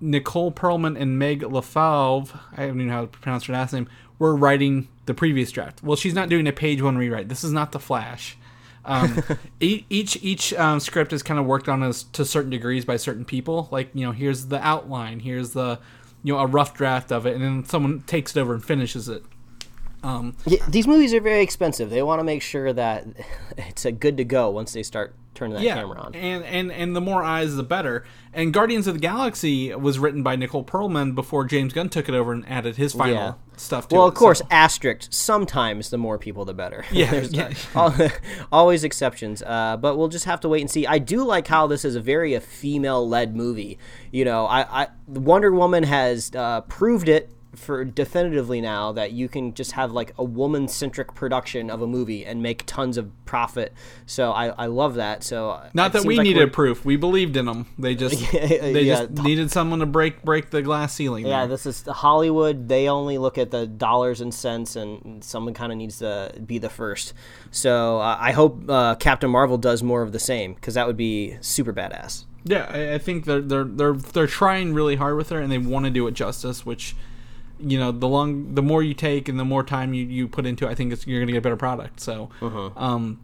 Nicole 0.00 0.52
Perlman 0.52 0.98
and 1.00 1.18
Meg 1.18 1.42
LaFauve, 1.42 2.38
I 2.52 2.66
don't 2.66 2.76
even 2.76 2.86
know 2.88 2.92
how 2.92 3.00
to 3.02 3.06
pronounce 3.08 3.44
her 3.46 3.52
last 3.52 3.72
name, 3.72 3.88
were 4.18 4.36
writing 4.36 4.88
the 5.06 5.14
previous 5.14 5.50
draft. 5.50 5.82
Well, 5.82 5.96
she's 5.96 6.14
not 6.14 6.28
doing 6.28 6.46
a 6.46 6.52
page 6.52 6.80
one 6.82 6.96
rewrite. 6.96 7.28
This 7.28 7.42
is 7.44 7.52
not 7.52 7.72
the 7.72 7.78
Flash. 7.80 8.36
Um, 8.84 9.22
e- 9.60 9.84
each 9.90 10.16
each 10.22 10.54
um, 10.54 10.78
script 10.78 11.12
is 11.12 11.22
kind 11.24 11.40
of 11.40 11.46
worked 11.46 11.68
on 11.68 11.82
as 11.82 12.04
to 12.04 12.24
certain 12.24 12.50
degrees 12.50 12.84
by 12.84 12.96
certain 12.96 13.24
people. 13.24 13.68
Like 13.72 13.90
you 13.94 14.06
know, 14.06 14.12
here's 14.12 14.46
the 14.46 14.64
outline, 14.64 15.18
here's 15.20 15.50
the 15.50 15.80
you 16.22 16.32
know 16.34 16.38
a 16.38 16.46
rough 16.46 16.72
draft 16.74 17.10
of 17.10 17.26
it, 17.26 17.34
and 17.34 17.42
then 17.42 17.64
someone 17.64 18.02
takes 18.02 18.36
it 18.36 18.40
over 18.40 18.54
and 18.54 18.64
finishes 18.64 19.08
it. 19.08 19.24
Um, 20.06 20.36
Yeah, 20.46 20.64
these 20.68 20.86
movies 20.86 21.12
are 21.14 21.20
very 21.20 21.42
expensive. 21.42 21.90
They 21.90 22.02
want 22.02 22.20
to 22.20 22.24
make 22.24 22.42
sure 22.42 22.72
that 22.72 23.06
it's 23.58 23.84
a 23.84 23.92
good 23.92 24.16
to 24.18 24.24
go 24.24 24.50
once 24.50 24.72
they 24.72 24.82
start 24.82 25.14
turning 25.34 25.54
that 25.56 25.62
yeah, 25.62 25.74
camera 25.74 26.00
on. 26.00 26.14
and 26.14 26.42
and 26.44 26.72
and 26.72 26.96
the 26.96 27.00
more 27.00 27.22
eyes, 27.22 27.56
the 27.56 27.62
better. 27.62 28.04
And 28.32 28.54
Guardians 28.54 28.86
of 28.86 28.94
the 28.94 29.00
Galaxy 29.00 29.74
was 29.74 29.98
written 29.98 30.22
by 30.22 30.34
Nicole 30.36 30.64
Perlman 30.64 31.14
before 31.14 31.44
James 31.44 31.72
Gunn 31.74 31.90
took 31.90 32.08
it 32.08 32.14
over 32.14 32.32
and 32.32 32.48
added 32.48 32.76
his 32.76 32.94
final 32.94 33.14
Yeah. 33.14 33.32
stuff. 33.56 33.88
to 33.88 33.94
Well, 33.94 34.02
it, 34.02 34.04
Well, 34.04 34.08
of 34.08 34.14
course, 34.14 34.38
so- 34.38 34.46
asterisk. 34.50 35.08
Sometimes 35.12 35.90
the 35.90 35.98
more 35.98 36.16
people, 36.18 36.44
the 36.46 36.54
better. 36.54 36.86
Yeah, 36.90 37.10
There's 37.10 37.32
yeah. 37.34 37.52
al- 37.74 37.94
always 38.52 38.82
exceptions. 38.84 39.42
Uh, 39.42 39.76
but 39.76 39.96
we'll 39.98 40.08
just 40.08 40.24
have 40.24 40.40
to 40.40 40.48
wait 40.48 40.62
and 40.62 40.70
see. 40.70 40.86
I 40.86 40.98
do 40.98 41.22
like 41.24 41.48
how 41.48 41.66
this 41.66 41.84
is 41.84 41.96
a 41.96 42.00
very 42.00 42.32
a 42.32 42.40
female-led 42.40 43.36
movie. 43.36 43.78
You 44.10 44.24
know, 44.24 44.46
I, 44.46 44.82
I 44.84 44.88
Wonder 45.06 45.52
Woman 45.52 45.82
has 45.82 46.30
uh, 46.34 46.62
proved 46.62 47.08
it 47.10 47.30
for 47.56 47.84
definitively 47.84 48.60
now 48.60 48.92
that 48.92 49.12
you 49.12 49.28
can 49.28 49.54
just 49.54 49.72
have 49.72 49.92
like 49.92 50.12
a 50.18 50.24
woman-centric 50.24 51.14
production 51.14 51.70
of 51.70 51.82
a 51.82 51.86
movie 51.86 52.24
and 52.24 52.42
make 52.42 52.64
tons 52.66 52.96
of 52.96 53.10
profit. 53.24 53.72
So 54.06 54.32
I, 54.32 54.48
I 54.48 54.66
love 54.66 54.94
that. 54.94 55.24
So 55.24 55.60
Not 55.74 55.92
that 55.92 56.04
we 56.04 56.16
like 56.16 56.24
needed 56.24 56.52
proof. 56.52 56.84
We 56.84 56.96
believed 56.96 57.36
in 57.36 57.46
them. 57.46 57.66
They 57.78 57.94
just 57.94 58.32
they 58.32 58.82
yeah. 58.82 59.06
just 59.06 59.22
needed 59.22 59.50
someone 59.50 59.80
to 59.80 59.86
break 59.86 60.22
break 60.22 60.50
the 60.50 60.62
glass 60.62 60.94
ceiling. 60.94 61.26
Yeah, 61.26 61.40
there. 61.40 61.48
this 61.48 61.66
is 61.66 61.82
Hollywood. 61.82 62.68
They 62.68 62.88
only 62.88 63.18
look 63.18 63.38
at 63.38 63.50
the 63.50 63.66
dollars 63.66 64.20
and 64.20 64.32
cents, 64.32 64.76
and 64.76 65.22
someone 65.24 65.54
kind 65.54 65.72
of 65.72 65.78
needs 65.78 65.98
to 65.98 66.32
be 66.44 66.58
the 66.58 66.70
first. 66.70 67.14
So 67.50 67.98
uh, 67.98 68.16
I 68.20 68.32
hope 68.32 68.68
uh, 68.68 68.94
Captain 68.96 69.30
Marvel 69.30 69.58
does 69.58 69.82
more 69.82 70.02
of 70.02 70.12
the 70.12 70.18
same 70.18 70.54
because 70.54 70.74
that 70.74 70.86
would 70.86 70.96
be 70.96 71.36
super 71.40 71.72
badass. 71.72 72.24
Yeah, 72.48 72.66
I, 72.70 72.94
I 72.94 72.98
think 72.98 73.24
they're 73.24 73.40
they're 73.40 73.64
they're 73.64 73.94
they're 73.94 74.26
trying 74.28 74.72
really 74.72 74.94
hard 74.94 75.16
with 75.16 75.30
her, 75.30 75.40
and 75.40 75.50
they 75.50 75.58
want 75.58 75.84
to 75.84 75.90
do 75.90 76.06
it 76.06 76.12
justice. 76.12 76.64
Which, 76.64 76.94
you 77.58 77.78
know, 77.78 77.92
the 77.92 78.08
long 78.08 78.54
the 78.54 78.62
more 78.62 78.82
you 78.82 78.94
take 78.94 79.28
and 79.28 79.38
the 79.38 79.44
more 79.44 79.62
time 79.62 79.94
you, 79.94 80.04
you 80.04 80.28
put 80.28 80.46
into, 80.46 80.66
it, 80.66 80.70
I 80.70 80.74
think 80.74 80.92
it's, 80.92 81.06
you're 81.06 81.20
going 81.20 81.28
to 81.28 81.32
get 81.32 81.38
a 81.38 81.42
better 81.42 81.56
product. 81.56 82.00
So, 82.00 82.30
Uh-huh. 82.40 82.70
um, 82.76 83.20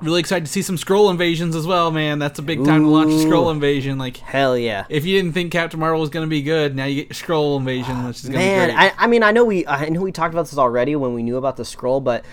really 0.00 0.18
excited 0.20 0.44
to 0.46 0.50
see 0.50 0.62
some 0.62 0.76
Skrull 0.76 1.10
invasions 1.10 1.54
as 1.54 1.64
well, 1.66 1.90
man. 1.92 2.18
That's 2.18 2.38
a 2.38 2.42
big 2.42 2.64
time 2.64 2.82
to 2.82 2.88
launch 2.88 3.10
a 3.12 3.24
Skrull 3.26 3.52
invasion. 3.52 3.98
Like, 3.98 4.16
Hell 4.16 4.58
yeah. 4.58 4.84
if 4.88 5.04
you 5.06 5.16
didn't 5.16 5.32
think 5.32 5.52
Captain 5.52 5.78
Marvel 5.80 6.00
was 6.00 6.10
going 6.10 6.26
to 6.26 6.30
be 6.30 6.42
good, 6.42 6.74
now 6.74 6.84
you 6.86 7.04
get 7.04 7.08
your 7.08 7.14
Skrull 7.36 7.56
invasion, 7.58 8.04
which 8.06 8.16
is 8.16 8.28
going 8.28 8.32
to 8.32 8.38
be 8.38 8.44
Man, 8.44 8.68
great. 8.70 8.92
I, 8.98 9.04
I 9.04 9.06
mean, 9.06 9.22
I 9.22 9.30
know 9.30 9.44
we 9.44 9.66
I 9.66 9.88
know 9.88 10.00
we 10.00 10.10
talked 10.12 10.34
about 10.34 10.46
this 10.46 10.58
already 10.58 10.96
when 10.96 11.14
we 11.14 11.22
knew 11.22 11.36
about 11.36 11.56
the 11.56 11.62
Skrull, 11.62 12.02
but 12.02 12.24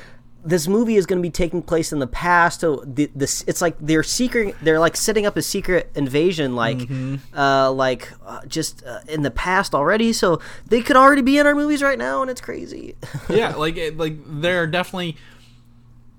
this 0.44 0.68
movie 0.68 0.96
is 0.96 1.06
going 1.06 1.20
to 1.20 1.22
be 1.22 1.30
taking 1.32 1.62
place 1.62 1.92
in 1.92 2.00
the 2.00 2.08
past. 2.08 2.62
So 2.62 2.84
the, 2.86 3.10
this 3.14 3.44
it's 3.48 3.62
like 3.62 3.76
they're 3.80 4.04
secret. 4.04 4.56
They're 4.62 4.80
like 4.80 4.96
setting 4.96 5.26
up 5.26 5.36
a 5.38 5.42
secret 5.42 5.92
invasion, 5.96 6.56
like 6.56 6.78
Mm-hmm. 6.78 7.38
uh, 7.38 7.72
like 7.72 8.10
uh, 8.26 8.46
just 8.46 8.84
uh, 8.86 9.00
in 9.08 9.22
the 9.24 9.32
past 9.32 9.76
already. 9.76 10.14
So 10.14 10.40
they 10.68 10.82
could 10.82 10.96
already 10.96 11.22
be 11.22 11.38
in 11.38 11.46
our 11.46 11.56
movies 11.56 11.84
right 11.84 11.98
now, 11.98 12.22
and 12.22 12.32
it's 12.32 12.42
crazy. 12.42 12.96
yeah, 13.30 13.56
like 13.56 13.78
like 13.96 14.16
they're 14.26 14.68
definitely 14.68 15.18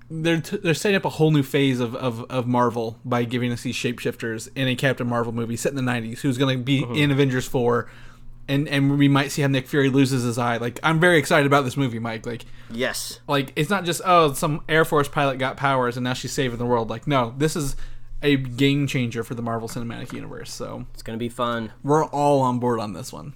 they're 0.09 0.41
t- 0.41 0.57
they're 0.57 0.73
setting 0.73 0.97
up 0.97 1.05
a 1.05 1.09
whole 1.09 1.31
new 1.31 1.43
phase 1.43 1.79
of, 1.79 1.95
of, 1.95 2.29
of 2.29 2.45
Marvel 2.45 2.99
by 3.05 3.23
giving 3.23 3.51
us 3.51 3.61
these 3.61 3.75
shapeshifters 3.75 4.49
in 4.55 4.67
a 4.67 4.75
Captain 4.75 5.07
Marvel 5.07 5.31
movie 5.31 5.55
set 5.55 5.71
in 5.71 5.77
the 5.83 5.91
'90s, 5.91 6.19
who's 6.19 6.37
going 6.37 6.57
to 6.57 6.63
be 6.63 6.83
in 6.95 7.11
Avengers 7.11 7.47
four, 7.47 7.89
and 8.51 8.67
and 8.67 8.97
we 8.97 9.07
might 9.07 9.31
see 9.31 9.41
how 9.41 9.47
Nick 9.47 9.67
Fury 9.67 9.89
loses 9.89 10.23
his 10.23 10.37
eye. 10.37 10.57
Like 10.57 10.79
I'm 10.83 10.99
very 10.99 11.17
excited 11.17 11.47
about 11.47 11.63
this 11.63 11.77
movie, 11.77 11.99
Mike. 11.99 12.25
Like 12.25 12.45
yes. 12.69 13.19
like 13.27 13.53
it's 13.55 13.69
not 13.69 13.85
just 13.85 14.01
oh 14.05 14.33
some 14.33 14.63
Air 14.67 14.83
Force 14.85 15.07
pilot 15.07 15.37
got 15.39 15.57
powers 15.57 15.97
and 15.97 16.03
now 16.03 16.13
she's 16.13 16.33
saving 16.33 16.57
the 16.57 16.65
world. 16.65 16.89
Like 16.89 17.07
no, 17.07 17.33
this 17.37 17.55
is 17.55 17.75
a 18.21 18.35
game 18.35 18.85
changer 18.87 19.23
for 19.23 19.33
the 19.33 19.41
Marvel 19.41 19.69
Cinematic 19.69 20.13
Universe. 20.13 20.53
So 20.53 20.85
It's 20.93 21.01
gonna 21.01 21.17
be 21.17 21.29
fun. 21.29 21.71
we're 21.81 22.05
all 22.05 22.41
on 22.41 22.59
board 22.59 22.79
on 22.79 22.93
this 22.93 23.13
one. 23.13 23.33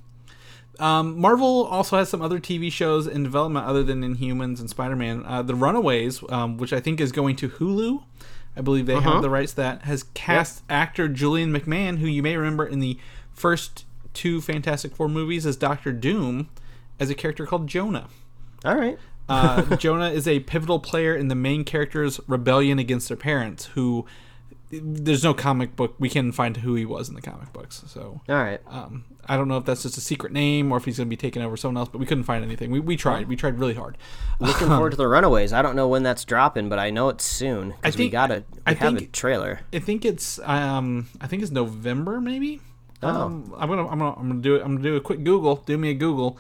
Um, 0.77 1.17
Marvel 1.21 1.63
also 1.67 1.97
has 1.97 2.09
some 2.09 2.21
other 2.21 2.37
TV 2.37 2.69
shows 2.69 3.07
in 3.07 3.23
development 3.23 3.65
other 3.65 3.81
than 3.81 4.01
Inhumans 4.01 4.59
and 4.59 4.69
Spider 4.69 4.97
Man. 4.97 5.23
Uh, 5.25 5.41
the 5.41 5.55
Runaways, 5.55 6.21
um, 6.27 6.57
which 6.57 6.73
I 6.73 6.81
think 6.81 6.99
is 6.99 7.13
going 7.13 7.37
to 7.37 7.47
Hulu. 7.47 8.03
I 8.57 8.61
believe 8.61 8.85
they 8.85 8.99
have 8.99 9.21
the 9.21 9.29
rights 9.29 9.51
to 9.51 9.57
that. 9.57 9.83
Has 9.83 10.03
cast 10.13 10.63
actor 10.69 11.07
Julian 11.07 11.53
McMahon, 11.53 11.99
who 11.99 12.07
you 12.07 12.21
may 12.21 12.35
remember 12.35 12.65
in 12.65 12.79
the 12.79 12.97
first 13.33 13.85
two 14.15 14.41
Fantastic 14.41 14.95
Four 14.95 15.09
movies 15.09 15.45
as 15.45 15.55
Doctor 15.55 15.91
Doom, 15.91 16.49
as 16.99 17.09
a 17.11 17.15
character 17.15 17.45
called 17.45 17.67
Jonah. 17.67 18.07
All 18.63 18.75
right. 18.75 18.97
Uh, 19.29 19.75
Jonah 19.77 20.09
is 20.09 20.27
a 20.27 20.39
pivotal 20.41 20.79
player 20.79 21.15
in 21.15 21.27
the 21.27 21.35
main 21.35 21.63
character's 21.63 22.19
rebellion 22.27 22.79
against 22.79 23.07
their 23.09 23.17
parents, 23.17 23.65
who 23.67 24.05
there's 24.71 25.23
no 25.23 25.33
comic 25.33 25.75
book. 25.75 25.95
We 25.99 26.09
can 26.09 26.31
find 26.31 26.57
who 26.57 26.75
he 26.75 26.85
was 26.85 27.07
in 27.09 27.15
the 27.15 27.21
comic 27.21 27.53
books. 27.53 27.83
So 27.87 28.21
All 28.27 28.35
right. 28.35 28.59
um, 28.67 29.05
I 29.27 29.37
don't 29.37 29.47
know 29.47 29.57
if 29.57 29.65
that's 29.65 29.83
just 29.83 29.97
a 29.97 30.01
secret 30.01 30.31
name 30.33 30.71
or 30.71 30.77
if 30.77 30.85
he's 30.85 30.97
going 30.97 31.07
to 31.07 31.09
be 31.09 31.15
taking 31.17 31.41
over 31.41 31.55
someone 31.57 31.77
else, 31.77 31.89
but 31.89 31.99
we 31.99 32.05
couldn't 32.05 32.23
find 32.25 32.43
anything. 32.43 32.71
We, 32.71 32.79
we 32.79 32.97
tried. 32.97 33.27
We 33.27 33.35
tried 33.35 33.59
really 33.59 33.73
hard. 33.75 33.97
Looking 34.39 34.67
forward 34.67 34.91
to 34.91 34.97
the 34.97 35.07
Runaways. 35.07 35.53
I 35.53 35.61
don't 35.61 35.75
know 35.75 35.87
when 35.87 36.03
that's 36.03 36.25
dropping, 36.25 36.69
but 36.69 36.77
I 36.79 36.89
know 36.89 37.09
it's 37.09 37.23
soon 37.25 37.69
because 37.81 37.97
we 37.97 38.09
got 38.09 38.31
a 38.31 38.43
we 38.53 38.61
I 38.67 38.73
have 38.73 38.93
a 38.95 38.97
think- 38.97 39.11
trailer. 39.11 39.61
I 39.73 39.79
think 39.79 40.03
it's 40.05 40.39
um, 40.39 41.07
I 41.21 41.27
think 41.27 41.41
it's 41.43 41.51
November 41.51 42.19
maybe. 42.21 42.61
Oh. 43.05 43.21
Um, 43.21 43.53
I'm 43.57 43.69
gonna 43.69 43.87
I'm 43.87 43.99
gonna 43.99 44.15
I'm 44.17 44.27
gonna 44.29 44.41
do 44.41 44.55
it. 44.55 44.61
I'm 44.61 44.75
gonna 44.75 44.83
do 44.83 44.95
a 44.95 45.01
quick 45.01 45.23
Google. 45.23 45.57
Do 45.65 45.77
me 45.77 45.89
a 45.91 45.93
Google. 45.93 46.37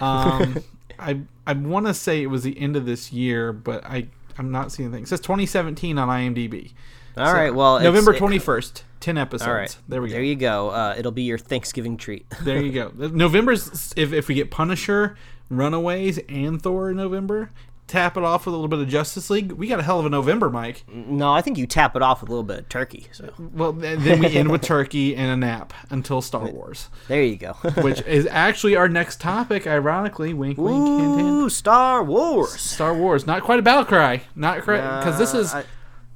Um, 0.00 0.62
I 0.98 1.20
I 1.46 1.52
want 1.52 1.86
to 1.86 1.94
say 1.94 2.22
it 2.22 2.26
was 2.26 2.42
the 2.42 2.58
end 2.58 2.76
of 2.76 2.86
this 2.86 3.12
year, 3.12 3.52
but 3.52 3.84
I 3.84 4.08
I'm 4.38 4.50
not 4.50 4.72
seeing 4.72 4.88
anything. 4.88 5.04
It 5.04 5.08
says 5.08 5.20
2017 5.20 5.98
on 5.98 6.08
IMDb. 6.08 6.72
All 7.16 7.32
right. 7.32 7.54
Well, 7.54 7.76
it's- 7.76 7.84
November 7.86 8.12
it- 8.14 8.20
21st, 8.20 8.82
10 9.00 9.16
episodes. 9.16 9.48
All 9.48 9.54
right. 9.54 9.74
there 9.88 10.02
we 10.02 10.08
go. 10.08 10.14
There 10.14 10.22
you 10.22 10.36
go. 10.36 10.68
Uh, 10.68 10.94
it'll 10.98 11.12
be 11.12 11.22
your 11.22 11.38
Thanksgiving 11.38 11.96
treat. 11.96 12.26
There 12.42 12.60
you 12.60 12.72
go. 12.72 12.92
November's 12.94 13.94
if 13.96 14.12
if 14.12 14.28
we 14.28 14.34
get 14.34 14.50
Punisher, 14.50 15.16
Runaways, 15.48 16.18
and 16.28 16.60
Thor 16.60 16.90
in 16.90 16.96
November, 16.98 17.50
tap 17.86 18.16
it 18.16 18.24
off 18.24 18.46
with 18.46 18.54
a 18.54 18.56
little 18.56 18.68
bit 18.68 18.80
of 18.80 18.88
Justice 18.88 19.30
League. 19.30 19.52
We 19.52 19.68
got 19.68 19.78
a 19.78 19.82
hell 19.82 20.00
of 20.00 20.06
a 20.06 20.10
November, 20.10 20.50
Mike. 20.50 20.84
no, 20.92 21.32
I 21.32 21.40
think 21.40 21.56
you 21.58 21.66
tap 21.66 21.94
it 21.96 22.02
off 22.02 22.20
with 22.20 22.28
a 22.30 22.32
little 22.32 22.42
bit 22.44 22.58
of 22.60 22.68
turkey. 22.68 23.06
So 23.12 23.30
Well, 23.38 23.72
then 23.72 24.20
we 24.20 24.36
end 24.36 24.50
with 24.50 24.62
Turkey 24.62 25.14
and 25.14 25.30
a 25.30 25.36
nap 25.36 25.72
until 25.90 26.20
Star 26.20 26.48
Wars, 26.48 26.88
there 27.08 27.22
you 27.22 27.36
go. 27.36 27.52
which 27.82 28.02
is 28.02 28.26
actually 28.30 28.76
our 28.76 28.88
next 28.88 29.20
topic. 29.20 29.66
Ironically, 29.66 30.34
wink, 30.34 30.58
wink, 30.58 30.86
hint, 30.86 31.16
hint. 31.16 31.20
Ooh, 31.28 31.48
Star 31.48 32.02
Wars. 32.02 32.52
Star 32.60 32.94
Wars, 32.94 33.26
not 33.26 33.42
quite 33.42 33.58
a 33.58 33.62
battle 33.62 33.84
cry, 33.84 34.22
not 34.34 34.56
because 34.56 35.18
this 35.18 35.34
is 35.34 35.54
I- 35.54 35.64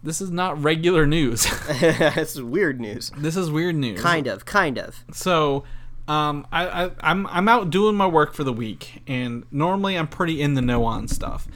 this 0.02 0.22
is 0.22 0.30
not 0.30 0.62
regular 0.62 1.06
news. 1.06 1.44
this 1.80 2.34
is 2.34 2.42
weird 2.42 2.80
news. 2.80 3.12
this 3.18 3.36
is 3.36 3.50
weird 3.50 3.76
news. 3.76 4.00
Kind 4.00 4.26
of, 4.26 4.46
kind 4.46 4.78
of. 4.78 5.04
So, 5.12 5.64
um, 6.10 6.44
I, 6.50 6.86
I 6.86 6.90
I'm 7.02 7.26
I'm 7.28 7.48
out 7.48 7.70
doing 7.70 7.94
my 7.94 8.06
work 8.08 8.34
for 8.34 8.42
the 8.42 8.52
week, 8.52 9.00
and 9.06 9.44
normally 9.52 9.96
I'm 9.96 10.08
pretty 10.08 10.42
in 10.42 10.54
the 10.54 10.60
know 10.60 10.84
on 10.84 11.06
stuff. 11.06 11.46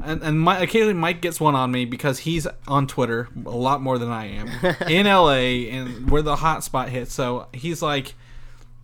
And, 0.00 0.22
and 0.22 0.40
my, 0.40 0.58
occasionally 0.60 0.94
Mike 0.94 1.20
gets 1.20 1.40
one 1.40 1.56
on 1.56 1.72
me 1.72 1.84
because 1.84 2.20
he's 2.20 2.46
on 2.68 2.86
Twitter 2.86 3.28
a 3.44 3.50
lot 3.50 3.80
more 3.80 3.98
than 3.98 4.10
I 4.10 4.26
am 4.26 4.48
in 4.88 5.06
LA 5.06 5.70
and 5.72 6.10
where 6.10 6.22
the 6.22 6.36
hot 6.36 6.62
spot 6.62 6.90
hits. 6.90 7.12
So 7.12 7.48
he's 7.52 7.82
like, 7.82 8.14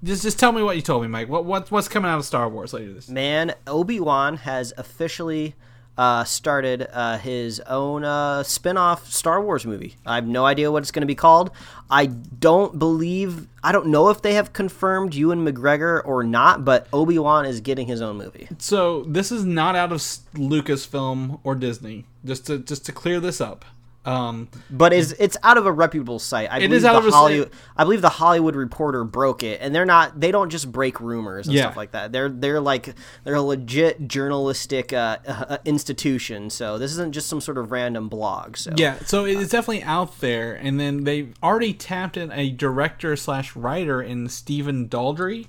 just 0.02 0.22
just 0.22 0.38
tell 0.38 0.50
me 0.50 0.64
what 0.64 0.74
you 0.74 0.82
told 0.82 1.02
me, 1.02 1.08
Mike. 1.08 1.28
What 1.28 1.44
what 1.44 1.70
what's 1.70 1.86
coming 1.86 2.10
out 2.10 2.18
of 2.18 2.24
Star 2.24 2.48
Wars 2.48 2.72
later 2.72 2.92
this? 2.92 3.08
Man, 3.08 3.54
Obi 3.68 4.00
Wan 4.00 4.38
has 4.38 4.72
officially 4.76 5.54
uh, 5.98 6.24
started 6.24 6.88
uh, 6.92 7.18
his 7.18 7.60
own 7.60 8.04
uh, 8.04 8.42
spin 8.42 8.76
off 8.76 9.10
Star 9.10 9.42
Wars 9.42 9.66
movie. 9.66 9.96
I 10.06 10.14
have 10.14 10.26
no 10.26 10.46
idea 10.46 10.72
what 10.72 10.82
it's 10.82 10.90
going 10.90 11.02
to 11.02 11.06
be 11.06 11.14
called. 11.14 11.50
I 11.90 12.06
don't 12.06 12.78
believe, 12.78 13.48
I 13.62 13.72
don't 13.72 13.88
know 13.88 14.08
if 14.08 14.22
they 14.22 14.34
have 14.34 14.52
confirmed 14.52 15.14
Ewan 15.14 15.44
McGregor 15.44 16.00
or 16.04 16.22
not, 16.22 16.64
but 16.64 16.86
Obi 16.92 17.18
Wan 17.18 17.44
is 17.44 17.60
getting 17.60 17.86
his 17.86 18.00
own 18.00 18.16
movie. 18.16 18.48
So 18.58 19.02
this 19.04 19.30
is 19.30 19.44
not 19.44 19.76
out 19.76 19.92
of 19.92 19.98
Lucasfilm 20.34 21.40
or 21.44 21.54
Disney. 21.54 22.06
Just 22.24 22.46
to 22.46 22.58
just 22.58 22.84
to 22.86 22.92
clear 22.92 23.18
this 23.18 23.40
up. 23.40 23.64
Um, 24.02 24.48
But 24.70 24.94
it's 24.94 25.12
it's 25.12 25.36
out 25.42 25.58
of 25.58 25.66
a 25.66 25.72
reputable 25.72 26.18
site. 26.18 26.48
I 26.50 26.60
believe 26.60 26.84
out 26.86 26.92
the 26.94 26.98
of 27.00 27.06
a 27.06 27.10
Hollywood. 27.10 27.52
site- 27.52 27.60
I 27.76 27.84
believe 27.84 28.00
the 28.00 28.08
Hollywood 28.08 28.56
Reporter 28.56 29.04
broke 29.04 29.42
it, 29.42 29.60
and 29.60 29.74
they're 29.74 29.84
not. 29.84 30.18
They 30.18 30.30
don't 30.30 30.48
just 30.48 30.72
break 30.72 31.00
rumors 31.00 31.46
and 31.46 31.54
Yeah. 31.54 31.64
stuff 31.64 31.76
like 31.76 31.90
that. 31.92 32.10
They're 32.10 32.30
they're 32.30 32.60
like 32.62 32.94
they're 33.24 33.34
a 33.34 33.42
legit 33.42 34.08
journalistic 34.08 34.94
uh, 34.94 35.18
uh, 35.28 35.58
institution. 35.66 36.48
So 36.48 36.78
this 36.78 36.92
isn't 36.92 37.12
just 37.12 37.28
some 37.28 37.40
sort 37.42 37.58
of 37.58 37.70
random 37.72 38.08
blog. 38.08 38.56
So 38.56 38.72
Yeah, 38.76 38.96
so 39.04 39.24
it's 39.26 39.50
definitely 39.50 39.82
out 39.82 40.20
there, 40.20 40.54
and 40.54 40.80
then 40.80 41.04
they 41.04 41.28
already 41.42 41.74
tapped 41.74 42.16
in 42.16 42.32
a 42.32 42.50
director 42.50 43.16
slash 43.16 43.54
writer 43.54 44.00
in 44.00 44.28
Stephen 44.28 44.88
Daldry. 44.88 45.46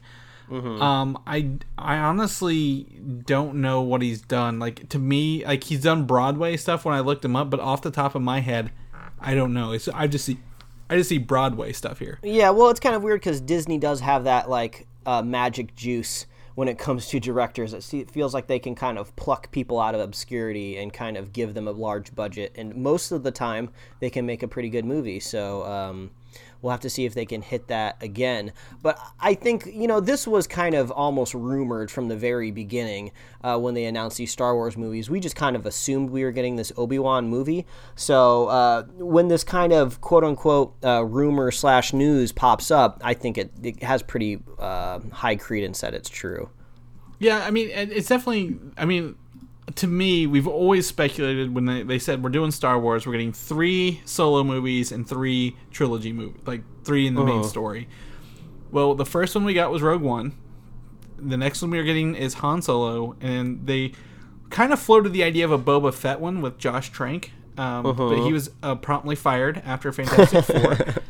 Um, 0.51 1.21
I 1.25 1.51
I 1.77 1.97
honestly 1.97 2.83
don't 3.25 3.55
know 3.55 3.81
what 3.81 4.01
he's 4.01 4.21
done. 4.21 4.59
Like 4.59 4.89
to 4.89 4.99
me, 4.99 5.45
like 5.45 5.63
he's 5.63 5.81
done 5.81 6.05
Broadway 6.05 6.57
stuff 6.57 6.83
when 6.85 6.93
I 6.93 6.99
looked 6.99 7.23
him 7.23 7.35
up, 7.35 7.49
but 7.49 7.59
off 7.59 7.81
the 7.81 7.91
top 7.91 8.15
of 8.15 8.21
my 8.21 8.41
head, 8.41 8.71
I 9.19 9.33
don't 9.33 9.53
know. 9.53 9.71
It's 9.71 9.87
I 9.87 10.07
just 10.07 10.25
see 10.25 10.39
I 10.89 10.97
just 10.97 11.09
see 11.09 11.19
Broadway 11.19 11.71
stuff 11.71 11.99
here. 11.99 12.19
Yeah, 12.21 12.49
well, 12.49 12.69
it's 12.69 12.81
kind 12.81 12.95
of 12.95 13.03
weird 13.03 13.21
because 13.21 13.39
Disney 13.39 13.77
does 13.77 14.01
have 14.01 14.25
that 14.25 14.49
like 14.49 14.87
uh, 15.05 15.21
magic 15.21 15.73
juice 15.75 16.25
when 16.55 16.67
it 16.67 16.77
comes 16.77 17.07
to 17.07 17.19
directors. 17.19 17.73
It, 17.73 17.93
it 17.93 18.11
feels 18.11 18.33
like 18.33 18.47
they 18.47 18.59
can 18.59 18.75
kind 18.75 18.97
of 18.97 19.15
pluck 19.15 19.51
people 19.51 19.79
out 19.79 19.95
of 19.95 20.01
obscurity 20.01 20.77
and 20.77 20.91
kind 20.91 21.15
of 21.15 21.31
give 21.31 21.53
them 21.53 21.67
a 21.67 21.71
large 21.71 22.13
budget, 22.13 22.51
and 22.55 22.75
most 22.75 23.11
of 23.11 23.23
the 23.23 23.31
time 23.31 23.69
they 24.01 24.09
can 24.09 24.25
make 24.25 24.43
a 24.43 24.47
pretty 24.49 24.69
good 24.69 24.83
movie. 24.83 25.21
So, 25.21 25.63
um, 25.63 26.11
we'll 26.61 26.71
have 26.71 26.81
to 26.81 26.89
see 26.89 27.05
if 27.05 27.13
they 27.13 27.25
can 27.25 27.41
hit 27.41 27.67
that 27.67 27.97
again. 28.01 28.51
But 28.81 28.99
I 29.19 29.33
think 29.33 29.65
you 29.65 29.87
know 29.87 29.99
this 29.99 30.27
was 30.27 30.47
kind 30.47 30.75
of 30.75 30.91
almost 30.91 31.33
rumored 31.33 31.91
from 31.91 32.07
the 32.07 32.15
very 32.15 32.51
beginning 32.51 33.11
uh, 33.43 33.57
when 33.57 33.73
they 33.73 33.85
announced 33.85 34.17
these 34.17 34.31
Star 34.31 34.55
Wars 34.55 34.77
movies. 34.77 35.09
We 35.09 35.19
just 35.19 35.35
kind 35.35 35.55
of 35.55 35.65
assumed 35.65 36.09
we 36.09 36.23
were 36.23 36.31
getting 36.31 36.55
this 36.55 36.71
Obi 36.77 36.99
Wan 36.99 37.27
movie. 37.27 37.65
So 37.95 38.47
uh, 38.47 38.83
when 38.97 39.27
this 39.27 39.43
kind 39.43 39.73
of 39.73 40.01
quote 40.01 40.23
unquote 40.23 40.75
uh, 40.83 41.03
rumor 41.05 41.51
slash 41.51 41.93
news 41.93 42.31
pops 42.31 42.71
up, 42.71 42.99
I 43.03 43.13
think 43.13 43.37
it, 43.37 43.51
it 43.63 43.83
has 43.83 44.03
pretty 44.03 44.39
uh, 44.59 44.99
high 45.11 45.35
credence 45.35 45.81
that 45.81 45.93
it's 45.93 46.09
true. 46.09 46.49
Yeah, 47.19 47.45
I 47.45 47.51
mean, 47.51 47.69
it's 47.71 48.07
definitely. 48.07 48.57
I 48.77 48.85
mean, 48.85 49.15
to 49.75 49.87
me, 49.87 50.27
we've 50.27 50.47
always 50.47 50.87
speculated 50.87 51.53
when 51.53 51.65
they, 51.65 51.83
they 51.83 51.99
said 51.99 52.23
we're 52.23 52.29
doing 52.29 52.51
Star 52.51 52.79
Wars, 52.79 53.05
we're 53.05 53.13
getting 53.13 53.33
three 53.33 54.01
solo 54.05 54.43
movies 54.43 54.91
and 54.91 55.07
three 55.07 55.55
trilogy 55.71 56.13
movies, 56.13 56.41
like 56.45 56.61
three 56.83 57.07
in 57.07 57.15
the 57.15 57.23
main 57.23 57.43
story. 57.43 57.87
Well, 58.71 58.95
the 58.95 59.05
first 59.05 59.35
one 59.35 59.43
we 59.43 59.53
got 59.53 59.71
was 59.71 59.81
Rogue 59.81 60.01
One. 60.01 60.33
The 61.17 61.37
next 61.37 61.61
one 61.61 61.71
we 61.71 61.79
are 61.79 61.83
getting 61.83 62.15
is 62.15 62.35
Han 62.35 62.61
Solo, 62.61 63.15
and 63.21 63.67
they 63.67 63.91
kind 64.49 64.73
of 64.73 64.79
floated 64.79 65.13
the 65.13 65.23
idea 65.23 65.45
of 65.45 65.51
a 65.51 65.59
Boba 65.59 65.93
Fett 65.93 66.19
one 66.19 66.41
with 66.41 66.57
Josh 66.57 66.89
Trank, 66.89 67.31
um, 67.57 67.83
but 67.83 68.23
he 68.23 68.33
was 68.33 68.49
uh, 68.63 68.75
promptly 68.75 69.15
fired 69.15 69.61
after 69.65 69.91
Fantastic 69.91 70.45
Four. 70.45 70.77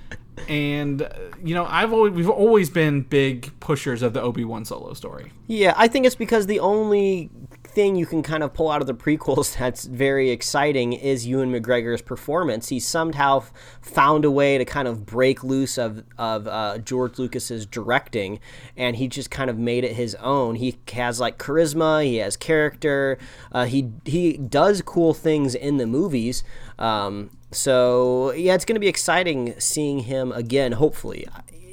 And 0.47 1.03
uh, 1.03 1.09
you 1.43 1.55
know, 1.55 1.65
I've 1.65 1.93
always 1.93 2.13
we've 2.13 2.29
always 2.29 2.69
been 2.69 3.01
big 3.01 3.57
pushers 3.59 4.01
of 4.01 4.13
the 4.13 4.21
Obi 4.21 4.43
Wan 4.43 4.65
Solo 4.65 4.93
story. 4.93 5.31
Yeah, 5.47 5.73
I 5.77 5.87
think 5.87 6.05
it's 6.05 6.15
because 6.15 6.47
the 6.47 6.59
only 6.59 7.29
thing 7.73 7.95
you 7.95 8.05
can 8.05 8.21
kind 8.21 8.43
of 8.43 8.53
pull 8.53 8.69
out 8.69 8.81
of 8.81 8.87
the 8.87 8.93
prequels 8.93 9.57
that's 9.59 9.85
very 9.85 10.29
exciting 10.29 10.93
is 10.93 11.25
Ewan 11.27 11.51
McGregor's 11.51 12.01
performance. 12.01 12.69
He 12.69 12.79
somehow 12.79 13.43
found 13.81 14.25
a 14.25 14.31
way 14.31 14.57
to 14.57 14.65
kind 14.65 14.87
of 14.87 15.05
break 15.05 15.43
loose 15.43 15.77
of 15.77 16.03
of 16.17 16.47
uh, 16.47 16.77
George 16.79 17.17
Lucas's 17.17 17.65
directing, 17.65 18.39
and 18.75 18.95
he 18.95 19.07
just 19.07 19.31
kind 19.31 19.49
of 19.49 19.57
made 19.57 19.83
it 19.83 19.93
his 19.93 20.15
own. 20.15 20.55
He 20.55 20.77
has 20.93 21.19
like 21.19 21.37
charisma, 21.37 22.03
he 22.03 22.17
has 22.17 22.37
character, 22.37 23.17
uh, 23.51 23.65
he 23.65 23.91
he 24.05 24.37
does 24.37 24.81
cool 24.81 25.13
things 25.13 25.55
in 25.55 25.77
the 25.77 25.87
movies. 25.87 26.43
Um, 26.79 27.37
so 27.51 28.31
yeah, 28.33 28.55
it's 28.55 28.65
going 28.65 28.75
to 28.75 28.79
be 28.79 28.87
exciting 28.87 29.59
seeing 29.59 29.99
him 29.99 30.31
again. 30.31 30.73
Hopefully, 30.73 31.27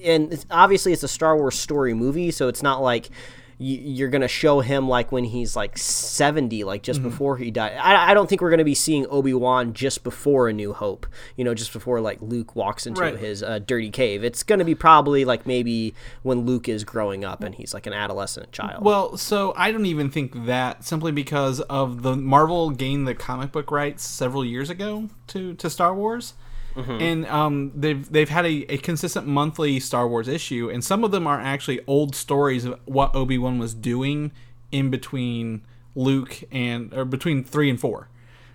and 0.04 0.44
obviously 0.50 0.92
it's 0.92 1.02
a 1.02 1.08
Star 1.08 1.36
Wars 1.36 1.58
story 1.58 1.94
movie, 1.94 2.30
so 2.30 2.48
it's 2.48 2.62
not 2.62 2.82
like 2.82 3.10
you're 3.60 4.08
gonna 4.08 4.28
show 4.28 4.60
him 4.60 4.88
like 4.88 5.10
when 5.10 5.24
he's 5.24 5.56
like 5.56 5.76
70 5.76 6.62
like 6.62 6.82
just 6.82 7.02
before 7.02 7.36
he 7.38 7.50
died 7.50 7.72
I, 7.76 8.10
I 8.10 8.14
don't 8.14 8.28
think 8.28 8.40
we're 8.40 8.50
gonna 8.50 8.62
be 8.64 8.74
seeing 8.74 9.04
obi-wan 9.10 9.72
just 9.72 10.04
before 10.04 10.48
a 10.48 10.52
new 10.52 10.72
hope 10.72 11.06
you 11.36 11.44
know 11.44 11.54
just 11.54 11.72
before 11.72 12.00
like 12.00 12.18
luke 12.22 12.54
walks 12.54 12.86
into 12.86 13.00
Right. 13.00 13.18
his 13.18 13.42
uh, 13.42 13.58
dirty 13.58 13.90
cave 13.90 14.22
it's 14.22 14.44
gonna 14.44 14.64
be 14.64 14.76
probably 14.76 15.24
like 15.24 15.44
maybe 15.46 15.92
when 16.22 16.46
luke 16.46 16.68
is 16.68 16.84
growing 16.84 17.24
up 17.24 17.42
and 17.42 17.54
he's 17.56 17.74
like 17.74 17.86
an 17.86 17.92
adolescent 17.92 18.52
child 18.52 18.84
Well, 18.84 19.16
so 19.16 19.52
I 19.56 19.72
don't 19.72 19.86
even 19.86 20.08
think 20.10 20.46
that 20.46 20.84
simply 20.84 21.10
because 21.10 21.60
of 21.62 22.02
the 22.02 22.14
Marvel 22.16 22.70
gained 22.70 23.08
the 23.08 23.14
comic 23.14 23.50
book 23.50 23.70
rights 23.72 24.04
several 24.04 24.44
years 24.44 24.70
ago 24.70 25.08
to 25.28 25.54
to 25.54 25.68
Star 25.68 25.94
Wars. 25.94 26.34
And 27.00 27.26
um, 27.26 27.72
they've 27.74 28.10
they've 28.10 28.28
had 28.28 28.46
a, 28.46 28.72
a 28.72 28.78
consistent 28.78 29.26
monthly 29.26 29.80
Star 29.80 30.06
Wars 30.08 30.28
issue, 30.28 30.70
and 30.70 30.84
some 30.84 31.04
of 31.04 31.10
them 31.10 31.26
are 31.26 31.40
actually 31.40 31.80
old 31.86 32.14
stories 32.14 32.64
of 32.64 32.78
what 32.84 33.14
Obi 33.14 33.38
Wan 33.38 33.58
was 33.58 33.74
doing 33.74 34.32
in 34.70 34.90
between 34.90 35.62
Luke 35.94 36.42
and 36.52 36.92
or 36.94 37.04
between 37.04 37.42
three 37.44 37.68
and 37.70 37.80
4 37.80 38.08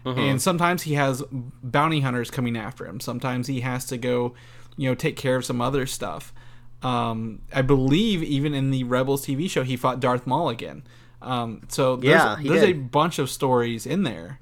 And 0.05 0.41
sometimes 0.41 0.83
he 0.83 0.93
has 0.95 1.23
bounty 1.31 2.01
hunters 2.01 2.29
coming 2.29 2.57
after 2.57 2.85
him. 2.85 2.99
Sometimes 2.99 3.47
he 3.47 3.61
has 3.61 3.85
to 3.85 3.97
go, 3.97 4.33
you 4.77 4.89
know, 4.89 4.95
take 4.95 5.15
care 5.15 5.35
of 5.37 5.45
some 5.45 5.61
other 5.61 5.85
stuff. 5.85 6.33
Um, 6.81 7.41
I 7.53 7.61
believe 7.61 8.21
even 8.23 8.53
in 8.53 8.69
the 8.71 8.83
Rebels 8.83 9.25
TV 9.25 9.49
show, 9.49 9.63
he 9.63 9.77
fought 9.77 9.99
Darth 10.01 10.27
Maul 10.27 10.49
again. 10.49 10.83
Um, 11.21 11.61
so 11.69 11.95
there's, 11.95 12.11
Yeah, 12.11 12.37
he 12.37 12.49
there's 12.49 12.63
a 12.63 12.73
bunch 12.73 13.17
of 13.17 13.29
stories 13.29 13.85
in 13.85 14.03
there 14.03 14.39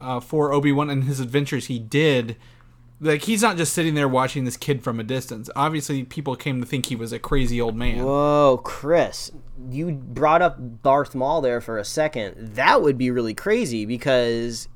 uh, 0.00 0.20
for 0.20 0.52
Obi 0.52 0.70
Wan 0.70 0.88
and 0.88 1.04
his 1.04 1.18
adventures 1.18 1.66
he 1.66 1.78
did. 1.80 2.36
Like 3.00 3.22
he's 3.22 3.40
not 3.40 3.56
just 3.56 3.72
sitting 3.72 3.94
there 3.94 4.08
watching 4.08 4.44
this 4.44 4.58
kid 4.58 4.82
from 4.82 5.00
a 5.00 5.02
distance. 5.02 5.48
Obviously, 5.56 6.04
people 6.04 6.36
came 6.36 6.60
to 6.60 6.66
think 6.66 6.86
he 6.86 6.96
was 6.96 7.12
a 7.12 7.18
crazy 7.18 7.60
old 7.60 7.74
man. 7.74 8.04
Whoa, 8.04 8.60
Chris, 8.62 9.32
you 9.70 9.92
brought 9.92 10.42
up 10.42 10.82
Darth 10.82 11.14
Maul 11.14 11.40
there 11.40 11.62
for 11.62 11.78
a 11.78 11.84
second. 11.84 12.34
That 12.56 12.82
would 12.82 12.98
be 12.98 13.10
really 13.10 13.34
crazy 13.34 13.86
because 13.86 14.68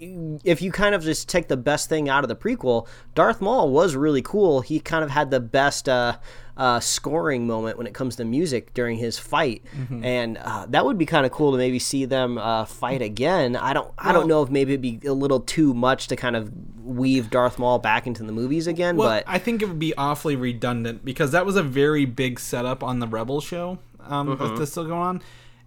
if 0.00 0.62
you 0.62 0.72
kind 0.72 0.94
of 0.94 1.02
just 1.02 1.28
take 1.28 1.48
the 1.48 1.56
best 1.56 1.88
thing 1.88 2.08
out 2.08 2.24
of 2.24 2.28
the 2.28 2.36
prequel, 2.36 2.86
Darth 3.14 3.40
Maul 3.40 3.70
was 3.70 3.96
really 3.96 4.22
cool. 4.22 4.60
He 4.60 4.80
kind 4.80 5.04
of 5.04 5.10
had 5.10 5.30
the 5.30 5.40
best 5.40 5.88
uh, 5.88 6.18
uh, 6.58 6.80
scoring 6.80 7.46
moment 7.46 7.78
when 7.78 7.86
it 7.86 7.94
comes 7.94 8.16
to 8.16 8.24
music 8.24 8.74
during 8.74 8.98
his 8.98 9.18
fight, 9.18 9.62
and 10.02 10.36
uh, 10.38 10.66
that 10.68 10.84
would 10.84 10.98
be 10.98 11.06
kind 11.06 11.24
of 11.24 11.32
cool 11.32 11.52
to 11.52 11.56
maybe 11.58 11.78
see 11.78 12.04
them 12.04 12.36
uh, 12.36 12.64
fight 12.64 13.00
again. 13.00 13.54
I 13.56 13.72
don't, 13.72 13.90
I 13.96 14.12
don't 14.12 14.26
know 14.28 14.42
if 14.42 14.50
maybe 14.50 14.72
it'd 14.72 14.82
be 14.82 15.00
a 15.06 15.12
little 15.14 15.40
too 15.40 15.72
much 15.72 16.08
to 16.08 16.16
kind 16.16 16.34
of 16.36 16.50
weave 16.84 17.30
Darth 17.30 17.58
Maul 17.58 17.78
back 17.78 18.06
into 18.06 18.24
the 18.24 18.32
movies 18.32 18.66
again, 18.66 18.96
Well, 18.96 19.08
but 19.08 19.24
I 19.26 19.38
think 19.38 19.62
it 19.62 19.68
would 19.68 19.78
be 19.78 19.94
awfully 19.96 20.34
redundant 20.36 21.04
because 21.04 21.30
that 21.30 21.46
was 21.46 21.54
a 21.56 21.62
very 21.62 22.04
big 22.04 22.40
setup 22.40 22.82
on 22.82 22.98
the 22.98 23.06
Rebel 23.06 23.40
show 23.40 23.78
um, 24.00 24.28
Mm-hmm. 24.36 24.56
that's 24.56 24.70
still 24.72 24.84
going 24.86 25.00
on, 25.00 25.22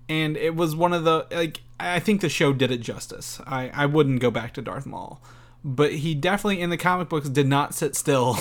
and 0.10 0.36
it 0.36 0.56
was 0.56 0.76
one 0.76 0.92
of 0.94 1.04
the 1.06 1.26
like 1.32 1.62
I 1.80 2.00
think 2.00 2.20
the 2.22 2.30
show 2.30 2.52
did 2.54 2.70
it 2.70 2.82
justice. 2.82 3.39
I 3.48 3.72
I 3.74 3.86
wouldn't 3.86 4.20
go 4.20 4.30
back 4.30 4.54
to 4.56 4.62
Darth 4.62 4.86
Maul, 4.86 5.22
but 5.64 5.93
he 5.93 6.16
definitely 6.16 6.62
in 6.62 6.70
the 6.70 6.78
comic 6.78 7.09
books 7.09 7.30
did 7.30 7.47
not 7.47 7.74
sit 7.74 7.95
still 7.95 8.30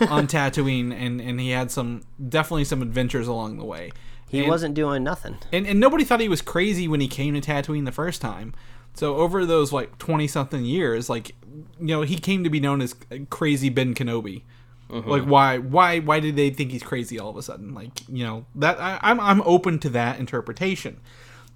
on 0.00 0.26
Tatooine, 0.26 0.92
and 0.92 1.20
and 1.20 1.40
he 1.40 1.50
had 1.50 1.70
some 1.70 2.02
definitely 2.28 2.64
some 2.64 2.82
adventures 2.82 3.28
along 3.28 3.58
the 3.58 3.64
way. 3.64 3.92
he 4.28 4.40
And- 4.40 4.48
wasn't 4.48 4.74
doing 4.74 5.04
nothing. 5.04 5.36
and 5.52 5.66
and 5.66 5.78
nobody 5.80 6.04
thought 6.04 6.20
he 6.20 6.28
was 6.28 6.42
crazy 6.42 6.88
when 6.88 7.00
he 7.00 7.08
came 7.08 7.34
to 7.34 7.40
Tatooine 7.40 7.84
the 7.84 7.92
first 7.92 8.20
time. 8.20 8.54
So 8.94 9.16
over 9.16 9.44
those 9.44 9.72
like 9.72 9.98
twenty 9.98 10.26
something 10.26 10.64
years, 10.64 11.10
like 11.10 11.32
you 11.78 11.86
know, 11.88 12.02
he 12.02 12.16
came 12.16 12.44
to 12.44 12.50
be 12.50 12.60
known 12.60 12.80
as 12.80 12.94
crazy 13.30 13.68
Ben 13.68 13.94
Kenobi. 13.94 14.42
Mm-hmm. 14.88 15.10
Like 15.10 15.24
why 15.24 15.58
why 15.58 15.98
why 15.98 16.20
did 16.20 16.36
they 16.36 16.48
think 16.50 16.70
he's 16.70 16.82
crazy 16.82 17.18
all 17.18 17.28
of 17.28 17.36
a 17.36 17.42
sudden? 17.42 17.74
Like 17.74 18.08
you 18.08 18.24
know 18.24 18.46
that 18.54 18.80
I, 18.80 18.98
I'm 19.02 19.20
I'm 19.20 19.42
open 19.42 19.78
to 19.80 19.90
that 19.90 20.18
interpretation. 20.18 21.00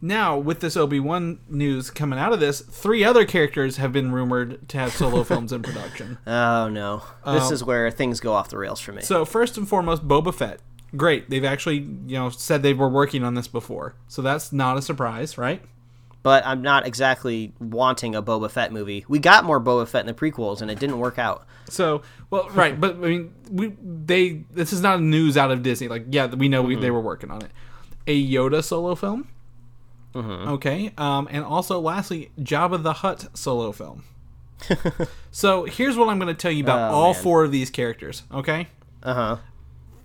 Now 0.03 0.39
with 0.39 0.61
this 0.61 0.77
Obi 0.77 1.01
Wan 1.01 1.41
news 1.49 1.91
coming 1.91 2.19
out 2.19 2.33
of 2.33 2.41
this, 2.41 2.61
three 2.61 3.05
other 3.05 3.25
characters 3.25 3.77
have 3.77 3.93
been 3.93 4.13
rumored 4.13 4.69
to 4.71 4.79
have 4.79 4.93
solo 4.93 5.25
films 5.25 5.53
in 5.53 5.63
production. 5.63 6.19
Oh 6.27 6.69
no, 6.69 7.03
this 7.27 7.49
um, 7.49 7.53
is 7.53 7.65
where 7.65 7.91
things 7.91 8.21
go 8.21 8.33
off 8.33 8.49
the 8.49 8.59
rails 8.59 8.81
for 8.81 8.93
me. 8.93 9.03
So 9.03 9.25
first 9.25 9.57
and 9.57 9.69
foremost, 9.69 10.07
Boba 10.07 10.35
Fett. 10.35 10.61
Great, 10.97 11.31
they've 11.31 11.45
actually 11.45 11.79
you 11.79 12.19
know 12.19 12.31
said 12.31 12.63
they 12.63 12.75
were 12.75 12.89
working 12.89 13.23
on 13.23 13.35
this 13.35 13.47
before, 13.47 13.95
so 14.09 14.23
that's 14.23 14.53
not 14.53 14.77
a 14.77 14.83
surprise, 14.83 15.39
right? 15.39 15.63
but 16.23 16.45
I'm 16.47 16.63
not 16.63 16.87
exactly 16.87 17.53
wanting 17.59 18.15
a 18.15 18.23
Boba 18.23 18.51
Fett 18.51 18.73
movie. 18.73 19.05
We 19.09 19.19
got 19.19 19.45
more 19.45 19.61
Boba 19.61 19.89
Fett 19.89 20.03
in 20.03 20.07
the 20.07 20.15
prequels, 20.15 20.61
and 20.61 20.71
it 20.71 20.79
didn't 20.79 20.99
work 20.99 21.19
out. 21.19 21.47
So, 21.69 22.03
well, 22.29 22.49
right, 22.55 22.79
but 22.79 22.97
I 22.97 22.99
mean, 22.99 23.35
we 23.51 23.75
they 23.83 24.45
this 24.51 24.73
is 24.73 24.81
not 24.81 25.01
news 25.01 25.37
out 25.37 25.51
of 25.51 25.63
Disney. 25.63 25.89
Like, 25.89 26.07
yeah, 26.11 26.27
we 26.27 26.49
know 26.49 26.63
we, 26.63 26.77
they 26.77 26.91
were 26.91 27.01
working 27.01 27.31
on 27.31 27.43
it. 27.43 27.51
A 28.07 28.29
Yoda 28.29 28.63
solo 28.63 28.95
film. 28.95 29.29
Okay, 30.15 30.93
um, 30.99 31.29
and 31.31 31.45
also 31.45 31.79
lastly, 31.81 32.31
Jabba 32.41 32.83
the 32.83 32.95
Hutt 32.95 33.29
solo 33.37 33.73
film. 33.73 34.05
so 35.31 35.65
here's 35.65 35.97
what 35.97 36.09
I'm 36.09 36.19
going 36.19 36.35
to 36.35 36.41
tell 36.41 36.51
you 36.53 36.63
about 36.65 36.91
Oh, 36.91 36.95
all 36.95 37.13
man. 37.15 37.23
four 37.23 37.45
of 37.45 37.53
these 37.53 37.71
characters. 37.71 38.25
Okay, 38.33 38.69
Uh 39.03 39.15
huh. 39.15 39.37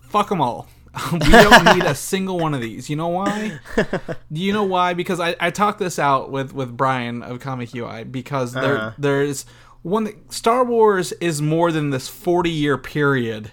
fuck 0.02 0.30
them 0.30 0.42
all. 0.42 0.68
we 1.12 1.20
don't 1.20 1.76
need 1.76 1.84
a 1.84 1.94
single 1.96 2.40
one 2.40 2.54
of 2.54 2.62
these. 2.62 2.90
You 2.90 2.96
know 2.96 3.10
why? 3.10 3.60
Do 3.76 4.42
you 4.42 4.54
know 4.54 4.64
why? 4.64 4.94
Because 4.94 5.20
I, 5.20 5.36
I 5.42 5.50
talked 5.50 5.78
this 5.80 6.00
out 6.00 6.32
with, 6.32 6.54
with 6.54 6.78
Brian 6.78 7.22
of 7.22 7.42
Comic 7.42 7.76
UI 7.76 8.06
because 8.06 8.54
there 8.54 8.78
Uh-huh. 8.78 8.92
there's 8.98 9.46
one 9.82 10.06
that- 10.06 10.32
Star 10.34 10.64
Wars 10.64 11.12
is 11.14 11.42
more 11.42 11.72
than 11.74 11.90
this 11.90 12.08
forty 12.08 12.50
year 12.52 12.78
period 12.78 13.52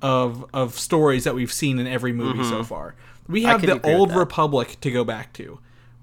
of 0.00 0.44
of 0.54 0.78
stories 0.78 1.24
that 1.24 1.34
we've 1.34 1.52
seen 1.52 1.80
in 1.80 1.88
every 1.88 2.12
movie 2.12 2.44
so 2.44 2.62
far. 2.62 2.94
We 3.26 3.42
have 3.42 3.60
Mm-hmm. 3.60 3.80
the 3.82 3.94
old. 3.96 4.10
Mm-hmm. 4.10 4.18
Republic 4.18 4.76
to 4.82 4.90
go 4.92 5.02
back 5.02 5.32
to. 5.32 5.58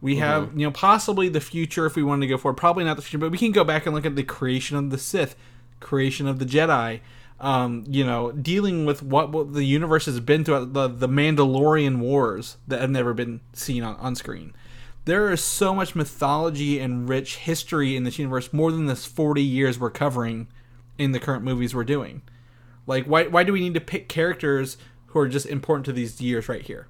We 0.05 0.17
have 0.17 0.51
you 0.55 0.67
know 0.67 0.71
possibly 0.71 1.29
the 1.29 1.41
future 1.41 1.87
if 1.87 1.95
we 1.95 2.03
wanted 2.03 2.27
to 2.27 2.27
go 2.27 2.37
forward. 2.37 2.57
Probably 2.57 2.83
not 2.83 2.95
the 2.95 3.01
future, 3.01 3.17
but 3.17 3.31
we 3.31 3.39
can 3.39 3.51
go 3.51 3.63
back 3.63 3.87
and 3.87 3.95
look 3.95 4.05
at 4.05 4.15
the 4.15 4.21
creation 4.21 4.77
of 4.77 4.91
the 4.91 4.99
Sith, 4.99 5.35
creation 5.79 6.27
of 6.27 6.37
the 6.37 6.45
Jedi. 6.45 6.99
Um, 7.39 7.85
you 7.87 8.05
know, 8.05 8.31
dealing 8.31 8.85
with 8.85 9.01
what, 9.01 9.31
what 9.31 9.53
the 9.53 9.63
universe 9.63 10.05
has 10.05 10.19
been 10.19 10.45
throughout 10.45 10.73
the 10.73 10.87
the 10.87 11.07
Mandalorian 11.07 11.97
wars 11.97 12.57
that 12.67 12.81
have 12.81 12.91
never 12.91 13.15
been 13.15 13.41
seen 13.53 13.81
on, 13.81 13.95
on 13.95 14.13
screen. 14.13 14.53
There 15.05 15.31
is 15.31 15.43
so 15.43 15.73
much 15.73 15.95
mythology 15.95 16.77
and 16.79 17.09
rich 17.09 17.37
history 17.37 17.95
in 17.95 18.03
this 18.03 18.19
universe, 18.19 18.53
more 18.53 18.71
than 18.71 18.85
this 18.85 19.07
forty 19.07 19.41
years 19.41 19.79
we're 19.79 19.89
covering 19.89 20.49
in 20.99 21.13
the 21.13 21.19
current 21.19 21.43
movies 21.43 21.73
we're 21.73 21.83
doing. 21.83 22.21
Like, 22.85 23.05
why 23.05 23.25
why 23.25 23.43
do 23.43 23.51
we 23.51 23.59
need 23.59 23.73
to 23.73 23.81
pick 23.81 24.07
characters 24.07 24.77
who 25.07 25.17
are 25.17 25.27
just 25.27 25.47
important 25.47 25.85
to 25.85 25.93
these 25.93 26.21
years 26.21 26.47
right 26.47 26.61
here? 26.61 26.89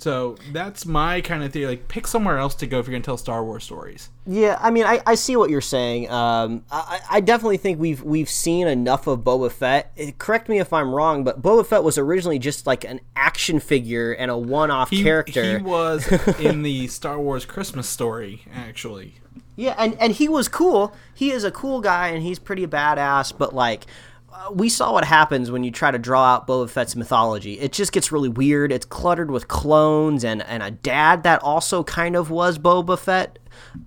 So 0.00 0.36
that's 0.52 0.86
my 0.86 1.20
kind 1.20 1.42
of 1.42 1.52
theory. 1.52 1.66
Like, 1.66 1.88
pick 1.88 2.06
somewhere 2.06 2.38
else 2.38 2.54
to 2.56 2.66
go 2.68 2.78
if 2.78 2.86
you're 2.86 2.92
gonna 2.92 3.02
tell 3.02 3.16
Star 3.16 3.44
Wars 3.44 3.64
stories. 3.64 4.10
Yeah, 4.26 4.56
I 4.60 4.70
mean, 4.70 4.84
I, 4.84 5.00
I 5.06 5.16
see 5.16 5.34
what 5.34 5.50
you're 5.50 5.60
saying. 5.60 6.08
Um, 6.10 6.64
I, 6.70 7.00
I 7.10 7.20
definitely 7.20 7.56
think 7.56 7.80
we've 7.80 8.02
we've 8.04 8.28
seen 8.28 8.68
enough 8.68 9.06
of 9.08 9.20
Boba 9.20 9.50
Fett. 9.50 9.90
Eh, 9.96 10.12
correct 10.16 10.48
me 10.48 10.60
if 10.60 10.72
I'm 10.72 10.94
wrong, 10.94 11.24
but 11.24 11.42
Boba 11.42 11.66
Fett 11.66 11.82
was 11.82 11.98
originally 11.98 12.38
just 12.38 12.64
like 12.66 12.84
an 12.84 13.00
action 13.16 13.58
figure 13.58 14.12
and 14.12 14.30
a 14.30 14.36
one-off 14.36 14.90
He, 14.90 15.02
character. 15.02 15.58
he 15.58 15.64
was 15.64 16.06
in 16.40 16.62
the 16.62 16.86
Star 16.86 17.18
Wars 17.18 17.44
Christmas 17.44 17.88
story, 17.88 18.42
actually. 18.54 19.16
Yeah, 19.56 19.74
and 19.78 19.96
and 20.00 20.12
he 20.12 20.28
was 20.28 20.46
cool. 20.46 20.94
He 21.12 21.32
is 21.32 21.42
a 21.42 21.50
cool 21.50 21.80
guy, 21.80 22.08
and 22.08 22.22
he's 22.22 22.38
pretty 22.38 22.68
badass. 22.68 23.32
But 23.36 23.52
like, 23.52 23.86
uh, 24.30 24.50
we 24.52 24.68
saw 24.68 24.92
what 24.92 25.04
happens 25.04 25.50
when 25.50 25.64
you 25.64 25.70
try 25.70 25.90
to 25.90 25.98
draw 25.98 26.22
out 26.22 26.46
Boba 26.46 26.68
Fett's 26.68 26.94
mythology. 26.94 27.58
It 27.58 27.72
just 27.72 27.92
gets 27.92 28.12
really 28.12 28.28
weird. 28.28 28.70
It's 28.70 28.84
cluttered 28.84 29.30
with 29.30 29.48
clones 29.48 30.22
and 30.24 30.42
and 30.42 30.62
a 30.62 30.70
dad 30.70 31.22
that 31.22 31.42
also 31.42 31.82
kind 31.82 32.14
of 32.14 32.30
was 32.30 32.58
Boba 32.58 32.98
Fett, 32.98 33.38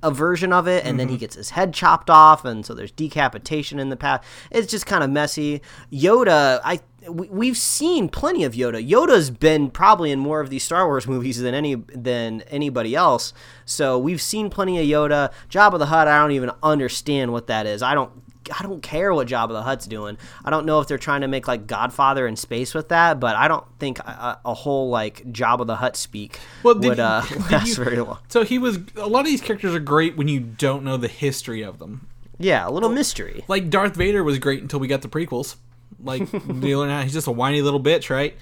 a 0.01 0.09
version 0.09 0.51
of 0.51 0.67
it, 0.67 0.83
and 0.83 0.99
then 0.99 1.09
he 1.09 1.17
gets 1.17 1.35
his 1.35 1.51
head 1.51 1.73
chopped 1.73 2.09
off, 2.09 2.43
and 2.43 2.65
so 2.65 2.73
there's 2.73 2.91
decapitation 2.91 3.79
in 3.79 3.89
the 3.89 3.95
past. 3.95 4.23
It's 4.49 4.69
just 4.71 4.85
kind 4.85 5.03
of 5.03 5.09
messy. 5.09 5.61
Yoda, 5.91 6.59
I. 6.63 6.79
We, 7.09 7.29
we've 7.29 7.57
seen 7.57 8.09
plenty 8.09 8.43
of 8.43 8.53
Yoda. 8.53 8.87
Yoda's 8.87 9.31
been 9.31 9.71
probably 9.71 10.11
in 10.11 10.19
more 10.19 10.39
of 10.39 10.51
these 10.51 10.63
Star 10.63 10.85
Wars 10.85 11.07
movies 11.07 11.41
than 11.41 11.55
any 11.55 11.75
than 11.75 12.41
anybody 12.41 12.95
else. 12.95 13.33
So 13.65 13.97
we've 13.97 14.21
seen 14.21 14.51
plenty 14.51 14.79
of 14.79 14.85
Yoda. 14.85 15.31
Jabba 15.49 15.79
the 15.79 15.87
Hutt, 15.87 16.07
I 16.07 16.19
don't 16.19 16.31
even 16.31 16.51
understand 16.61 17.31
what 17.31 17.47
that 17.47 17.65
is. 17.65 17.81
I 17.81 17.95
don't 17.95 18.11
I 18.59 18.63
don't 18.63 18.81
care 18.81 19.13
what 19.13 19.27
Jabba 19.27 19.49
the 19.49 19.61
Hutt's 19.61 19.85
doing. 19.85 20.17
I 20.43 20.49
don't 20.49 20.65
know 20.65 20.79
if 20.79 20.87
they're 20.87 20.97
trying 20.97 21.21
to 21.21 21.27
make 21.27 21.47
like 21.47 21.67
Godfather 21.67 22.25
in 22.25 22.35
space 22.35 22.73
with 22.73 22.89
that, 22.89 23.19
but 23.19 23.35
I 23.35 23.47
don't 23.47 23.65
think 23.79 23.99
a, 23.99 24.39
a 24.43 24.53
whole 24.53 24.89
like 24.89 25.23
Jabba 25.31 25.65
the 25.67 25.75
Hutt 25.75 25.95
speak 25.95 26.39
Well, 26.63 26.73
did 26.75 26.89
would 26.89 26.97
you- 26.97 27.03
uh, 27.03 27.25
last 27.51 27.77
you- 27.77 27.83
very 27.83 27.97
long. 27.99 28.19
So 28.29 28.43
he 28.43 28.57
was. 28.57 28.79
A 28.97 29.07
lot 29.07 29.21
of 29.21 29.25
these 29.27 29.41
characters 29.41 29.75
are 29.75 29.79
great 29.79 30.17
when 30.17 30.27
you 30.27 30.39
don't 30.39 30.83
know 30.83 30.97
the 30.97 31.07
history 31.07 31.61
of 31.61 31.79
them. 31.79 32.07
Yeah, 32.39 32.67
a 32.67 32.71
little 32.71 32.89
mystery. 32.89 33.45
Like 33.47 33.69
Darth 33.69 33.95
Vader 33.95 34.23
was 34.23 34.39
great 34.39 34.61
until 34.63 34.79
we 34.79 34.87
got 34.87 35.03
the 35.03 35.09
prequels. 35.09 35.57
Like 36.03 36.31
you 36.33 36.79
learn 36.79 36.89
out 36.89 37.03
he's 37.03 37.13
just 37.13 37.27
a 37.27 37.31
whiny 37.31 37.61
little 37.61 37.79
bitch, 37.81 38.09
right? 38.09 38.35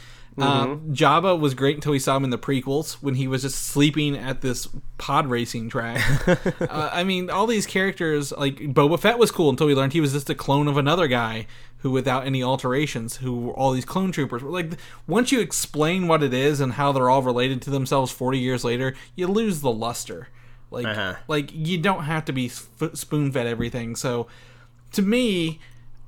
Um, 0.43 0.93
Jabba 0.93 1.39
was 1.39 1.53
great 1.53 1.75
until 1.75 1.91
we 1.91 1.99
saw 1.99 2.15
him 2.17 2.23
in 2.23 2.29
the 2.29 2.37
prequels 2.37 2.93
when 3.01 3.15
he 3.15 3.27
was 3.27 3.41
just 3.43 3.59
sleeping 3.65 4.15
at 4.17 4.41
this 4.41 4.67
pod 4.97 5.27
racing 5.27 5.69
track. 5.69 6.01
uh, 6.61 6.89
I 6.91 7.03
mean, 7.03 7.29
all 7.29 7.47
these 7.47 7.65
characters 7.65 8.31
like 8.31 8.55
Boba 8.57 8.99
Fett 8.99 9.17
was 9.19 9.31
cool 9.31 9.49
until 9.49 9.67
we 9.67 9.75
learned 9.75 9.93
he 9.93 10.01
was 10.01 10.13
just 10.13 10.29
a 10.29 10.35
clone 10.35 10.67
of 10.67 10.77
another 10.77 11.07
guy 11.07 11.47
who, 11.79 11.91
without 11.91 12.25
any 12.25 12.43
alterations, 12.43 13.17
who 13.17 13.51
all 13.51 13.71
these 13.71 13.85
clone 13.85 14.11
troopers. 14.11 14.43
Were. 14.43 14.49
Like 14.51 14.73
once 15.07 15.31
you 15.31 15.39
explain 15.39 16.07
what 16.07 16.21
it 16.23 16.33
is 16.33 16.59
and 16.59 16.73
how 16.73 16.91
they're 16.91 17.09
all 17.09 17.21
related 17.21 17.61
to 17.63 17.69
themselves 17.69 18.11
forty 18.11 18.39
years 18.39 18.63
later, 18.63 18.93
you 19.15 19.27
lose 19.27 19.61
the 19.61 19.71
luster. 19.71 20.27
Like, 20.71 20.85
Uh-huh. 20.85 21.15
like 21.27 21.49
you 21.53 21.77
don't 21.79 22.03
have 22.03 22.25
to 22.25 22.31
be 22.33 22.47
spoon 22.49 23.31
fed 23.31 23.47
everything. 23.47 23.95
So, 23.95 24.27
to 24.91 25.01
me, 25.01 25.59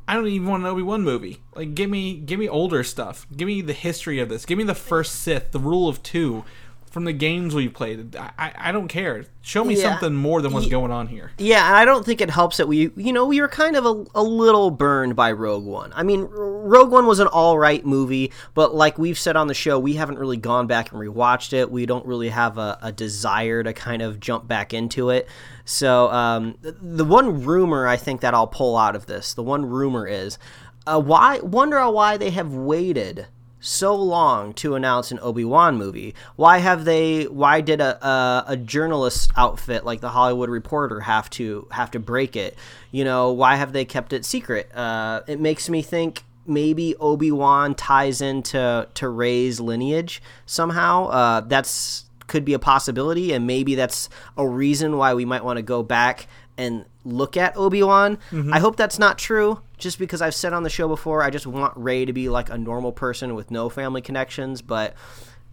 I 0.08 0.16
don't 0.16 0.28
even 0.28 0.48
want 0.48 0.64
an 0.64 0.70
Obi 0.70 0.82
Wan 0.82 1.04
movie. 1.04 1.42
Like, 1.56 1.76
give 1.76 1.90
me, 1.90 2.16
give 2.16 2.40
me 2.40 2.50
older 2.50 2.84
stuff. 2.84 3.28
Give 3.36 3.48
me 3.48 3.62
the 3.62 3.74
history 3.74 4.20
of 4.20 4.30
this. 4.30 4.46
Give 4.46 4.58
me 4.58 4.64
the 4.64 4.76
first 4.76 5.16
Sith, 5.16 5.52
the 5.52 5.60
Rule 5.60 5.88
of 5.88 6.04
Two, 6.04 6.44
from 6.92 7.06
the 7.06 7.14
games 7.14 7.56
we 7.56 7.70
played. 7.70 8.16
I, 8.18 8.52
I, 8.58 8.72
don't 8.74 8.90
care. 8.90 9.24
Show 9.42 9.64
me 9.64 9.76
Yeah. 9.76 9.84
something 9.92 10.14
more 10.14 10.42
than 10.42 10.52
what's 10.52 10.66
Ye- 10.66 10.72
going 10.72 10.92
on 10.92 11.08
here. 11.08 11.32
Yeah, 11.38 11.66
and 11.66 11.76
I 11.78 11.86
don't 11.86 12.06
think 12.06 12.20
it 12.20 12.30
helps 12.30 12.58
that 12.58 12.68
we, 12.68 12.92
you 12.98 13.14
know, 13.14 13.26
we 13.26 13.40
were 13.40 13.48
kind 13.48 13.78
of 13.78 13.86
a, 13.86 14.06
a 14.14 14.22
little 14.22 14.70
burned 14.72 15.16
by 15.16 15.32
Rogue 15.32 15.64
One. 15.64 15.94
I 15.96 16.04
mean, 16.04 16.28
Rogue 16.30 16.92
One 16.92 17.08
was 17.08 17.20
an 17.20 17.28
all 17.28 17.58
right 17.58 17.84
movie, 17.86 18.34
but 18.54 18.76
like 18.76 18.98
we've 18.98 19.18
said 19.18 19.38
on 19.38 19.48
the 19.48 19.54
show, 19.54 19.80
we 19.80 19.94
haven't 19.94 20.20
really 20.20 20.36
gone 20.36 20.68
back 20.68 20.92
and 20.92 21.00
rewatched 21.02 21.54
it. 21.54 21.72
We 21.72 21.86
don't 21.86 22.06
really 22.06 22.30
have 22.30 22.58
a, 22.58 22.78
a 22.82 22.92
desire 22.92 23.64
to 23.64 23.72
kind 23.72 24.02
of 24.02 24.20
jump 24.20 24.48
back 24.50 24.74
into 24.74 25.10
it. 25.12 25.30
So, 25.64 26.12
um, 26.12 26.58
th- 26.62 26.76
the 26.82 27.06
one 27.06 27.44
rumor 27.46 27.88
I 27.88 27.96
think 27.96 28.20
that 28.20 28.34
I'll 28.34 28.48
pull 28.48 28.76
out 28.78 28.98
of 28.98 29.06
this, 29.06 29.34
the 29.34 29.44
one 29.44 29.66
rumor 29.66 30.06
is, 30.06 30.38
uh, 30.86 31.00
why 31.00 31.40
wonder 31.40 31.90
why 31.90 32.18
they 32.18 32.32
have 32.32 32.54
waited 32.54 33.28
so 33.62 33.96
long 33.96 34.54
to 34.56 34.76
announce 34.76 35.12
an 35.12 35.20
Obi-Wan 35.22 35.78
movie? 35.78 36.14
Why 36.36 36.58
have 36.58 36.84
they 36.84 37.26
why 37.26 37.62
did 37.62 37.80
a, 37.80 38.06
a 38.06 38.44
a 38.48 38.58
journalist 38.58 39.32
outfit 39.38 39.86
like 39.86 40.02
the 40.02 40.10
Hollywood 40.10 40.50
Reporter 40.50 41.00
have 41.02 41.30
to 41.32 41.68
have 41.72 41.92
to 41.92 42.00
break 42.00 42.36
it? 42.36 42.58
You 42.92 43.06
know, 43.06 43.32
why 43.32 43.56
have 43.56 43.72
they 43.72 43.86
kept 43.86 44.12
it 44.12 44.26
secret? 44.26 44.76
Uh, 44.76 45.22
it 45.28 45.40
makes 45.40 45.70
me 45.70 45.82
think 45.82 46.24
maybe 46.46 46.96
Obi-Wan 46.98 47.76
ties 47.76 48.20
into 48.20 48.88
to 48.94 49.10
Rey's 49.10 49.60
lineage 49.60 50.22
somehow. 50.46 51.06
Uh, 51.08 51.42
that's 51.42 52.06
could 52.28 52.46
be 52.46 52.54
a 52.54 52.60
possibility 52.60 53.34
and 53.34 53.46
maybe 53.46 53.76
that's 53.76 54.08
a 54.38 54.48
reason 54.48 54.98
why 54.98 55.14
we 55.14 55.26
might 55.26 55.44
want 55.44 55.58
to 55.58 55.62
go 55.62 55.84
back 55.84 56.28
and 56.58 56.86
look 57.04 57.36
at 57.36 57.56
Obi-Wan. 57.58 58.18
I 58.54 58.60
hope 58.60 58.78
that's 58.78 58.98
not 58.98 59.18
true 59.18 59.60
just 59.82 60.00
because 60.00 60.22
I've 60.22 60.36
said 60.36 60.54
on 60.54 60.64
the 60.64 60.70
show 60.70 60.88
before 60.88 61.24
I 61.24 61.30
just 61.30 61.46
want 61.46 61.76
Rey 61.76 62.06
to 62.06 62.14
be 62.14 62.30
like 62.30 62.50
a 62.50 62.58
normal 62.58 62.92
person 62.92 63.36
with 63.36 63.52
no 63.52 63.68
family 63.68 64.02
connections, 64.02 64.62
but 64.62 64.94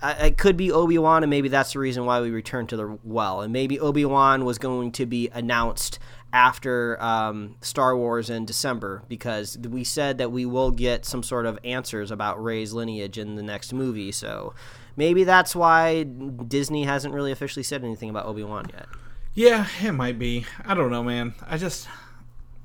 it 0.03 0.39
could 0.39 0.57
be 0.57 0.71
Obi-Wan 0.71 1.25
and 1.25 1.31
maybe 1.31 1.49
that's 1.49 1.73
the 1.73 1.81
reason 1.81 2.05
why 2.05 2.21
we 2.21 2.31
returned 2.31 2.69
to 2.69 2.77
the 2.77 2.99
well. 3.03 3.41
And 3.41 3.53
maybe 3.53 3.81
Obi-Wan 3.81 4.45
was 4.45 4.59
going 4.59 4.93
to 4.93 5.07
be 5.07 5.29
announced 5.33 5.99
after 6.33 7.03
um, 7.03 7.57
Star 7.63 7.97
Wars 7.97 8.29
in 8.31 8.45
December 8.45 9.03
because 9.09 9.57
we 9.59 9.83
said 9.83 10.19
that 10.19 10.31
we 10.31 10.45
will 10.45 10.71
get 10.71 11.05
some 11.05 11.23
sort 11.23 11.47
of 11.47 11.59
answers 11.65 12.11
about 12.11 12.43
Rey's 12.43 12.73
lineage 12.73 13.19
in 13.19 13.35
the 13.35 13.43
next 13.43 13.73
movie. 13.73 14.13
So 14.13 14.55
maybe 14.95 15.25
that's 15.25 15.57
why 15.57 16.03
Disney 16.03 16.85
hasn't 16.85 17.15
really 17.15 17.33
officially 17.33 17.63
said 17.65 17.83
anything 17.83 18.11
about 18.11 18.27
Obi 18.27 18.45
Wan 18.45 18.67
yet. 18.73 18.87
Yeah, 19.35 19.67
it 19.83 19.93
might 19.93 20.19
be. 20.19 20.45
I 20.65 20.75
don't 20.75 20.91
know, 20.91 21.03
man. 21.03 21.35
I 21.47 21.57
just 21.57 21.89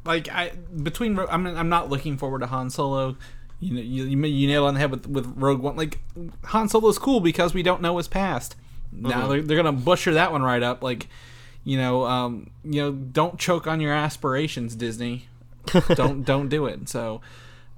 like 0.05 0.29
I 0.29 0.49
between. 0.49 1.17
I'm 1.19 1.45
I'm 1.45 1.69
not 1.69 1.89
looking 1.89 2.17
forward 2.17 2.39
to 2.39 2.47
Han 2.47 2.69
Solo. 2.69 3.17
You 3.59 3.75
know, 3.75 3.81
you, 3.81 4.03
you 4.05 4.25
you 4.25 4.47
nail 4.47 4.65
on 4.65 4.73
the 4.73 4.79
head 4.79 4.91
with 4.91 5.07
with 5.07 5.33
Rogue 5.35 5.61
One. 5.61 5.75
Like 5.75 5.99
Han 6.45 6.69
Solo's 6.69 6.99
cool 6.99 7.19
because 7.19 7.53
we 7.53 7.63
don't 7.63 7.81
know 7.81 7.97
his 7.97 8.07
past. 8.07 8.55
Now 8.91 9.27
they're, 9.27 9.41
they're 9.41 9.57
gonna 9.57 9.71
butcher 9.71 10.13
that 10.13 10.31
one 10.31 10.43
right 10.43 10.61
up. 10.61 10.83
Like, 10.83 11.07
you 11.63 11.77
know, 11.77 12.05
um, 12.05 12.51
you 12.63 12.81
know, 12.81 12.91
don't 12.91 13.39
choke 13.39 13.65
on 13.65 13.81
your 13.81 13.93
aspirations, 13.93 14.75
Disney. 14.75 15.27
don't 15.95 16.23
don't 16.23 16.49
do 16.49 16.65
it. 16.65 16.89
So, 16.89 17.21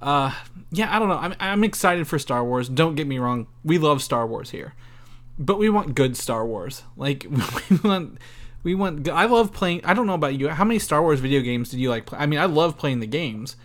uh, 0.02 0.34
yeah, 0.72 0.94
I 0.94 1.00
don't 1.00 1.08
know. 1.08 1.18
I'm 1.18 1.36
I'm 1.40 1.64
excited 1.64 2.08
for 2.08 2.20
Star 2.20 2.44
Wars. 2.44 2.68
Don't 2.68 2.96
get 2.96 3.08
me 3.08 3.18
wrong. 3.18 3.48
We 3.64 3.78
love 3.78 4.02
Star 4.02 4.28
Wars 4.28 4.50
here 4.50 4.74
but 5.38 5.58
we 5.58 5.70
want 5.70 5.96
good 5.96 6.16
Star 6.18 6.46
Wars. 6.46 6.84
Like 6.96 7.26
we 7.70 7.78
want, 7.78 8.18
we 8.66 8.74
went. 8.74 9.08
I 9.08 9.26
love 9.26 9.54
playing. 9.54 9.86
I 9.86 9.94
don't 9.94 10.08
know 10.08 10.16
about 10.16 10.34
you. 10.38 10.50
How 10.50 10.66
many 10.66 10.80
Star 10.80 11.02
Wars 11.02 11.20
video 11.20 11.42
games 11.42 11.70
did 11.70 11.80
you 11.80 11.90
like? 11.90 12.08
Play? 12.08 12.20
I 12.20 12.26
mean, 12.26 12.40
I 12.40 12.46
love 12.46 12.78
playing 12.78 13.00
the 13.00 13.08
games, 13.08 13.56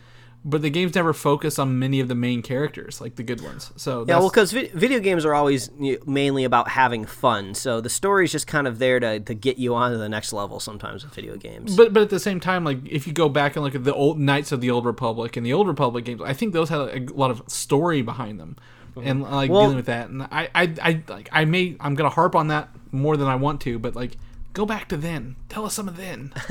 but 0.44 0.60
the 0.60 0.68
games 0.68 0.94
never 0.94 1.14
focus 1.14 1.58
on 1.58 1.78
many 1.78 2.00
of 2.00 2.08
the 2.08 2.14
main 2.14 2.42
characters, 2.42 3.00
like 3.00 3.16
the 3.16 3.22
good 3.22 3.40
ones. 3.40 3.72
So 3.76 4.04
Yeah, 4.06 4.18
well, 4.18 4.28
because 4.28 4.52
vi- 4.52 4.70
video 4.74 5.00
games 5.00 5.24
are 5.24 5.34
always 5.34 5.70
mainly 6.06 6.44
about 6.44 6.68
having 6.68 7.06
fun, 7.06 7.54
so 7.54 7.80
the 7.80 7.88
story's 7.88 8.30
just 8.30 8.46
kind 8.46 8.66
of 8.68 8.78
there 8.78 9.00
to, 9.00 9.20
to 9.20 9.34
get 9.34 9.56
you 9.56 9.74
on 9.74 9.90
to 9.90 9.96
the 9.96 10.08
next 10.08 10.34
level. 10.34 10.60
Sometimes 10.60 11.02
with 11.02 11.14
video 11.14 11.36
games. 11.36 11.74
But 11.74 11.94
but 11.94 12.02
at 12.02 12.10
the 12.10 12.20
same 12.20 12.38
time, 12.38 12.62
like 12.62 12.86
if 12.86 13.06
you 13.06 13.14
go 13.14 13.30
back 13.30 13.56
and 13.56 13.64
look 13.64 13.74
at 13.74 13.84
the 13.84 13.94
old 13.94 14.18
Knights 14.18 14.52
of 14.52 14.60
the 14.60 14.70
Old 14.70 14.84
Republic 14.84 15.34
and 15.38 15.46
the 15.46 15.54
Old 15.54 15.66
Republic 15.66 16.04
games, 16.04 16.20
I 16.22 16.34
think 16.34 16.52
those 16.52 16.68
had 16.68 16.80
a 16.80 17.14
lot 17.14 17.30
of 17.30 17.42
story 17.46 18.02
behind 18.02 18.38
them, 18.38 18.56
mm-hmm. 18.94 19.08
and 19.08 19.22
like 19.22 19.50
Well- 19.50 19.62
dealing 19.62 19.76
with 19.76 19.86
that. 19.86 20.10
And 20.10 20.24
I 20.24 20.50
I 20.54 20.74
I 20.82 21.02
like 21.08 21.30
I 21.32 21.46
may 21.46 21.76
I'm 21.80 21.94
gonna 21.94 22.10
harp 22.10 22.36
on 22.36 22.48
that 22.48 22.68
more 22.92 23.16
than 23.16 23.28
I 23.28 23.36
want 23.36 23.62
to, 23.62 23.78
but 23.78 23.96
like 23.96 24.18
go 24.52 24.66
back 24.66 24.88
to 24.88 24.96
then. 24.96 25.36
Tell 25.48 25.64
us 25.64 25.74
some 25.74 25.88
of 25.88 25.96
then. 25.96 26.32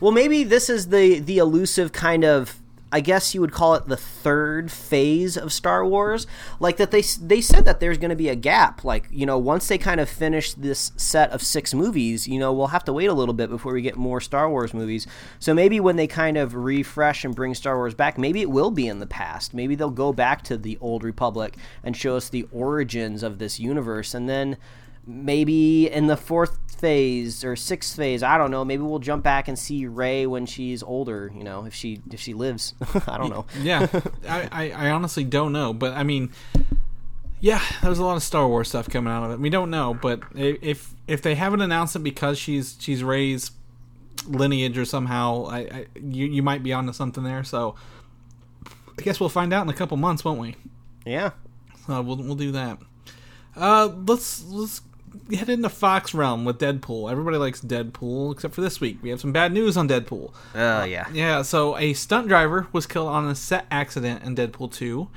Well, 0.00 0.12
maybe 0.12 0.42
this 0.44 0.68
is 0.68 0.88
the 0.88 1.18
the 1.20 1.38
elusive 1.38 1.92
kind 1.92 2.24
of. 2.24 2.58
I 2.94 3.00
guess 3.00 3.34
you 3.34 3.40
would 3.40 3.52
call 3.52 3.74
it 3.74 3.86
the 3.86 3.96
third 3.96 4.70
phase 4.70 5.38
of 5.38 5.50
Star 5.50 5.82
Wars. 5.86 6.26
Like 6.60 6.76
that 6.76 6.90
they 6.90 7.00
they 7.00 7.40
said 7.40 7.64
that 7.64 7.80
there's 7.80 7.96
going 7.96 8.10
to 8.10 8.16
be 8.16 8.28
a 8.28 8.36
gap. 8.36 8.84
Like 8.84 9.06
you 9.10 9.24
know, 9.24 9.38
once 9.38 9.66
they 9.68 9.78
kind 9.78 9.98
of 9.98 10.10
finish 10.10 10.52
this 10.52 10.92
set 10.96 11.30
of 11.30 11.40
six 11.40 11.72
movies, 11.72 12.28
you 12.28 12.38
know, 12.38 12.52
we'll 12.52 12.66
have 12.66 12.84
to 12.84 12.92
wait 12.92 13.06
a 13.06 13.14
little 13.14 13.32
bit 13.32 13.48
before 13.48 13.72
we 13.72 13.80
get 13.80 13.96
more 13.96 14.20
Star 14.20 14.50
Wars 14.50 14.74
movies. 14.74 15.06
So 15.38 15.54
maybe 15.54 15.80
when 15.80 15.96
they 15.96 16.06
kind 16.06 16.36
of 16.36 16.54
refresh 16.54 17.24
and 17.24 17.34
bring 17.34 17.54
Star 17.54 17.76
Wars 17.76 17.94
back, 17.94 18.18
maybe 18.18 18.42
it 18.42 18.50
will 18.50 18.70
be 18.70 18.88
in 18.88 18.98
the 18.98 19.06
past. 19.06 19.54
Maybe 19.54 19.74
they'll 19.74 19.90
go 19.90 20.12
back 20.12 20.42
to 20.44 20.58
the 20.58 20.76
old 20.80 21.02
Republic 21.02 21.56
and 21.82 21.96
show 21.96 22.16
us 22.16 22.28
the 22.28 22.46
origins 22.52 23.22
of 23.22 23.38
this 23.38 23.58
universe, 23.58 24.12
and 24.12 24.28
then 24.28 24.58
maybe 25.06 25.90
in 25.90 26.08
the 26.08 26.16
fourth 26.16 26.58
phase 26.82 27.44
or 27.44 27.54
sixth 27.56 27.96
phase 27.96 28.22
i 28.22 28.36
don't 28.36 28.50
know 28.50 28.64
maybe 28.64 28.82
we'll 28.82 28.98
jump 28.98 29.22
back 29.22 29.48
and 29.48 29.58
see 29.58 29.86
Rey 29.86 30.26
when 30.26 30.46
she's 30.46 30.82
older 30.82 31.32
you 31.34 31.44
know 31.44 31.64
if 31.64 31.72
she 31.72 32.02
if 32.10 32.20
she 32.20 32.34
lives 32.34 32.74
i 33.06 33.16
don't 33.16 33.30
know 33.30 33.46
yeah, 33.62 33.86
I, 34.28 34.48
I, 34.50 34.70
I 34.70 34.90
honestly 34.90 35.24
don't 35.24 35.52
know, 35.52 35.72
but 35.72 35.92
I 35.94 36.02
mean, 36.02 36.30
yeah, 37.40 37.62
there's 37.82 37.98
a 37.98 38.04
lot 38.04 38.16
of 38.16 38.22
Star 38.22 38.46
Wars 38.48 38.68
stuff 38.68 38.88
coming 38.88 39.12
out 39.12 39.24
of 39.24 39.30
it. 39.32 39.40
We 39.40 39.50
don't 39.50 39.70
know, 39.70 39.94
but 39.94 40.22
if 40.34 40.94
if 41.06 41.22
they 41.22 41.34
haven't 41.34 41.60
announced 41.60 41.96
it 41.96 42.00
because 42.00 42.38
she's 42.38 42.76
she's 42.78 43.02
Rey's 43.02 43.50
lineage 44.26 44.78
or 44.78 44.84
somehow, 44.84 45.46
I, 45.46 45.58
I 45.58 45.86
you 46.00 46.26
you 46.26 46.42
might 46.42 46.62
be 46.62 46.72
onto 46.72 46.92
something 46.92 47.24
there. 47.24 47.44
So 47.44 47.74
I 48.66 49.02
guess 49.02 49.20
we'll 49.20 49.28
find 49.28 49.52
out 49.52 49.62
in 49.62 49.68
a 49.68 49.74
couple 49.74 49.96
months, 49.96 50.24
won't 50.24 50.40
we? 50.40 50.56
yeah 51.04 51.30
Uh, 51.88 52.02
we'll 52.02 52.16
we'll 52.16 52.34
do 52.34 52.52
that. 52.52 52.78
Uh, 53.56 53.90
let's 54.06 54.44
let's 54.44 54.80
head 55.34 55.48
into 55.48 55.68
Fox 55.68 56.14
realm 56.14 56.44
with 56.44 56.58
Deadpool. 56.58 57.10
Everybody 57.10 57.36
likes 57.36 57.60
Deadpool, 57.60 58.32
except 58.32 58.54
for 58.54 58.60
this 58.60 58.80
week. 58.80 58.98
We 59.02 59.10
have 59.10 59.20
some 59.20 59.32
bad 59.32 59.52
news 59.52 59.76
on 59.76 59.88
Deadpool. 59.88 60.32
Oh 60.54 60.84
yeah. 60.84 61.06
Yeah, 61.12 61.42
so 61.42 61.76
a 61.76 61.92
stunt 61.92 62.28
driver 62.28 62.68
was 62.72 62.86
killed 62.86 63.08
on 63.08 63.28
a 63.28 63.34
set 63.34 63.66
accident 63.70 64.22
in 64.24 64.34
Deadpool 64.36 64.72
2. 64.72 65.08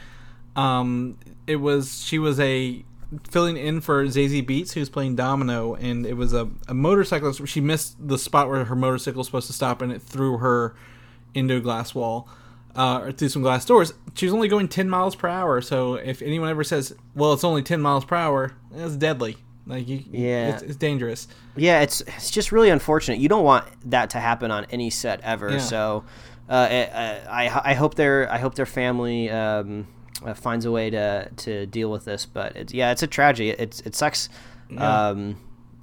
Um, 0.55 1.17
it 1.47 1.57
was 1.57 2.03
she 2.03 2.19
was 2.19 2.39
a 2.39 2.83
filling 3.29 3.57
in 3.57 3.81
for 3.81 4.05
Zazie 4.05 4.45
Beetz, 4.45 4.73
who's 4.73 4.89
playing 4.89 5.15
Domino, 5.15 5.75
and 5.75 6.05
it 6.05 6.15
was 6.15 6.33
a, 6.33 6.49
a 6.67 6.73
motorcyclist. 6.73 7.47
She 7.47 7.61
missed 7.61 7.95
the 8.05 8.17
spot 8.17 8.49
where 8.49 8.65
her 8.65 8.75
motorcycle 8.75 9.19
was 9.19 9.27
supposed 9.27 9.47
to 9.47 9.53
stop, 9.53 9.81
and 9.81 9.91
it 9.91 10.01
threw 10.01 10.37
her 10.37 10.75
into 11.33 11.57
a 11.57 11.59
glass 11.59 11.93
wall 11.93 12.27
uh, 12.75 12.99
or 13.03 13.11
through 13.11 13.29
some 13.29 13.41
glass 13.41 13.65
doors. 13.65 13.93
She 14.15 14.25
was 14.25 14.33
only 14.33 14.47
going 14.47 14.67
10 14.67 14.89
miles 14.89 15.15
per 15.15 15.27
hour, 15.27 15.61
so 15.61 15.95
if 15.95 16.21
anyone 16.21 16.49
ever 16.49 16.63
says, 16.63 16.93
"Well, 17.13 17.33
it's 17.33 17.43
only 17.43 17.61
10 17.61 17.81
miles 17.81 18.05
per 18.05 18.15
hour," 18.15 18.53
that's 18.71 18.95
deadly. 18.95 19.37
Like 19.67 19.87
you, 19.87 20.03
Yeah. 20.11 20.49
it's, 20.53 20.61
it's 20.63 20.75
dangerous. 20.75 21.27
Yeah, 21.55 21.81
it's 21.81 22.01
it's 22.01 22.29
just 22.31 22.51
really 22.51 22.69
unfortunate. 22.69 23.19
You 23.19 23.29
don't 23.29 23.43
want 23.43 23.65
that 23.89 24.11
to 24.11 24.19
happen 24.19 24.51
on 24.51 24.65
any 24.69 24.89
set 24.89 25.21
ever. 25.21 25.51
Yeah. 25.53 25.57
So, 25.59 26.03
uh, 26.49 26.53
I, 26.69 27.47
I 27.47 27.61
I 27.71 27.73
hope 27.73 27.95
their 27.95 28.31
I 28.31 28.37
hope 28.37 28.53
their 28.55 28.67
family 28.67 29.29
um, 29.31 29.87
uh, 30.23 30.33
finds 30.35 30.65
a 30.65 30.71
way 30.71 30.89
to 30.91 31.29
to 31.37 31.65
deal 31.65 31.89
with 31.89 32.05
this. 32.05 32.25
But 32.27 32.55
it's 32.55 32.73
yeah, 32.73 32.91
it's 32.91 33.01
a 33.03 33.07
tragedy. 33.07 33.49
It's 33.49 33.79
it 33.81 33.95
sucks. 33.95 34.29
Um, 34.77 35.37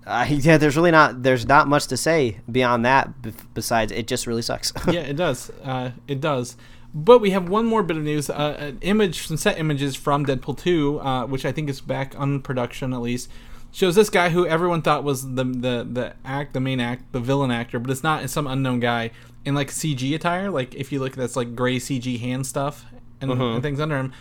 I, 0.06 0.26
yeah, 0.28 0.58
there's 0.58 0.76
really 0.76 0.90
not 0.90 1.22
there's 1.22 1.46
not 1.46 1.66
much 1.68 1.86
to 1.88 1.96
say 1.96 2.38
beyond 2.50 2.84
that. 2.84 3.20
b- 3.22 3.32
Besides, 3.54 3.90
it 3.92 4.06
just 4.06 4.26
really 4.26 4.42
sucks. 4.42 4.72
yeah, 4.88 5.00
it 5.00 5.16
does. 5.16 5.50
Uh, 5.64 5.90
it 6.06 6.20
does. 6.20 6.56
But 6.94 7.20
we 7.20 7.30
have 7.30 7.48
one 7.48 7.64
more 7.66 7.82
bit 7.82 7.96
of 7.96 8.02
news: 8.04 8.28
uh, 8.30 8.56
an 8.58 8.78
image, 8.82 9.26
some 9.26 9.36
set 9.38 9.58
images 9.58 9.96
from 9.96 10.26
Deadpool 10.26 10.58
2, 10.58 11.00
uh, 11.00 11.26
which 11.26 11.44
I 11.46 11.50
think 11.52 11.70
is 11.70 11.80
back 11.80 12.14
on 12.18 12.40
production 12.42 12.92
at 12.92 13.00
least, 13.00 13.30
shows 13.72 13.94
this 13.94 14.10
guy 14.10 14.28
who 14.28 14.46
everyone 14.46 14.82
thought 14.82 15.02
was 15.02 15.34
the 15.34 15.44
the 15.44 15.86
the 15.90 16.14
act, 16.24 16.52
the 16.52 16.60
main 16.60 16.78
act, 16.78 17.12
the 17.12 17.20
villain 17.20 17.50
actor, 17.50 17.78
but 17.78 17.90
it's 17.90 18.02
not. 18.02 18.22
It's 18.22 18.32
some 18.32 18.46
unknown 18.46 18.78
guy 18.80 19.10
in 19.44 19.54
like 19.54 19.70
CG 19.70 20.14
attire. 20.14 20.50
Like 20.50 20.74
if 20.74 20.92
you 20.92 21.00
look, 21.00 21.14
that's 21.14 21.34
like 21.34 21.56
gray 21.56 21.78
CG 21.78 22.20
hand 22.20 22.46
stuff 22.46 22.84
and, 23.20 23.30
and 23.54 23.62
things 23.62 23.80
under 23.80 23.96
him. 23.98 24.12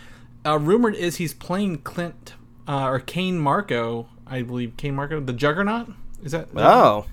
Uh, 0.44 0.58
rumored 0.58 0.96
is 0.96 1.16
he's 1.16 1.34
playing 1.34 1.78
Clint 1.78 2.34
uh, 2.66 2.86
or 2.88 2.98
Cain 2.98 3.38
Marko, 3.38 4.08
I 4.26 4.42
believe 4.42 4.76
Cain 4.76 4.96
Marko, 4.96 5.20
the 5.20 5.32
Juggernaut. 5.32 5.88
Is 6.24 6.32
that? 6.32 6.48
oh, 6.56 7.06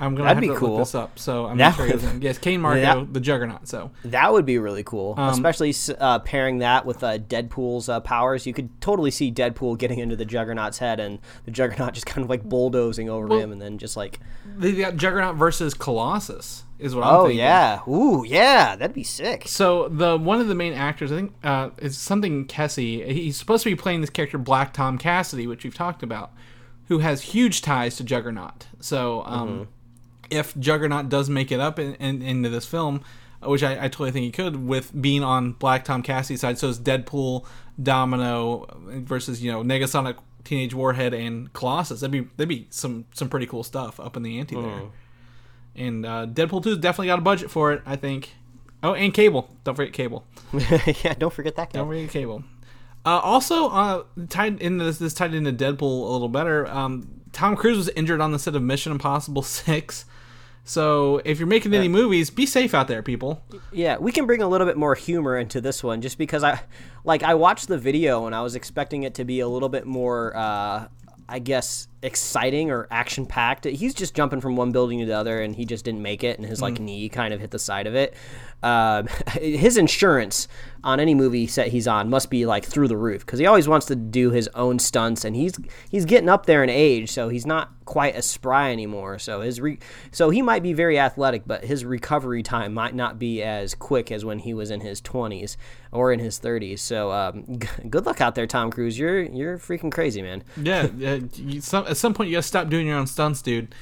I'm 0.00 0.14
gonna 0.14 0.28
that'd 0.28 0.36
have 0.36 0.40
be 0.42 0.48
to 0.48 0.54
cool. 0.54 0.70
look 0.76 0.78
this 0.80 0.94
up. 0.94 1.18
So 1.18 1.46
I'm 1.46 1.58
That 1.58 1.74
sure. 1.74 1.86
would- 1.86 2.22
Yes, 2.22 2.38
Cain 2.38 2.60
Marko, 2.62 2.80
That- 2.80 3.12
the 3.12 3.20
Juggernaut. 3.20 3.66
So 3.68 3.90
that 4.04 4.32
would 4.32 4.46
be 4.46 4.58
really 4.58 4.82
cool, 4.84 5.14
Um, 5.16 5.30
especially 5.30 5.74
uh, 5.98 6.20
pairing 6.20 6.58
that 6.58 6.86
with 6.86 7.02
uh, 7.02 7.18
Deadpool's 7.18 7.88
uh, 7.88 8.00
powers. 8.00 8.46
You 8.46 8.52
could 8.52 8.80
totally 8.80 9.10
see 9.10 9.32
Deadpool 9.32 9.76
getting 9.78 9.98
into 9.98 10.14
the 10.16 10.24
Juggernaut's 10.24 10.78
head, 10.78 11.00
and 11.00 11.18
the 11.44 11.50
Juggernaut 11.50 11.94
just 11.94 12.06
kind 12.06 12.22
of 12.24 12.30
like 12.30 12.44
bulldozing 12.44 13.10
over 13.10 13.26
Well- 13.26 13.40
him, 13.40 13.52
and 13.52 13.60
then 13.60 13.78
just 13.78 13.96
like, 13.96 14.20
they 14.56 14.72
got 14.72 14.96
Juggernaut 14.96 15.36
versus 15.36 15.74
Colossus 15.74 16.64
is 16.78 16.94
what 16.94 17.02
I'm 17.04 17.14
oh 17.14 17.22
thinking. 17.22 17.38
yeah, 17.38 17.80
ooh 17.88 18.24
yeah, 18.24 18.76
that'd 18.76 18.94
be 18.94 19.02
sick. 19.02 19.48
So 19.48 19.88
the 19.88 20.16
one 20.16 20.40
of 20.40 20.46
the 20.46 20.54
main 20.54 20.72
actors, 20.74 21.10
I 21.10 21.16
think, 21.16 21.34
uh, 21.42 21.70
is 21.78 21.98
something 21.98 22.46
Kesy. 22.46 23.04
He's 23.10 23.36
supposed 23.36 23.64
to 23.64 23.70
be 23.70 23.74
playing 23.74 24.00
this 24.00 24.10
character 24.10 24.38
Black 24.38 24.72
Tom 24.72 24.96
Cassidy, 24.96 25.48
which 25.48 25.64
we've 25.64 25.74
talked 25.74 26.04
about, 26.04 26.30
who 26.86 26.98
has 27.00 27.20
huge 27.22 27.62
ties 27.62 27.96
to 27.96 28.04
Juggernaut. 28.04 28.68
So 28.78 29.24
um, 29.26 29.48
Mm-hmm. 29.48 29.62
If 30.30 30.56
Juggernaut 30.56 31.08
does 31.08 31.28
make 31.30 31.52
it 31.52 31.60
up 31.60 31.78
in, 31.78 31.94
in, 31.94 32.22
into 32.22 32.48
this 32.48 32.66
film, 32.66 33.02
which 33.42 33.62
I, 33.62 33.72
I 33.72 33.88
totally 33.88 34.10
think 34.10 34.24
he 34.24 34.30
could, 34.32 34.66
with 34.66 35.00
being 35.00 35.22
on 35.22 35.52
Black 35.52 35.84
Tom 35.84 36.02
Cassidy's 36.02 36.40
side, 36.40 36.58
so 36.58 36.68
it's 36.68 36.78
Deadpool, 36.78 37.46
Domino 37.80 38.66
versus 38.78 39.42
you 39.42 39.52
know 39.52 39.62
Negasonic, 39.62 40.18
Teenage 40.44 40.74
Warhead, 40.74 41.14
and 41.14 41.52
Colossus. 41.52 42.00
That'd 42.00 42.12
be 42.12 42.28
that'd 42.36 42.48
be 42.48 42.66
some 42.70 43.04
some 43.14 43.28
pretty 43.28 43.46
cool 43.46 43.62
stuff 43.62 44.00
up 44.00 44.16
in 44.16 44.22
the 44.22 44.38
ante 44.38 44.56
there. 44.56 44.82
And 45.76 46.04
uh, 46.04 46.26
Deadpool 46.26 46.64
2's 46.64 46.78
definitely 46.78 47.06
got 47.06 47.20
a 47.20 47.22
budget 47.22 47.50
for 47.50 47.72
it, 47.72 47.82
I 47.86 47.94
think. 47.94 48.34
Oh, 48.82 48.94
and 48.94 49.14
Cable. 49.14 49.48
Don't 49.62 49.76
forget 49.76 49.92
Cable. 49.92 50.24
yeah, 51.04 51.14
don't 51.14 51.32
forget 51.32 51.54
that 51.56 51.72
guy. 51.72 51.78
Don't 51.78 51.88
forget 51.88 52.10
Cable. 52.10 52.42
Uh, 53.06 53.20
also, 53.20 53.68
uh, 53.68 54.02
tied 54.28 54.60
into 54.60 54.84
this, 54.84 54.98
this 54.98 55.14
tied 55.14 55.34
into 55.34 55.52
Deadpool 55.52 55.82
a 55.82 56.10
little 56.10 56.28
better. 56.28 56.66
Um, 56.66 57.22
Tom 57.32 57.56
Cruise 57.56 57.76
was 57.76 57.88
injured 57.90 58.20
on 58.20 58.32
the 58.32 58.38
set 58.38 58.54
of 58.54 58.62
Mission 58.62 58.92
Impossible 58.92 59.42
Six. 59.44 60.04
So 60.68 61.22
if 61.24 61.38
you're 61.38 61.48
making 61.48 61.72
any 61.72 61.88
movies, 61.88 62.28
be 62.28 62.44
safe 62.44 62.74
out 62.74 62.88
there, 62.88 63.02
people. 63.02 63.42
Yeah, 63.72 63.96
we 63.96 64.12
can 64.12 64.26
bring 64.26 64.42
a 64.42 64.46
little 64.46 64.66
bit 64.66 64.76
more 64.76 64.94
humor 64.94 65.38
into 65.38 65.62
this 65.62 65.82
one, 65.82 66.02
just 66.02 66.18
because 66.18 66.44
I, 66.44 66.60
like, 67.04 67.22
I 67.22 67.36
watched 67.36 67.68
the 67.68 67.78
video 67.78 68.26
and 68.26 68.34
I 68.34 68.42
was 68.42 68.54
expecting 68.54 69.04
it 69.04 69.14
to 69.14 69.24
be 69.24 69.40
a 69.40 69.48
little 69.48 69.70
bit 69.70 69.86
more, 69.86 70.36
uh, 70.36 70.88
I 71.26 71.38
guess, 71.38 71.88
exciting 72.02 72.70
or 72.70 72.86
action 72.90 73.26
packed. 73.26 73.64
He's 73.64 73.94
just 73.94 74.14
jumping 74.14 74.40
from 74.40 74.56
one 74.56 74.72
building 74.72 75.00
to 75.00 75.06
the 75.06 75.16
other, 75.16 75.40
and 75.40 75.54
he 75.54 75.64
just 75.64 75.84
didn't 75.84 76.02
make 76.02 76.22
it, 76.22 76.38
and 76.38 76.46
his 76.46 76.62
like 76.62 76.78
knee 76.78 77.08
kind 77.08 77.34
of 77.34 77.40
hit 77.40 77.50
the 77.50 77.58
side 77.58 77.86
of 77.86 77.94
it. 77.94 78.14
Um, 78.62 79.06
his 79.40 79.76
insurance 79.76 80.48
on 80.84 81.00
any 81.00 81.14
movie 81.14 81.46
set 81.46 81.68
he's 81.68 81.88
on 81.88 82.08
must 82.08 82.30
be 82.30 82.46
like 82.46 82.64
through 82.64 82.88
the 82.88 82.96
roof 82.96 83.26
because 83.26 83.38
he 83.38 83.46
always 83.46 83.68
wants 83.68 83.86
to 83.86 83.96
do 83.96 84.30
his 84.30 84.48
own 84.54 84.78
stunts, 84.78 85.24
and 85.24 85.34
he's 85.34 85.58
he's 85.90 86.04
getting 86.04 86.28
up 86.28 86.46
there 86.46 86.62
in 86.62 86.70
age, 86.70 87.10
so 87.10 87.28
he's 87.28 87.46
not 87.46 87.72
quite 87.88 88.14
as 88.14 88.26
spry 88.26 88.70
anymore. 88.70 89.18
So 89.18 89.40
his 89.40 89.60
re- 89.60 89.78
so 90.10 90.30
he 90.30 90.42
might 90.42 90.62
be 90.62 90.74
very 90.74 90.98
athletic, 90.98 91.42
but 91.46 91.64
his 91.64 91.84
recovery 91.84 92.42
time 92.42 92.74
might 92.74 92.94
not 92.94 93.18
be 93.18 93.42
as 93.42 93.74
quick 93.74 94.12
as 94.12 94.24
when 94.26 94.40
he 94.40 94.52
was 94.52 94.70
in 94.70 94.82
his 94.82 95.00
20s 95.00 95.56
or 95.90 96.12
in 96.12 96.18
his 96.20 96.38
30s. 96.38 96.80
So 96.80 97.10
um, 97.10 97.58
g- 97.58 97.68
good 97.88 98.04
luck 98.04 98.20
out 98.20 98.34
there, 98.34 98.46
Tom 98.46 98.70
Cruise. 98.70 98.98
You're 98.98 99.22
you're 99.22 99.58
freaking 99.58 99.90
crazy, 99.90 100.20
man. 100.20 100.44
Yeah, 100.60 100.82
uh, 101.04 101.20
you, 101.36 101.60
some, 101.62 101.86
at 101.88 101.96
some 101.96 102.14
point 102.14 102.28
you 102.30 102.36
gotta 102.36 102.42
stop 102.42 102.68
doing 102.68 102.86
your 102.86 102.98
own 102.98 103.06
stunts, 103.06 103.42
dude. 103.42 103.74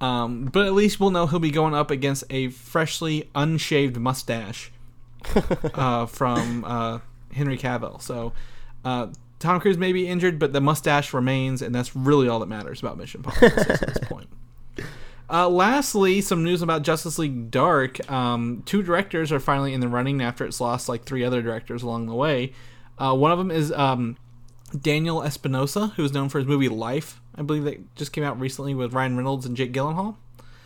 Um, 0.00 0.44
but 0.46 0.66
at 0.66 0.74
least 0.74 1.00
we'll 1.00 1.10
know 1.10 1.26
he'll 1.26 1.40
be 1.40 1.50
going 1.50 1.74
up 1.74 1.90
against 1.90 2.24
a 2.30 2.50
freshly 2.50 3.28
unshaved 3.34 3.96
mustache 3.96 4.70
uh, 5.74 6.06
from 6.06 6.64
uh, 6.64 7.00
Henry 7.32 7.58
Cavill. 7.58 8.00
So 8.00 8.32
uh, 8.84 9.08
Tom 9.38 9.60
Cruise 9.60 9.78
may 9.78 9.92
be 9.92 10.06
injured, 10.06 10.38
but 10.38 10.52
the 10.52 10.60
mustache 10.60 11.12
remains, 11.12 11.62
and 11.62 11.74
that's 11.74 11.96
really 11.96 12.28
all 12.28 12.38
that 12.40 12.46
matters 12.46 12.80
about 12.80 12.96
Mission 12.96 13.20
Impossible 13.20 13.60
at 13.60 13.94
this 13.94 13.98
point. 14.08 14.28
Uh, 15.30 15.48
lastly, 15.48 16.20
some 16.20 16.42
news 16.42 16.62
about 16.62 16.82
Justice 16.82 17.18
League 17.18 17.50
Dark. 17.50 18.10
Um, 18.10 18.62
two 18.64 18.82
directors 18.82 19.30
are 19.30 19.40
finally 19.40 19.74
in 19.74 19.80
the 19.80 19.88
running 19.88 20.22
after 20.22 20.44
it's 20.44 20.60
lost 20.60 20.88
like 20.88 21.04
three 21.04 21.22
other 21.22 21.42
directors 21.42 21.82
along 21.82 22.06
the 22.06 22.14
way. 22.14 22.52
Uh, 22.96 23.14
one 23.14 23.30
of 23.30 23.38
them 23.38 23.50
is 23.50 23.70
um, 23.72 24.16
Daniel 24.80 25.22
Espinosa, 25.22 25.88
who 25.96 26.04
is 26.04 26.12
known 26.12 26.28
for 26.28 26.38
his 26.38 26.46
movie 26.46 26.68
Life. 26.68 27.20
I 27.38 27.42
believe 27.42 27.64
that 27.64 27.94
just 27.94 28.12
came 28.12 28.24
out 28.24 28.38
recently 28.40 28.74
with 28.74 28.92
Ryan 28.92 29.16
Reynolds 29.16 29.46
and 29.46 29.56
Jake 29.56 29.72
Gyllenhaal. 29.72 30.16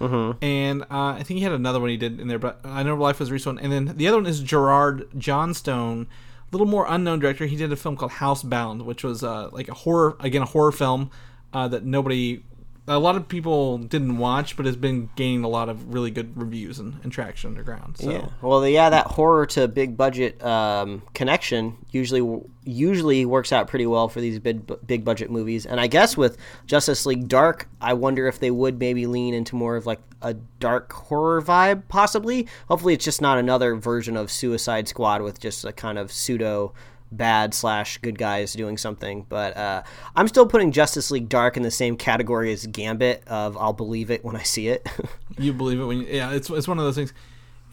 Mm-hmm. 0.01 0.45
And 0.45 0.83
uh, 0.83 1.15
I 1.19 1.23
think 1.23 1.39
he 1.39 1.45
had 1.45 1.53
another 1.53 1.79
one 1.79 1.91
he 1.91 1.97
did 1.97 2.19
in 2.19 2.27
there, 2.27 2.39
but 2.39 2.61
I 2.65 2.83
know 2.83 2.97
Life 2.97 3.21
was 3.21 3.29
a 3.29 3.33
recent 3.33 3.57
one. 3.57 3.65
And 3.65 3.73
then 3.73 3.97
the 3.97 4.09
other 4.09 4.17
one 4.17 4.27
is 4.27 4.41
Gerard 4.41 5.09
Johnstone, 5.17 6.09
a 6.11 6.51
little 6.51 6.67
more 6.67 6.87
unknown 6.89 7.21
director. 7.21 7.47
He 7.47 7.57
did 7.57 7.71
a 7.71 7.77
film 7.77 7.97
called 7.97 8.13
Housebound, 8.13 8.85
which 8.85 9.05
was 9.05 9.23
uh, 9.23 9.51
like 9.53 9.69
a 9.69 9.75
horror, 9.75 10.17
again, 10.19 10.43
a 10.43 10.47
horror 10.47 10.73
film 10.73 11.11
uh, 11.53 11.69
that 11.69 11.85
nobody, 11.85 12.43
a 12.89 12.99
lot 12.99 13.15
of 13.15 13.29
people 13.29 13.79
didn't 13.79 14.19
watch, 14.19 14.57
but 14.57 14.67
has 14.67 14.75
been 14.75 15.09
gaining 15.15 15.45
a 15.45 15.49
lot 15.49 15.69
of 15.69 15.95
really 15.95 16.11
good 16.11 16.37
reviews 16.37 16.81
and, 16.81 16.99
and 17.05 17.13
traction 17.13 17.51
underground. 17.51 17.97
So. 17.99 18.11
Yeah. 18.11 18.29
Well, 18.41 18.67
yeah, 18.67 18.91
that 18.91 19.07
horror 19.07 19.47
to 19.47 19.69
big 19.69 19.97
budget 19.97 20.43
um, 20.43 21.03
connection 21.15 21.77
usually 21.93 22.41
usually 22.65 23.25
works 23.25 23.53
out 23.53 23.69
pretty 23.69 23.87
well 23.87 24.09
for 24.09 24.21
these 24.21 24.41
big 24.41 24.71
big 24.85 25.05
budget 25.05 25.31
movies. 25.31 25.65
And 25.65 25.79
I 25.81 25.87
guess 25.87 26.17
with 26.17 26.37
Justice 26.67 27.07
League 27.07 27.29
Dark, 27.29 27.69
I 27.81 27.95
wonder 27.95 28.27
if 28.27 28.41
they 28.41 28.51
would 28.51 28.81
maybe 28.81 29.07
lean 29.07 29.33
into 29.33 29.55
more 29.55 29.77
of 29.77 29.87
like 29.87 30.01
a 30.21 30.35
dark 30.35 30.93
horror 30.93 31.41
vibe, 31.41 31.85
possibly. 31.89 32.49
Hopefully, 32.67 32.95
it's 32.95 33.05
just 33.05 33.21
not 33.21 33.39
another 33.39 33.77
version 33.77 34.17
of 34.17 34.31
Suicide 34.31 34.89
Squad 34.89 35.23
with 35.23 35.39
just 35.39 35.65
a 35.65 35.73
kind 35.73 35.99
of 35.99 36.11
pseudo 36.11 36.75
bad 37.17 37.55
slash 37.55 37.99
good 37.99 38.19
guys 38.19 38.53
doing 38.55 38.77
something. 38.77 39.27
But 39.29 39.57
uh, 39.57 39.83
I'm 40.17 40.29
still 40.29 40.47
putting 40.47 40.73
Justice 40.73 41.11
League 41.11 41.29
Dark 41.29 41.57
in 41.57 41.63
the 41.63 41.71
same 41.71 41.97
category 41.97 42.53
as 42.53 42.67
Gambit 42.67 43.23
of 43.27 43.57
I'll 43.57 43.73
believe 43.73 44.11
it 44.11 44.25
when 44.25 44.37
I 44.37 44.43
see 44.43 44.69
it. 44.69 44.89
you 45.39 45.53
believe 45.53 45.81
it 45.81 45.85
when 45.85 46.01
you, 46.01 46.07
yeah 46.07 46.33
it's, 46.33 46.51
it's 46.51 46.69
one 46.69 46.79
of 46.79 46.85
those 46.85 46.95
things 46.95 47.13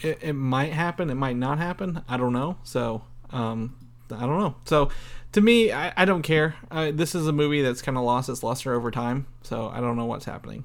it, 0.02 0.20
it 0.22 0.34
might 0.34 0.74
happen 0.74 1.10
it 1.10 1.16
might 1.16 1.36
not 1.36 1.58
happen 1.58 2.02
i 2.08 2.18
don't 2.18 2.34
know 2.34 2.58
so 2.64 3.02
um 3.32 3.76
i 4.12 4.22
don't 4.22 4.40
know 4.40 4.56
so 4.66 4.90
to 5.32 5.42
me 5.42 5.72
i, 5.72 5.94
I 5.96 6.06
don't 6.06 6.22
care 6.22 6.56
uh, 6.72 6.92
this 6.92 7.16
is 7.16 7.28
a 7.28 7.34
movie 7.34 7.62
that's 7.62 7.82
kind 7.82 7.98
of 7.98 8.04
lost 8.04 8.30
its 8.30 8.44
luster 8.44 8.74
over 8.74 8.92
time 8.92 9.28
so 9.44 9.70
i 9.70 9.80
don't 9.80 9.98
know 9.98 10.06
what's 10.06 10.26
happening 10.26 10.64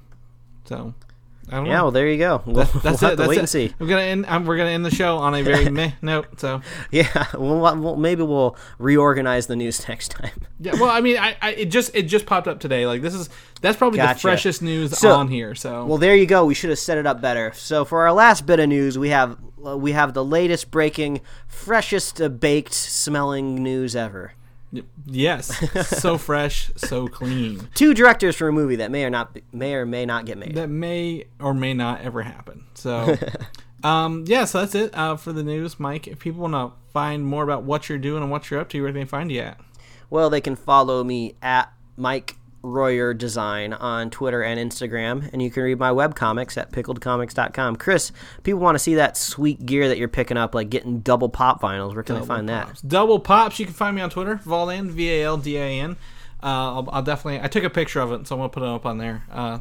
so 0.65 0.93
I 1.51 1.57
don't 1.57 1.67
yeah, 1.67 1.77
know. 1.77 1.83
well, 1.83 1.91
there 1.91 2.07
you 2.07 2.17
go. 2.17 2.41
We'll, 2.47 2.65
That's 2.65 3.01
we'll 3.01 3.11
it. 3.11 3.15
That's 3.17 3.27
wait 3.29 3.35
it. 3.37 3.39
and 3.41 3.49
see. 3.49 3.73
We're 3.77 3.87
gonna 3.87 4.01
end. 4.01 4.25
Um, 4.27 4.45
we're 4.45 4.57
gonna 4.57 4.71
end 4.71 4.83
the 4.85 4.89
show 4.89 5.17
on 5.17 5.35
a 5.35 5.43
very 5.43 5.69
meh 5.69 5.91
note. 6.01 6.39
So 6.39 6.61
Yeah, 6.91 7.27
well, 7.37 7.59
well, 7.59 7.95
maybe 7.95 8.23
we'll 8.23 8.57
reorganize 8.79 9.45
the 9.47 9.55
news 9.55 9.87
next 9.87 10.09
time. 10.11 10.31
yeah. 10.59 10.73
Well, 10.73 10.89
I 10.89 11.01
mean, 11.01 11.17
I, 11.17 11.35
I 11.41 11.51
it 11.51 11.65
just 11.65 11.95
it 11.95 12.03
just 12.03 12.25
popped 12.25 12.47
up 12.47 12.59
today. 12.59 12.87
Like 12.87 13.01
this 13.03 13.13
is 13.13 13.29
that's 13.61 13.77
probably 13.77 13.99
the 13.99 14.15
freshest 14.15 14.61
news 14.61 14.97
So- 14.97 15.11
on 15.13 15.27
here. 15.27 15.53
So 15.55 15.85
Well, 15.85 15.97
there 15.99 16.15
you 16.15 16.25
go. 16.25 16.45
We 16.45 16.53
should 16.55 16.69
have 16.71 16.79
set 16.79 16.97
it 16.97 17.05
up 17.05 17.21
better. 17.21 17.51
So 17.55 17.85
for 17.85 18.01
our 18.01 18.13
last 18.13 18.45
bit 18.45 18.59
of 18.59 18.67
news, 18.69 18.97
we 18.97 19.09
have 19.09 19.37
uh, 19.65 19.77
we 19.77 19.91
have 19.91 20.13
the 20.13 20.25
latest 20.25 20.71
breaking, 20.71 21.21
freshest 21.47 22.21
uh, 22.21 22.29
baked 22.29 22.73
smelling 22.73 23.61
news 23.61 23.95
ever. 23.95 24.33
Yes, 25.05 25.55
so 25.87 26.17
fresh, 26.19 26.71
so 26.75 27.07
clean. 27.07 27.69
Two 27.75 27.93
directors 27.93 28.35
for 28.35 28.47
a 28.47 28.51
movie 28.53 28.77
that 28.77 28.91
may 28.91 29.05
or 29.05 29.09
not 29.09 29.37
may 29.53 29.75
or 29.75 29.85
may 29.85 30.05
not 30.05 30.25
get 30.25 30.37
made. 30.37 30.55
That 30.55 30.69
may 30.69 31.25
or 31.39 31.53
may 31.53 31.73
not 31.73 32.01
ever 32.01 32.23
happen. 32.23 32.65
So, 32.73 33.17
um, 33.83 34.25
yeah, 34.27 34.45
so 34.45 34.61
that's 34.61 34.75
it 34.75 34.95
uh, 34.95 35.15
for 35.15 35.31
the 35.31 35.43
news, 35.43 35.79
Mike. 35.79 36.07
If 36.07 36.19
people 36.19 36.41
want 36.41 36.53
to 36.53 36.71
find 36.91 37.25
more 37.25 37.43
about 37.43 37.63
what 37.63 37.89
you're 37.89 37.97
doing 37.97 38.23
and 38.23 38.31
what 38.31 38.49
you're 38.49 38.59
up 38.59 38.69
to, 38.69 38.81
where 38.81 38.91
can 38.91 39.01
they 39.01 39.05
find 39.05 39.31
you 39.31 39.41
at? 39.41 39.59
Well, 40.09 40.29
they 40.29 40.41
can 40.41 40.55
follow 40.55 41.03
me 41.03 41.35
at 41.41 41.71
Mike 41.97 42.35
Royer 42.65 43.13
Design 43.13 43.73
on 43.73 44.09
Twitter 44.09 44.41
and 44.41 44.59
Instagram, 44.59 45.29
and 45.31 45.41
you 45.41 45.49
can 45.51 45.63
read 45.63 45.79
my 45.79 45.91
webcomics 45.91 46.57
at 46.57 46.71
pickledcomics.com. 46.71 47.75
Chris, 47.77 48.11
people 48.43 48.59
want 48.59 48.75
to 48.75 48.79
see 48.79 48.95
that 48.95 49.17
sweet 49.17 49.65
gear 49.65 49.87
that 49.87 49.97
you're 49.97 50.07
picking 50.07 50.37
up, 50.37 50.55
like 50.55 50.69
getting 50.69 50.99
double 50.99 51.29
pop 51.29 51.61
vinyls. 51.61 51.93
Where 51.93 52.03
can 52.03 52.19
they 52.19 52.25
find 52.25 52.49
that? 52.49 52.81
Double 52.87 53.19
Pops. 53.19 53.59
You 53.59 53.65
can 53.65 53.73
find 53.75 53.95
me 53.95 54.01
on 54.01 54.09
Twitter, 54.09 54.37
Valdan, 54.45 54.89
V 54.89 55.09
A 55.21 55.23
L 55.25 55.37
D 55.37 55.57
A 55.57 55.65
N. 55.81 55.91
Uh, 56.43 56.45
I'll, 56.45 56.89
I'll 56.91 57.01
definitely. 57.03 57.41
I 57.41 57.47
took 57.47 57.63
a 57.63 57.69
picture 57.69 57.99
of 58.01 58.11
it, 58.11 58.27
so 58.27 58.35
I'm 58.35 58.39
gonna 58.39 58.49
put 58.49 58.63
it 58.63 58.69
up 58.69 58.85
on 58.85 58.97
there. 58.97 59.23
Uh, 59.31 59.59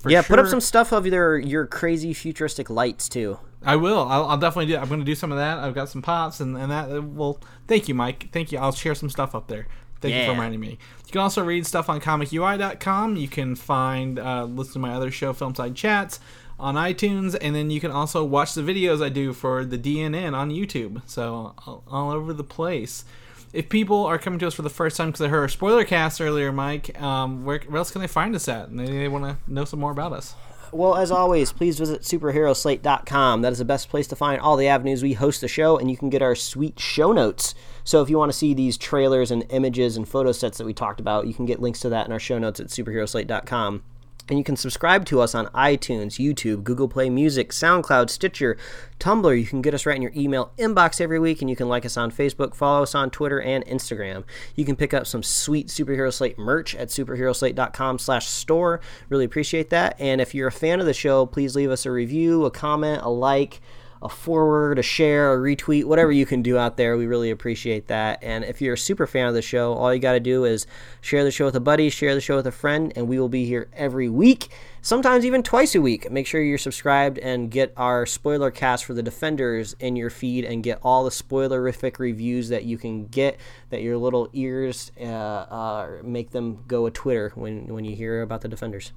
for 0.00 0.10
Yeah, 0.10 0.22
put 0.22 0.38
up 0.38 0.46
some 0.46 0.60
stuff 0.60 0.92
of 0.92 1.06
your 1.06 1.38
your 1.38 1.66
crazy 1.66 2.12
futuristic 2.14 2.68
lights 2.70 3.08
too. 3.08 3.38
I 3.62 3.76
will. 3.76 4.08
I'll, 4.08 4.24
I'll 4.24 4.38
definitely 4.38 4.72
do. 4.72 4.78
I'm 4.78 4.88
going 4.88 5.00
to 5.00 5.04
do 5.06 5.14
some 5.14 5.30
of 5.32 5.36
that. 5.36 5.58
I've 5.58 5.74
got 5.74 5.90
some 5.90 6.00
pops 6.00 6.40
and, 6.40 6.56
and 6.56 6.70
that. 6.70 6.90
uh, 6.90 7.02
Well, 7.02 7.38
thank 7.68 7.88
you, 7.88 7.94
Mike. 7.94 8.30
Thank 8.32 8.52
you. 8.52 8.58
I'll 8.58 8.72
share 8.72 8.94
some 8.94 9.10
stuff 9.10 9.34
up 9.34 9.48
there. 9.48 9.66
Thank 10.00 10.14
you 10.14 10.24
for 10.24 10.30
reminding 10.30 10.60
me. 10.60 10.78
You 11.06 11.12
can 11.12 11.20
also 11.20 11.44
read 11.44 11.66
stuff 11.66 11.88
on 11.88 12.00
comicui.com. 12.00 13.16
You 13.16 13.28
can 13.28 13.54
find, 13.54 14.18
uh, 14.18 14.44
listen 14.44 14.74
to 14.74 14.78
my 14.78 14.92
other 14.92 15.10
show, 15.10 15.32
Filmside 15.32 15.74
Chats, 15.74 16.20
on 16.58 16.74
iTunes, 16.74 17.36
and 17.40 17.54
then 17.54 17.70
you 17.70 17.80
can 17.80 17.90
also 17.90 18.24
watch 18.24 18.54
the 18.54 18.62
videos 18.62 19.02
I 19.02 19.08
do 19.08 19.32
for 19.32 19.64
the 19.64 19.78
DNN 19.78 20.34
on 20.34 20.50
YouTube. 20.50 21.02
So 21.06 21.54
all, 21.66 21.84
all 21.88 22.10
over 22.10 22.32
the 22.32 22.44
place. 22.44 23.04
If 23.52 23.68
people 23.68 24.06
are 24.06 24.18
coming 24.18 24.38
to 24.38 24.46
us 24.46 24.54
for 24.54 24.62
the 24.62 24.70
first 24.70 24.96
time 24.96 25.08
because 25.08 25.20
they 25.20 25.28
heard 25.28 25.40
our 25.40 25.48
spoiler 25.48 25.84
cast 25.84 26.20
earlier, 26.20 26.52
Mike, 26.52 27.00
um, 27.02 27.44
where, 27.44 27.58
where 27.66 27.78
else 27.78 27.90
can 27.90 28.00
they 28.00 28.06
find 28.06 28.34
us 28.36 28.46
at? 28.46 28.68
And 28.68 28.78
they, 28.78 28.86
they 28.86 29.08
want 29.08 29.24
to 29.24 29.52
know 29.52 29.64
some 29.64 29.80
more 29.80 29.90
about 29.90 30.12
us. 30.12 30.36
Well, 30.72 30.94
as 30.94 31.10
always, 31.10 31.52
please 31.52 31.78
visit 31.78 32.02
superheroslate.com. 32.02 33.42
That 33.42 33.52
is 33.52 33.58
the 33.58 33.64
best 33.64 33.88
place 33.88 34.06
to 34.06 34.16
find 34.16 34.40
all 34.40 34.56
the 34.56 34.68
avenues 34.68 35.02
we 35.02 35.14
host 35.14 35.40
the 35.40 35.48
show, 35.48 35.76
and 35.76 35.90
you 35.90 35.96
can 35.96 36.10
get 36.10 36.22
our 36.22 36.36
sweet 36.36 36.78
show 36.78 37.10
notes. 37.10 37.56
So 37.84 38.02
if 38.02 38.10
you 38.10 38.18
want 38.18 38.32
to 38.32 38.38
see 38.38 38.54
these 38.54 38.76
trailers 38.76 39.30
and 39.30 39.44
images 39.50 39.96
and 39.96 40.08
photo 40.08 40.32
sets 40.32 40.58
that 40.58 40.64
we 40.64 40.74
talked 40.74 41.00
about, 41.00 41.26
you 41.26 41.34
can 41.34 41.46
get 41.46 41.60
links 41.60 41.80
to 41.80 41.88
that 41.90 42.06
in 42.06 42.12
our 42.12 42.20
show 42.20 42.38
notes 42.38 42.60
at 42.60 42.68
superheroslate.com. 42.68 43.82
And 44.30 44.38
you 44.38 44.44
can 44.44 44.54
subscribe 44.54 45.06
to 45.06 45.20
us 45.20 45.34
on 45.34 45.46
iTunes, 45.48 46.24
YouTube, 46.24 46.62
Google 46.62 46.86
Play 46.86 47.10
Music, 47.10 47.50
SoundCloud, 47.50 48.08
Stitcher, 48.10 48.56
Tumblr. 49.00 49.36
You 49.38 49.44
can 49.44 49.60
get 49.60 49.74
us 49.74 49.84
right 49.84 49.96
in 49.96 50.02
your 50.02 50.12
email 50.14 50.52
inbox 50.56 51.00
every 51.00 51.18
week, 51.18 51.40
and 51.40 51.50
you 51.50 51.56
can 51.56 51.68
like 51.68 51.84
us 51.84 51.96
on 51.96 52.12
Facebook, 52.12 52.54
follow 52.54 52.84
us 52.84 52.94
on 52.94 53.10
Twitter 53.10 53.40
and 53.40 53.66
Instagram. 53.66 54.22
You 54.54 54.64
can 54.64 54.76
pick 54.76 54.94
up 54.94 55.08
some 55.08 55.24
sweet 55.24 55.66
Superhero 55.66 56.12
Slate 56.12 56.38
merch 56.38 56.76
at 56.76 56.88
superheroslate.com 56.88 57.98
slash 57.98 58.28
store. 58.28 58.80
Really 59.08 59.24
appreciate 59.24 59.70
that. 59.70 59.96
And 59.98 60.20
if 60.20 60.32
you're 60.32 60.48
a 60.48 60.52
fan 60.52 60.78
of 60.78 60.86
the 60.86 60.94
show, 60.94 61.26
please 61.26 61.56
leave 61.56 61.72
us 61.72 61.84
a 61.84 61.90
review, 61.90 62.44
a 62.44 62.52
comment, 62.52 63.02
a 63.02 63.10
like, 63.10 63.60
a 64.02 64.08
forward, 64.08 64.78
a 64.78 64.82
share, 64.82 65.34
a 65.34 65.36
retweet, 65.36 65.84
whatever 65.84 66.10
you 66.10 66.24
can 66.24 66.42
do 66.42 66.56
out 66.56 66.76
there. 66.76 66.96
We 66.96 67.06
really 67.06 67.30
appreciate 67.30 67.88
that. 67.88 68.22
And 68.22 68.44
if 68.44 68.60
you're 68.60 68.74
a 68.74 68.78
super 68.78 69.06
fan 69.06 69.28
of 69.28 69.34
the 69.34 69.42
show, 69.42 69.74
all 69.74 69.92
you 69.92 70.00
got 70.00 70.12
to 70.12 70.20
do 70.20 70.44
is 70.44 70.66
share 71.00 71.22
the 71.22 71.30
show 71.30 71.44
with 71.44 71.56
a 71.56 71.60
buddy, 71.60 71.90
share 71.90 72.14
the 72.14 72.20
show 72.20 72.36
with 72.36 72.46
a 72.46 72.52
friend, 72.52 72.92
and 72.96 73.08
we 73.08 73.18
will 73.18 73.28
be 73.28 73.44
here 73.44 73.68
every 73.74 74.08
week, 74.08 74.48
sometimes 74.80 75.26
even 75.26 75.42
twice 75.42 75.74
a 75.74 75.80
week. 75.80 76.10
Make 76.10 76.26
sure 76.26 76.40
you're 76.40 76.56
subscribed 76.56 77.18
and 77.18 77.50
get 77.50 77.74
our 77.76 78.06
spoiler 78.06 78.50
cast 78.50 78.86
for 78.86 78.94
the 78.94 79.02
Defenders 79.02 79.76
in 79.80 79.96
your 79.96 80.10
feed 80.10 80.44
and 80.44 80.62
get 80.62 80.78
all 80.82 81.04
the 81.04 81.10
spoilerific 81.10 81.98
reviews 81.98 82.48
that 82.48 82.64
you 82.64 82.78
can 82.78 83.06
get 83.06 83.38
that 83.68 83.82
your 83.82 83.98
little 83.98 84.30
ears 84.32 84.92
uh, 84.98 85.04
uh, 85.04 85.90
make 86.02 86.30
them 86.30 86.64
go 86.66 86.86
a 86.86 86.90
Twitter 86.90 87.32
when, 87.34 87.66
when 87.66 87.84
you 87.84 87.94
hear 87.94 88.22
about 88.22 88.40
the 88.40 88.48
Defenders. 88.48 88.92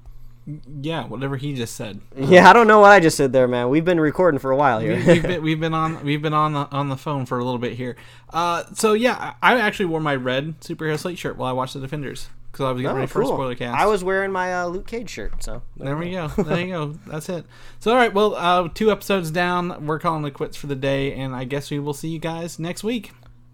Yeah, 0.82 1.06
whatever 1.06 1.38
he 1.38 1.54
just 1.54 1.76
said. 1.76 2.02
Yeah, 2.18 2.50
I 2.50 2.54
don't 2.54 2.68
know 2.68 2.80
what 2.82 2.92
I 2.92 3.00
just 3.00 3.16
said 3.16 3.32
there, 3.32 3.48
man. 3.48 3.70
We've 3.70 3.86
been 3.86 4.00
recording 4.00 4.40
for 4.40 4.52
a 4.52 4.58
while 4.58 4.80
here. 4.80 4.98
We- 4.98 5.06
we've 5.14 5.22
been 5.24 5.44
we've 5.48 5.60
been 5.60 5.74
on 5.74 6.04
we've 6.04 6.22
been 6.22 6.34
on 6.34 6.54
the 6.54 6.68
on 6.72 6.90
the 6.90 6.98
phone 6.98 7.26
for 7.26 7.40
a 7.40 7.44
little 7.46 7.60
bit 7.60 7.74
here. 7.74 7.96
Uh, 8.32 8.64
so 8.74 8.94
yeah, 8.94 9.36
I 9.42 9.60
actually 9.60 9.86
wore 9.86 10.02
my 10.02 10.16
red 10.16 10.60
superhero 10.60 11.00
slate 11.00 11.18
shirt 11.18 11.38
while 11.38 11.50
I 11.50 11.54
watched 11.54 11.76
the 11.76 11.80
Defenders 11.80 12.28
because 12.52 12.66
I 12.66 12.72
was 12.72 12.82
getting 12.82 12.96
Oh, 12.96 13.00
ready 13.00 13.08
for 13.08 13.22
cool. 13.24 13.32
spoiler 13.34 13.56
cast. 13.56 13.80
I 13.80 13.86
was 13.86 14.04
wearing 14.04 14.32
my 14.32 14.54
uh, 14.62 14.66
Luke 14.68 14.86
Cage 14.86 15.10
shirt, 15.10 15.42
so 15.44 15.62
There 15.78 15.96
we 15.96 16.12
go. 16.12 16.28
There 16.38 16.60
you 16.60 16.68
go. 16.68 16.86
That's 17.08 17.30
it. 17.30 17.46
So 17.80 17.92
all 17.92 17.98
right, 17.98 18.14
well, 18.14 18.36
uh, 18.36 18.68
two 18.74 18.92
episodes 18.92 19.32
down. 19.32 19.86
We're 19.86 20.00
calling 20.00 20.26
it 20.26 20.32
quits 20.34 20.58
for 20.58 20.68
the 20.68 20.76
day, 20.76 21.14
and 21.14 21.34
I 21.36 21.46
guess 21.46 21.72
we 21.72 21.80
will 21.80 21.94
see 21.94 22.10
you 22.10 22.20
guys 22.20 22.60
next 22.60 22.84
week. 22.84 23.12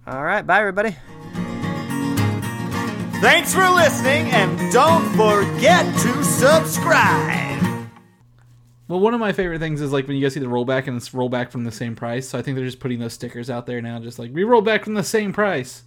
All 0.08 0.24
right, 0.24 0.46
bye 0.46 0.60
everybody. 0.60 0.96
Thanks 3.22 3.54
for 3.54 3.70
listening, 3.70 4.32
and 4.32 4.72
don't 4.72 5.06
forget 5.10 5.86
to 6.04 6.24
subscribe. 6.24 7.62
Well, 8.88 9.02
one 9.02 9.14
of 9.14 9.20
my 9.20 9.34
favorite 9.34 9.60
things 9.60 9.82
is 9.82 9.92
like 9.92 10.08
when 10.08 10.16
you 10.16 10.24
guys 10.24 10.34
see 10.34 10.40
the 10.40 10.48
rollback 10.48 10.88
and 10.88 10.96
it's 10.96 11.10
rollback 11.10 11.52
from 11.52 11.66
the 11.66 11.72
same 11.72 11.96
price. 11.96 12.30
So 12.30 12.40
I 12.40 12.42
think 12.42 12.56
they're 12.56 12.66
just 12.66 12.80
putting 12.80 13.00
those 13.00 13.14
stickers 13.14 13.50
out 13.50 13.66
there 13.66 13.82
now, 13.82 14.00
just 14.00 14.20
like 14.20 14.34
we 14.34 14.46
roll 14.46 14.62
back 14.62 14.86
from 14.86 14.94
the 14.94 15.04
same 15.04 15.34
price. 15.34 15.84